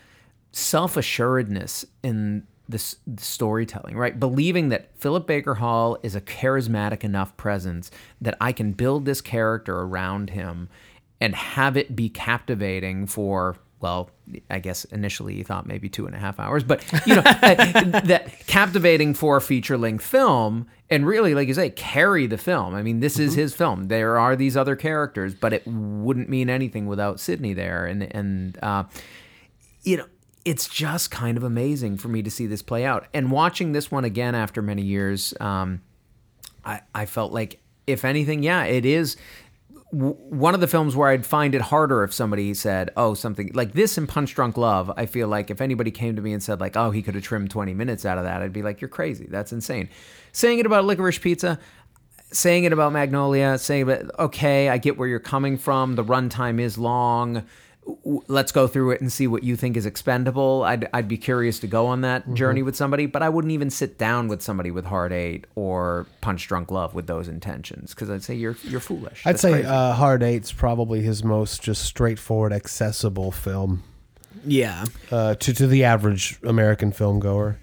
[0.52, 4.18] self-assuredness in this storytelling, right?
[4.18, 7.90] Believing that Philip Baker Hall is a charismatic enough presence
[8.20, 10.68] that I can build this character around him
[11.20, 14.10] and have it be captivating for well,
[14.48, 18.04] I guess initially you thought maybe two and a half hours, but you know, that,
[18.06, 22.76] that captivating for a feature length film and really, like you say, carry the film.
[22.76, 23.88] I mean, this is his film.
[23.88, 27.84] There are these other characters, but it wouldn't mean anything without Sydney there.
[27.84, 28.84] And, and, uh,
[29.82, 30.06] you know,
[30.44, 33.06] it's just kind of amazing for me to see this play out.
[33.14, 35.82] And watching this one again after many years, um,
[36.64, 39.16] I, I felt like, if anything, yeah, it is
[39.92, 43.50] w- one of the films where I'd find it harder if somebody said, "Oh, something
[43.54, 44.90] like this" in Punch Drunk Love.
[44.96, 47.24] I feel like if anybody came to me and said, like, "Oh, he could have
[47.24, 49.26] trimmed twenty minutes out of that," I'd be like, "You're crazy.
[49.28, 49.88] That's insane."
[50.32, 51.58] Saying it about Licorice Pizza,
[52.32, 55.96] saying it about Magnolia, saying about okay, I get where you're coming from.
[55.96, 57.44] The runtime is long.
[57.86, 60.62] W- Let's go through it and see what you think is expendable.
[60.64, 63.70] I'd, I'd be curious to go on that journey with somebody, but I wouldn't even
[63.70, 68.08] sit down with somebody with Hard Eight or Punch Drunk Love with those intentions because
[68.10, 69.22] I'd say you're you're foolish.
[69.26, 69.66] I'd That's say crazy.
[69.66, 73.82] uh, Hard Eight's probably his most just straightforward, accessible film
[74.44, 74.84] Yeah.
[75.10, 77.58] uh, to to the average American film goer.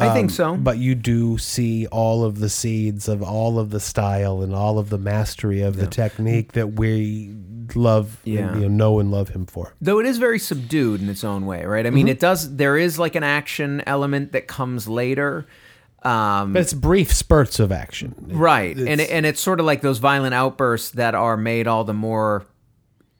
[0.00, 0.54] I think so.
[0.56, 4.78] But you do see all of the seeds of all of the style and all
[4.78, 7.34] of the mastery of the technique that we
[7.76, 8.54] love, Yeah.
[8.54, 9.74] you know, know and love him for.
[9.80, 11.86] Though it is very subdued in its own way, right?
[11.86, 12.56] I mean, it does.
[12.56, 15.46] There is like an action element that comes later,
[16.02, 18.14] um, But it's brief spurts of action.
[18.30, 18.76] right?
[18.76, 21.84] and It's- it, and it's sort of like those violent outbursts that are made all
[21.84, 22.46] the more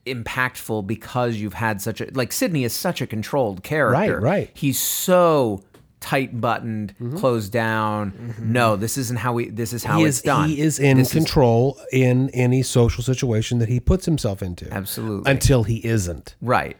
[0.05, 4.15] impactful because you've had such a like Sydney is such a controlled character.
[4.15, 4.49] Right, right.
[4.53, 5.61] He's so
[5.99, 7.17] tight buttoned, mm-hmm.
[7.17, 8.11] closed down.
[8.11, 8.53] Mm-hmm.
[8.53, 9.49] No, this isn't how we.
[9.49, 10.49] This is how he it's is, done.
[10.49, 14.71] he is in This control in any social situation that he puts himself into.
[14.73, 15.29] Absolutely.
[15.31, 16.35] Until he isn't.
[16.41, 16.77] Right.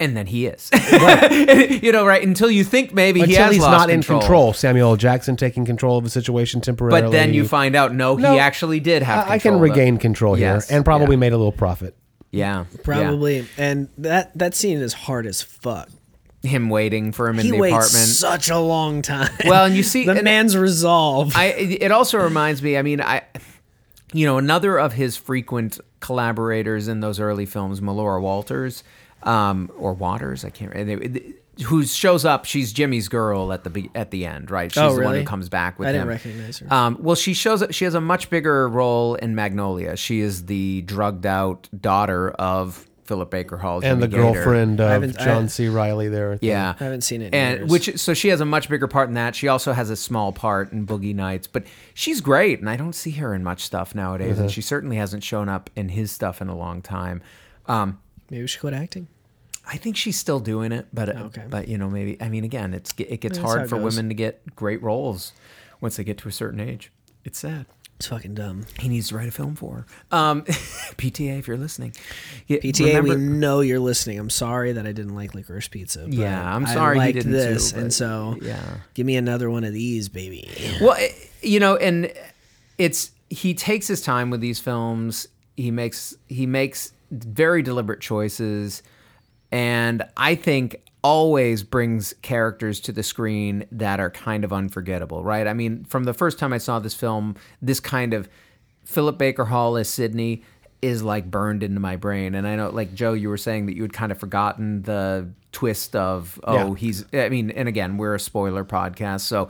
[0.00, 0.68] And then he is.
[1.82, 2.26] you know, right?
[2.26, 4.52] Until you think maybe he has he's lost not in control.
[4.52, 7.02] Samuel Jackson taking control of a situation temporarily.
[7.02, 9.28] But then you find out, no, No, he actually did have.
[9.28, 9.70] I, I can control of it.
[9.70, 11.20] regain control here Yes, and probably yeah.
[11.20, 11.96] made a little profit.
[12.32, 13.46] Yeah, Probably.
[13.58, 15.88] And that that scene is hard as fuck.
[16.42, 18.06] Him waiting for him in He the waits apartment.
[18.08, 19.30] such a long time.
[19.44, 21.32] Well, and you see- the man's resolve.
[21.36, 21.46] I.
[21.46, 22.76] It also reminds me.
[22.76, 23.22] I mean, I.
[24.14, 28.84] You know, another of his frequent collaborators in those early films, Melora Walters,
[29.22, 30.74] um, or Waters, I can't.
[30.74, 31.18] remember,
[31.66, 32.44] Who shows up?
[32.44, 34.70] She's Jimmy's girl at the be- at the end, right?
[34.70, 36.08] She's Oh, the one who comes back with I him.
[36.08, 36.70] didn't recognize her.
[36.72, 37.72] Um, well, she shows up.
[37.72, 39.96] She has a much bigger role in Magnolia.
[39.96, 44.22] She is the drugged out daughter of Philip Baker Hall And the Gator.
[44.22, 45.68] girlfriend of John C.
[45.68, 46.36] Reilly there.
[46.38, 47.70] the- Yeah, I haven't seen it in and years.
[47.70, 49.34] which so she has a much bigger part in that.
[49.34, 51.64] She also has a small part in Boogie Nights, but
[51.94, 54.34] she's great, and I don't see her in much stuff nowadays.
[54.34, 54.42] Mm-hmm.
[54.42, 57.22] And she certainly hasn't shown up in his stuff in a long time.
[57.66, 57.98] Um,
[58.30, 59.08] Maybe she should quit acting.
[59.66, 61.44] I think she's still doing it, but Okay.
[61.48, 63.94] but you know maybe I mean again it's it gets that's hard it for goes.
[63.94, 65.32] women to get great roles
[65.80, 66.90] once they get to a certain age.
[67.24, 67.66] It's sad.
[68.02, 68.66] It's fucking dumb.
[68.80, 70.16] He needs to write a film for her.
[70.18, 70.42] Um,
[70.96, 71.94] PTA, if you're listening.
[72.48, 74.18] Yeah, PTA, we know you're listening.
[74.18, 76.00] I'm sorry that I didn't like licorice pizza.
[76.00, 78.78] but Yeah, I'm sorry I liked didn't this, too, and so yeah.
[78.94, 80.50] give me another one of these, baby.
[80.80, 80.96] Well,
[81.42, 82.12] you know, and
[82.76, 85.28] it's he takes his time with these films.
[85.56, 88.82] He makes he makes very deliberate choices,
[89.52, 95.22] and I think always brings characters to the screen that are kind of unforgettable.
[95.24, 95.46] Right?
[95.46, 98.28] I mean, from the first time I saw this film, this kind of
[98.84, 100.42] Philip Baker Hall as Sydney
[100.80, 102.34] is like burned into my brain.
[102.34, 105.28] And I know, like Joe, you were saying that you had kind of forgotten the
[105.52, 106.74] twist of oh Yeah.
[106.74, 107.04] he's.
[107.12, 109.48] I mean, and again, we're a spoiler podcast, so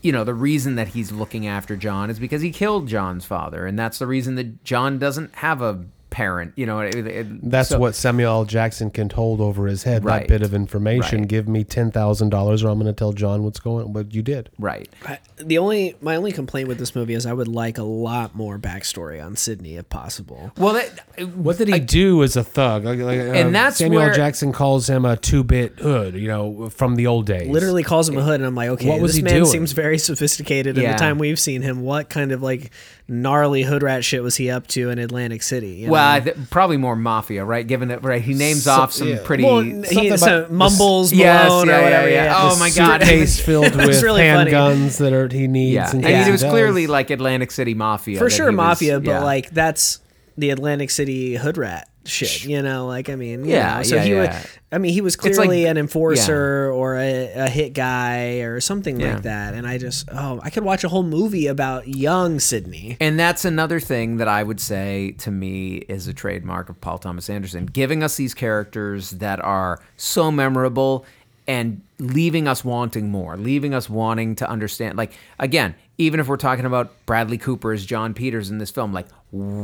[0.00, 3.66] you know the reason that he's looking after John is because he killed John's father,
[3.66, 5.84] and that's the reason that John doesn't have a
[6.16, 6.54] parent.
[6.56, 8.44] You know, it- it- That's so- what Samuel L.
[8.46, 10.02] Jackson can hold over his head.
[10.02, 10.20] Right.
[10.20, 11.20] That bit of information.
[11.20, 11.28] Right.
[11.28, 13.92] Give me ten thousand dollars, or I'm going to tell John what's going.
[13.92, 14.48] What you did.
[14.58, 14.88] Right.
[15.04, 18.34] I, the only my only complaint with this movie is I would like a lot
[18.34, 20.52] more backstory on Sydney if possible.
[20.56, 22.84] Well, that, What did he do as a thug?
[22.86, 24.06] Like, like, And uh, that's Samuel L.
[24.08, 26.14] where- Jackson calls him a two-bit hood.
[26.14, 27.50] You know, from the old days.
[27.50, 29.44] Literally calls him a hood, and I'm like, okay, What was this he man doing?
[29.46, 30.78] seems very sophisticated.
[30.78, 32.70] In the time we've seen him, what kind of like
[33.06, 35.68] gnarly hood rat shit was he up to in Atlantic City?
[35.84, 36.12] you well, know?
[36.14, 37.66] I th- probably more mafia, right?
[37.66, 38.22] Given that, right?
[38.22, 39.18] He names So- off some yeah.
[39.24, 39.44] pretty.
[39.44, 42.08] well, he about so, the- mumbles Yes, Malone yeah, or yeah, whatever.
[42.10, 42.24] yeah.
[42.24, 43.00] Yeah, Oh The my God.
[43.02, 44.50] suitcase filled with really funny.
[44.50, 45.74] handguns that are he needs.
[45.74, 46.50] yeah, and I mean, it was does.
[46.50, 49.22] clearly like Atlantic City mafia for that sure he was- mafia, but yeah.
[49.24, 50.00] like that's
[50.38, 52.44] the Atlantic City hood rat shit.
[52.44, 54.20] You know, like I mean, Yeah, know, so yeah, he yeah.
[54.40, 54.50] would.
[54.72, 58.98] I mean, he was like- clearly an enforcer or a, a hit guy or something
[59.00, 59.14] Yeah.
[59.14, 59.54] like that.
[59.54, 62.96] And I just, oh, I could watch a whole movie about young Sydney.
[63.00, 66.98] And that's another thing that I would say to me is a trademark of Paul
[66.98, 71.04] Thomas Anderson, giving us these characters that are so memorable
[71.48, 74.98] and leaving us wanting more, leaving us wanting to understand.
[74.98, 78.92] Like, again, even if we're talking about Bradley Cooper as Jon Peters in this film,
[78.92, 79.06] like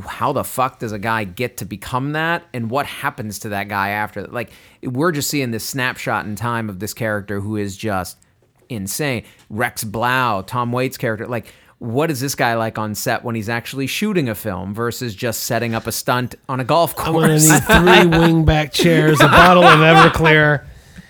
[0.07, 3.69] how the fuck does a guy get to become that, and what happens to that
[3.69, 4.27] guy after?
[4.27, 4.51] Like
[4.83, 8.17] we're just seeing this snapshot in time of this character who is just
[8.69, 9.25] insane.
[9.51, 11.53] Rex Blau, Tom Waits' character, like.
[11.79, 15.43] What is this guy like on set when he's actually shooting a film versus just
[15.43, 17.51] setting up a stunt on a golf course?
[17.51, 20.65] I'm gonna need three wingback chairs, a bottle of Everclear.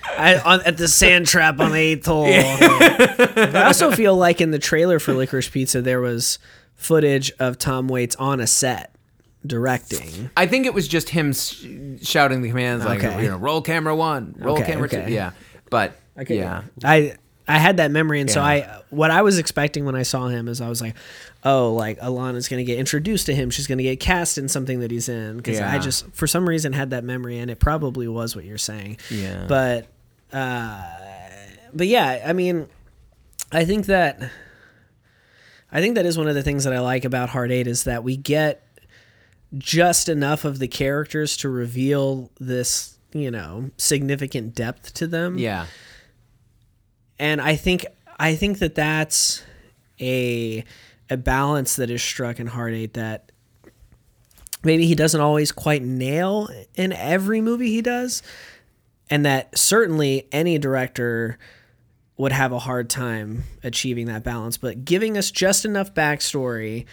[0.05, 2.27] I, on, at the sand trap on the eighth hole.
[2.29, 6.39] I also feel like in the trailer for Licorice Pizza, there was
[6.75, 8.95] footage of Tom Waits on a set
[9.47, 10.31] directing.
[10.37, 11.65] I think it was just him sh-
[12.03, 13.23] shouting the commands like, Okay.
[13.23, 15.07] you know, roll camera one, roll Okay, camera okay.
[15.07, 15.13] two.
[15.13, 15.33] Yeah.
[15.71, 15.97] But
[16.29, 16.63] yeah.
[16.85, 17.15] I
[17.49, 20.47] I had that memory, and so I what I was expecting when I saw him
[20.49, 20.95] is I was like,
[21.45, 23.51] oh, like Alana's gonna get introduced to him.
[23.51, 26.73] She's gonna get cast in something that he's in because I just for some reason
[26.73, 28.99] had that memory, and it probably was what you're saying.
[29.11, 29.47] Yeah.
[29.49, 29.89] But
[30.33, 30.83] uh,
[31.75, 32.69] but yeah, I mean,
[33.51, 34.23] I think that
[35.73, 37.85] I think that is one of the things that I like about Hard Eight is
[37.85, 38.63] that we get
[39.59, 45.67] just enough of the characters to reveal this, you know, significant depth to them Yeah.
[47.19, 47.87] And I think
[48.19, 49.43] I think that that's
[50.01, 50.65] a
[51.11, 53.31] a balance that is struck in Hard Eight that
[54.65, 58.23] maybe he doesn't always quite nail in every movie he does,
[59.11, 61.39] and that certainly any director
[62.17, 64.57] would have a hard time achieving that balance.
[64.57, 66.87] But giving us just enough backstory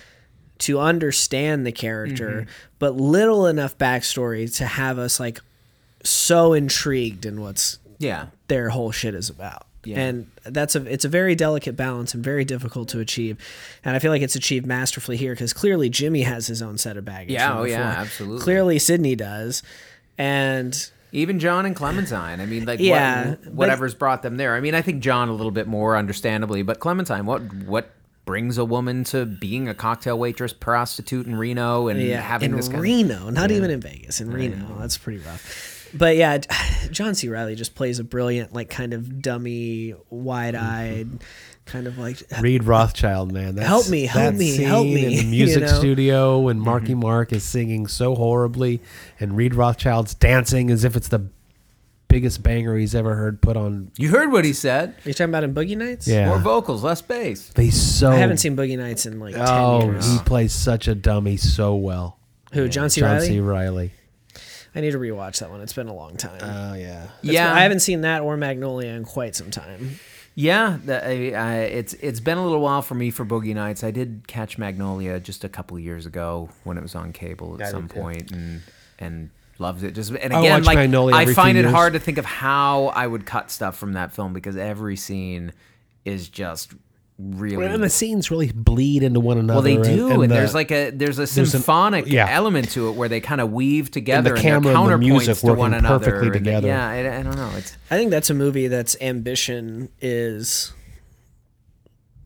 [0.60, 2.50] to understand the character, mm-hmm.
[2.80, 5.40] but little enough backstory to have us like
[6.04, 8.28] so intrigued in what's Yeah.
[8.48, 9.68] their whole shit is about.
[9.86, 10.00] Yeah.
[10.00, 13.38] And that's a it's a very delicate balance and very difficult to achieve.
[13.86, 16.98] And I feel like it's achieved masterfully here because clearly Jimmy has his own set
[16.98, 17.32] of baggage.
[17.32, 18.44] Yeah, oh, yeah, absolutely.
[18.44, 19.64] Clearly Sydney does.
[20.18, 22.42] And Even John and Clementine.
[22.42, 24.54] I mean, like, Yeah, what, but- whatever's brought them there.
[24.56, 27.92] I mean, I think John a little bit more, understandably, but Clementine, what what
[28.26, 32.56] brings a woman to being a cocktail waitress, prostitute in Reno, and yeah, having in
[32.58, 34.76] this kind Reno, not even in Vegas, in Reno.
[34.78, 35.79] That's pretty rough.
[35.94, 36.38] But yeah,
[36.92, 37.30] John C.
[37.30, 41.18] Reilly just plays a brilliant, like kind of dummy, wide-eyed, mm-hmm.
[41.66, 43.56] kind of like uh, Reed Rothschild, man.
[43.56, 45.68] That's, Help me, help that me, scene help me, In the you music know?
[45.80, 46.66] studio when mm-hmm.
[46.66, 48.82] Marky Mark is singing so horribly,
[49.20, 51.28] and Reed Rothschild's dancing as if it's the
[52.08, 53.92] biggest banger he's ever heard put on.
[53.98, 54.90] You heard what he said.
[55.06, 56.08] Are you talking about in Boogie Nights?
[56.08, 57.52] Yeah, More vocals, less bass.
[57.56, 58.10] he's so.
[58.12, 60.12] I haven't seen Boogie Nights in like ten Oh, years.
[60.12, 62.18] he plays such a dummy so well.
[62.54, 62.68] Who?
[62.68, 63.02] John C.
[63.02, 63.28] John Reilly.
[63.28, 63.40] C.
[63.40, 63.92] Reilly.
[64.80, 65.60] I need to rewatch that one.
[65.60, 66.40] It's been a long time.
[66.42, 67.08] Oh yeah.
[67.22, 70.00] That's yeah, why I haven't seen that or Magnolia in quite some time.
[70.36, 73.84] Yeah, the, I, I, it's it's been a little while for me for Boogie Nights.
[73.84, 77.68] I did catch Magnolia just a couple years ago when it was on cable at
[77.68, 78.00] I some did too.
[78.00, 78.62] point, and mm.
[79.00, 79.96] and loved it.
[79.96, 81.74] Just and again, like Magnolia I find it years.
[81.74, 85.52] hard to think of how I would cut stuff from that film because every scene
[86.06, 86.72] is just
[87.20, 89.56] really And the scenes really bleed into one another.
[89.56, 92.28] well, they do, and, the- there's like a there's a an- symphonic yeah.
[92.30, 95.38] element to it where they kind of weave together The camera and they're the music
[95.40, 96.06] to one working another.
[96.06, 96.68] perfectly and- together.
[96.70, 97.52] Yeah, I, I don't know.
[97.58, 100.72] It's I think that's a movie that's ambition is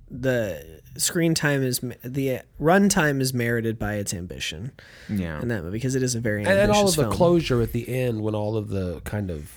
[0.09, 4.71] the screen time is the runtime is merited by its ambition
[5.09, 5.41] yeah.
[5.41, 7.13] in that movie because it is a very and, ambitious and all of the film.
[7.13, 9.53] closure at the end when all of the kind of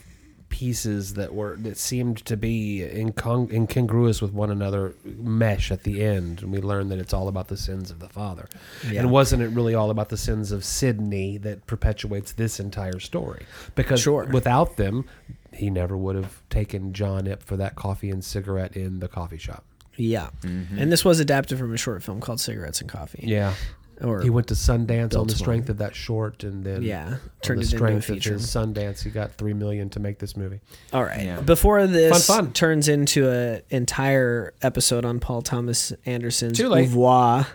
[0.48, 6.02] pieces that were that seemed to be incong- incongruous with one another mesh at the
[6.04, 6.42] end.
[6.42, 8.48] And we learn that it's all about the sins of the father.
[8.90, 9.00] Yeah.
[9.00, 13.44] and wasn't it really all about the sins of sydney that perpetuates this entire story.
[13.74, 14.24] Because Sure.
[14.26, 15.04] without them
[15.52, 19.38] he never would have taken john up for that coffee and cigarette in the coffee
[19.38, 19.64] shop.
[19.98, 20.78] Yeah, mm-hmm.
[20.78, 23.24] and this was adapted from a short film called Cigarettes and Coffee.
[23.26, 23.54] yeah
[24.02, 25.36] or he went to Sundance on the Biltmore.
[25.36, 28.32] strength of that short, and then Yeah, turned the it into a strength of feature.
[28.34, 30.60] his Sundance, he got three million to make this movie.
[30.92, 31.24] All right.
[31.24, 31.40] Yeah.
[31.40, 32.52] Before this Fun, fun.
[32.52, 36.88] turns into an entire episode on Paul Thomas Anderson's Too late.
[36.88, 37.46] oeuvre,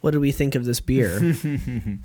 [0.00, 1.20] what do we think of this beer?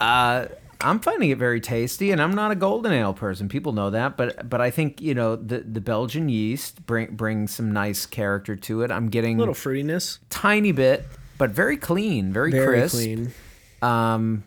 [0.00, 0.46] Uh,
[0.80, 3.48] I'm finding it very tasty, and I'm not a golden ale person.
[3.48, 7.54] People know that, but but I think you know the the Belgian yeast bring brings
[7.54, 8.90] some nice character to it.
[8.90, 11.06] I'm getting a little fruitiness, tiny bit,
[11.38, 13.32] but very clean, very, very crisp, clean.
[13.82, 14.44] um,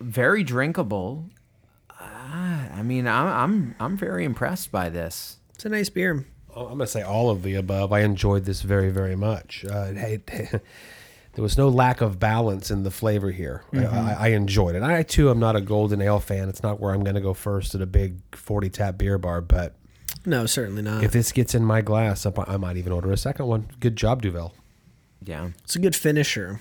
[0.00, 1.24] very drinkable.
[1.90, 1.94] Uh,
[2.74, 5.38] I mean, I'm I'm I'm very impressed by this.
[5.54, 6.26] It's a nice beer.
[6.56, 7.92] Oh, I'm going to say all of the above.
[7.92, 9.64] I enjoyed this very, very much.
[9.68, 10.62] Uh, it, there
[11.42, 13.64] was no lack of balance in the flavor here.
[13.72, 14.82] I, I, I enjoyed it.
[14.84, 16.48] I too am not a golden ale fan.
[16.48, 19.40] It's not where I'm going to go first at a big 40 tap beer bar,
[19.40, 19.74] but
[20.24, 21.02] No, certainly not.
[21.02, 23.66] if this gets in my glass, I, I might even order a second one.
[23.80, 24.52] Good job, Duvel.
[25.24, 26.60] Yeah, it's a good finisher.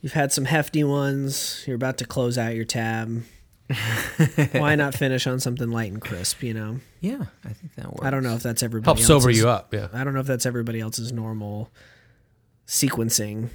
[0.00, 1.64] You've had some hefty ones.
[1.66, 3.22] You're about to close out your tab.
[4.52, 6.42] Why not finish on something light and crisp?
[6.42, 8.04] You know, yeah, I think that works.
[8.04, 8.86] I don't know if that's everybody.
[9.00, 9.72] Helps sober else's- you up.
[9.72, 9.88] Yeah.
[9.92, 11.70] I don't know if that's everybody else's normal
[12.66, 13.48] sequencing,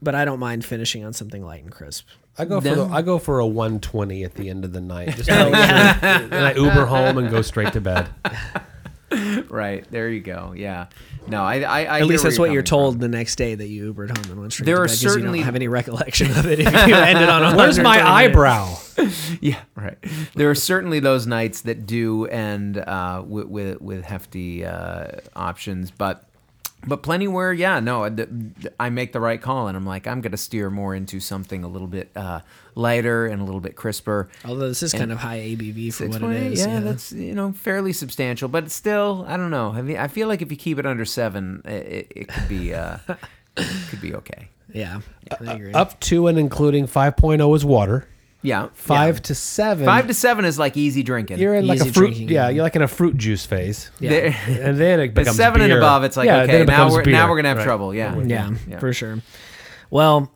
[0.00, 2.06] but I don't mind finishing on something light and crisp.
[2.38, 2.86] I go for No.
[2.88, 5.08] the, I go for a 120 at the end of the night.
[5.16, 8.08] Just to make and I Uber home and go straight to bed.
[9.48, 10.52] Right there, you go.
[10.56, 10.86] Yeah.
[11.28, 11.60] No, I.
[11.60, 13.00] I, I At least that's what you're told from.
[13.00, 15.16] the next day that you Ubered home and went straight There to are bed 'cause
[15.16, 18.76] you don't have any recollection of it if you ended on a Where's my eyebrow?
[19.40, 19.98] Yeah, right.
[20.34, 25.90] There are certainly those nights that do end uh, with, with with hefty uh, options,
[25.90, 26.28] but
[26.86, 28.28] but plenty where yeah, no, th-
[28.60, 31.20] th- I make the right call, and I'm like I'm going to steer more into
[31.20, 32.40] something a little bit uh,
[32.74, 34.28] lighter and a little bit crisper.
[34.44, 36.66] Although this is kind of high ABV for what it 6.8, is.
[36.66, 39.72] yeah, that's you know fairly substantial, but still, I don't know.
[39.72, 42.48] I mean, I feel like if you keep it under seven, it, it, it could
[42.48, 42.98] be uh,
[43.88, 44.48] could be okay.
[44.72, 45.00] yeah.
[45.40, 45.72] I agree.
[45.72, 48.06] Up to and including 5.0 is water.
[48.46, 49.20] Yeah, Five yeah.
[49.22, 49.84] to seven.
[49.84, 51.38] five to seven is like easy drinking.
[51.38, 52.06] You're in like Easy a fruit.
[52.14, 52.48] drinking, yeah, yeah.
[52.50, 53.90] you're like in a fruit juice phase.
[54.00, 54.10] yeah.
[54.48, 56.90] And then it becomes But becomes seven and above, it's like Yeah, okay, it now
[56.90, 57.12] we're beer.
[57.12, 57.64] now we're gonna have Right.
[57.64, 57.92] trouble.
[57.94, 58.78] Yeah, yeah, Yeah.
[58.78, 59.18] for sure.
[59.90, 60.32] Well,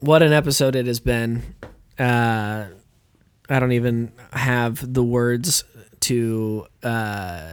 [0.00, 1.42] what an episode it has been.
[1.98, 2.66] Uh,
[3.48, 5.64] I don't even have the words
[6.00, 7.48] to uh,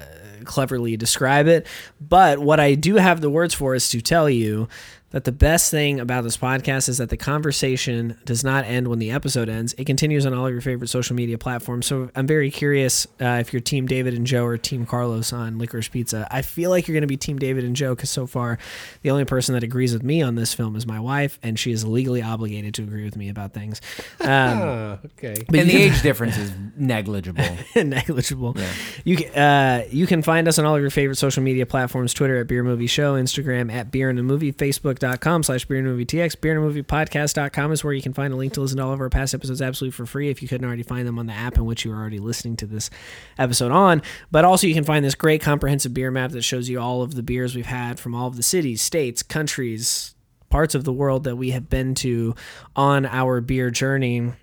[0.45, 1.68] cleverly describe it,
[1.99, 4.68] but what I do have the words for is to tell you
[5.11, 8.99] that the best thing about this podcast is that the conversation does not end when
[8.99, 9.73] the episode ends.
[9.77, 11.88] It continues on all of your favorite social media platforms.
[11.88, 15.57] So I'm very curious uh, if you're Team David and Joe or Team Carlos on
[15.57, 16.27] Licorice Pizza.
[16.30, 18.60] I feel like you're going to be Team David and Joe because so far
[19.02, 21.72] the only person that agrees with me on this film is my wife, and she
[21.72, 23.81] is legally obligated to agree with me about things.
[24.22, 24.30] Um,
[24.69, 25.44] Ah, okay.
[25.48, 27.44] but and the you- age difference is negligible.
[27.76, 28.56] negligible.
[29.06, 32.14] You can uh, you can find us on all of your favorite social media platforms:
[32.14, 34.52] Twitter at Beer Movie Show, Instagram at Beer and a Movie,
[35.00, 38.34] Facebook.com slash Beer and Movie TX, Beer and Movie Podcast.com is where you can find
[38.34, 40.48] a link to listen to all of our past episodes absolutely for free if you
[40.48, 42.90] couldn't already find them on the app in which you are already listening to this
[43.38, 44.02] episode on.
[44.32, 47.16] But also you can find this great comprehensive beer map that shows you all of
[47.16, 50.16] the beers we've had from all of the cities, states, countries,
[50.50, 52.36] parts of the world that we have been to
[52.76, 54.34] on our beer journey.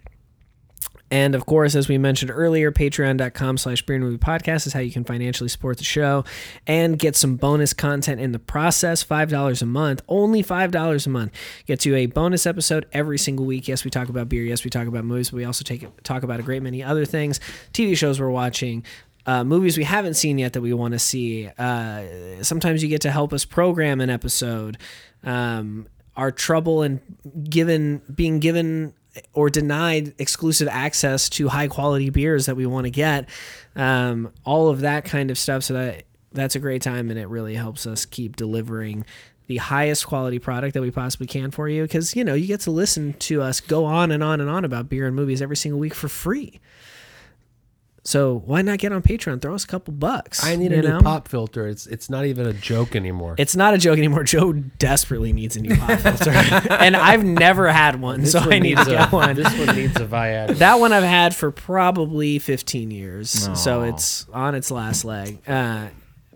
[1.10, 4.80] And of course, as we mentioned earlier, patreon.com slash beer and movie podcast is how
[4.80, 6.24] you can financially support the show
[6.66, 9.04] and get some bonus content in the process.
[9.04, 11.32] $5 a month, only $5 a month.
[11.66, 13.68] Gets you a bonus episode every single week.
[13.68, 14.42] Yes, we talk about beer.
[14.42, 17.04] Yes, we talk about movies, but we also take talk about a great many other
[17.04, 17.38] things,
[17.72, 18.84] TV shows we're watching,
[19.26, 21.48] uh, movies we haven't seen yet that we want to see.
[21.58, 24.78] Uh, sometimes you get to help us program an episode.
[25.24, 27.00] Um, our trouble and
[27.48, 28.94] given being given
[29.32, 33.28] or denied exclusive access to high quality beers that we want to get,
[33.74, 35.62] um, all of that kind of stuff.
[35.62, 39.04] So that that's a great time, and it really helps us keep delivering
[39.46, 41.82] the highest quality product that we possibly can for you.
[41.82, 44.64] Because you know you get to listen to us go on and on and on
[44.64, 46.60] about beer and movies every single week for free.
[48.06, 49.42] So why not get on Patreon?
[49.42, 50.44] Throw us a couple bucks.
[50.44, 51.00] I need a you new know?
[51.00, 51.66] pop filter.
[51.66, 53.34] It's it's not even a joke anymore.
[53.36, 54.22] It's not a joke anymore.
[54.36, 58.52] Joe desperately needs a new pop filter, and I've never had one, This so one
[58.52, 59.34] I need to needs get one.
[59.34, 60.56] This one needs a Viagra.
[60.66, 63.30] That one I've had for probably 15 years,
[63.60, 65.40] so it's on its last leg.
[65.46, 65.88] Uh,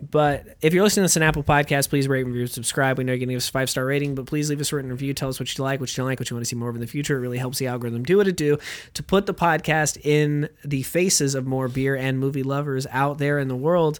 [0.09, 2.97] but if you're listening to this on Apple Podcast, please rate, review, subscribe.
[2.97, 4.71] We know you're going to give us a five star rating, but please leave us
[4.71, 5.13] a written review.
[5.13, 6.69] Tell us what you like, what you don't like, what you want to see more
[6.69, 7.17] of in the future.
[7.17, 8.57] It really helps the algorithm do what it do
[8.95, 13.37] to put the podcast in the faces of more beer and movie lovers out there
[13.37, 13.99] in the world.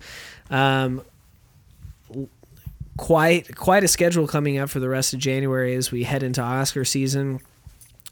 [0.49, 1.01] Um,
[2.97, 6.41] quite quite a schedule coming up for the rest of January as we head into
[6.41, 7.39] Oscar season.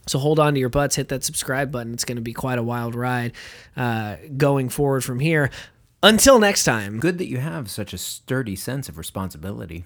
[0.07, 1.93] So hold on to your butts, hit that subscribe button.
[1.93, 3.33] It's going to be quite a wild ride
[3.77, 5.51] uh, going forward from here.
[6.01, 6.99] Until next time.
[6.99, 9.85] Good that you have such a sturdy sense of responsibility.